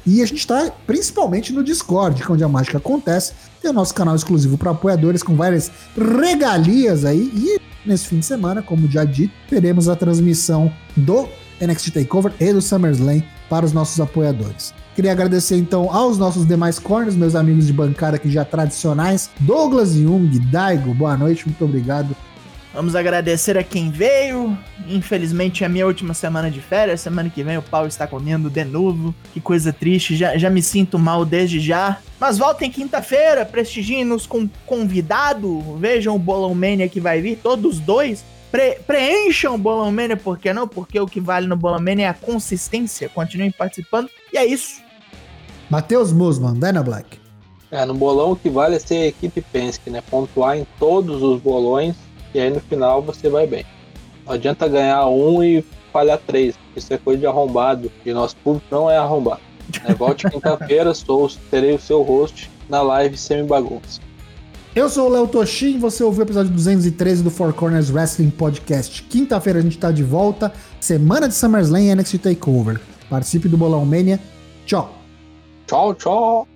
E 0.07 0.22
a 0.22 0.26
gente 0.26 0.46
tá 0.46 0.72
principalmente 0.86 1.53
no 1.53 1.62
Discord, 1.62 2.22
é 2.22 2.32
onde 2.32 2.42
a 2.42 2.48
mágica 2.48 2.78
acontece. 2.78 3.32
Tem 3.61 3.70
o 3.70 3.74
nosso 3.74 3.94
canal 3.94 4.16
exclusivo 4.16 4.57
para 4.57 4.70
apoiadores 4.70 5.22
com 5.22 5.36
várias 5.36 5.70
regalias 5.96 7.05
aí. 7.05 7.30
E 7.34 7.61
nesse 7.86 8.07
fim 8.07 8.18
de 8.18 8.26
semana, 8.26 8.62
como 8.62 8.90
já 8.90 9.05
dito, 9.05 9.34
teremos 9.48 9.88
a 9.88 9.96
transmissão 9.96 10.72
do 10.96 11.28
NXT 11.61 11.92
TakeOver 11.92 12.32
e 12.40 12.52
do 12.52 12.61
SummerSlam 12.61 13.22
para 13.48 13.66
os 13.66 13.72
nossos 13.72 14.00
apoiadores. 14.00 14.72
Queria 14.94 15.12
agradecer 15.12 15.56
então 15.56 15.92
aos 15.94 16.18
nossos 16.18 16.46
demais 16.46 16.78
corners, 16.78 17.16
meus 17.16 17.34
amigos 17.34 17.66
de 17.66 17.72
bancada 17.72 18.16
aqui 18.16 18.30
já 18.30 18.44
tradicionais, 18.44 19.30
Douglas 19.40 19.94
Jung, 19.94 20.38
Daigo, 20.50 20.92
boa 20.94 21.16
noite, 21.16 21.46
muito 21.46 21.64
obrigado. 21.64 22.14
Vamos 22.72 22.94
agradecer 22.94 23.58
a 23.58 23.64
quem 23.64 23.90
veio. 23.90 24.56
Infelizmente 24.86 25.64
é 25.64 25.66
a 25.66 25.68
minha 25.68 25.86
última 25.86 26.14
semana 26.14 26.50
de 26.50 26.61
férias. 26.61 27.00
Semana 27.00 27.28
que 27.28 27.42
vem 27.42 27.58
o 27.58 27.62
pau 27.62 27.84
está 27.84 28.06
comendo 28.06 28.48
de 28.48 28.64
novo. 28.64 29.12
Que 29.32 29.40
coisa 29.40 29.72
triste. 29.72 30.14
Já, 30.14 30.38
já 30.38 30.48
me 30.48 30.62
sinto 30.62 30.96
mal 30.96 31.24
desde 31.24 31.58
já. 31.58 31.98
Mas 32.20 32.38
voltem 32.38 32.70
quinta-feira. 32.70 33.44
Prestigiem-nos 33.44 34.24
com 34.24 34.48
convidado. 34.66 35.76
Vejam 35.78 36.14
o 36.14 36.18
Bolão 36.18 36.54
Mania 36.54 36.88
que 36.88 37.00
vai 37.00 37.20
vir. 37.20 37.40
Todos 37.42 37.80
dois. 37.80 38.24
Pre- 38.51 38.80
preencham 38.86 39.55
o 39.55 39.59
Bolão 39.59 39.92
Mania. 39.92 40.16
Por 40.16 40.38
que 40.38 40.53
não? 40.53 40.66
Porque 40.66 40.98
o 40.98 41.07
que 41.07 41.20
vale 41.20 41.46
no 41.46 41.57
Bolão 41.57 41.80
Mania 41.80 42.07
é 42.07 42.09
a 42.09 42.14
consistência. 42.14 43.09
Continuem 43.09 43.51
participando. 43.51 44.09
E 44.32 44.38
é 44.38 44.44
isso. 44.44 44.82
Matheus 45.68 46.12
Musman, 46.12 46.55
Dana 46.55 46.82
Black. 46.82 47.18
É, 47.70 47.84
no 47.84 47.94
bolão 47.94 48.32
o 48.32 48.36
que 48.36 48.51
vale 48.51 48.74
é 48.74 48.78
ser 48.80 48.96
a 48.96 49.07
equipe 49.07 49.40
Penske, 49.40 49.90
né? 49.90 50.03
Pontuar 50.11 50.59
em 50.59 50.66
todos 50.80 51.22
os 51.22 51.40
bolões 51.40 51.94
e 52.34 52.40
aí 52.40 52.51
no 52.51 52.61
final 52.61 53.01
você 53.01 53.28
vai 53.28 53.46
bem. 53.46 53.64
Não 54.26 54.32
adianta 54.32 54.66
ganhar 54.66 55.07
um 55.07 55.42
e 55.42 55.64
falhar 55.92 56.18
três. 56.18 56.57
Isso 56.74 56.92
é 56.92 56.98
coisa 56.98 57.20
de 57.20 57.26
arrombado. 57.26 57.90
E 58.05 58.12
nosso 58.12 58.34
público 58.36 58.66
não 58.70 58.90
é 58.90 58.96
arrombado. 58.96 59.40
É, 59.84 59.94
volte 59.94 60.26
quinta-feira, 60.30 60.92
sou, 60.92 61.30
terei 61.51 61.72
o 61.72 61.80
seu 61.80 62.03
host 62.03 62.51
na 62.68 62.82
live 62.82 63.16
Semi 63.16 63.46
Bagunça. 63.46 64.01
Eu 64.75 64.89
sou 64.89 65.09
o 65.09 65.12
Léo 65.12 65.27
Toshin, 65.27 65.81
você 65.81 66.05
ouviu 66.05 66.21
o 66.21 66.27
episódio 66.27 66.53
213 66.53 67.25
do 67.25 67.31
Four 67.31 67.53
Corners 67.53 67.91
Wrestling 67.91 68.31
Podcast. 68.31 69.03
Quinta-feira 69.03 69.59
a 69.59 69.62
gente 69.62 69.77
tá 69.77 69.91
de 69.91 70.05
volta, 70.05 70.53
semana 70.79 71.29
de 71.29 71.35
SummerSlam 71.35 71.81
e 71.81 71.95
NXT 71.95 72.18
TakeOver. 72.18 72.81
Participe 73.09 73.49
do 73.49 73.57
Bolão 73.57 73.85
Mania. 73.85 74.21
Tchau. 74.64 74.95
Tchau, 75.66 75.95
tchau! 75.95 76.49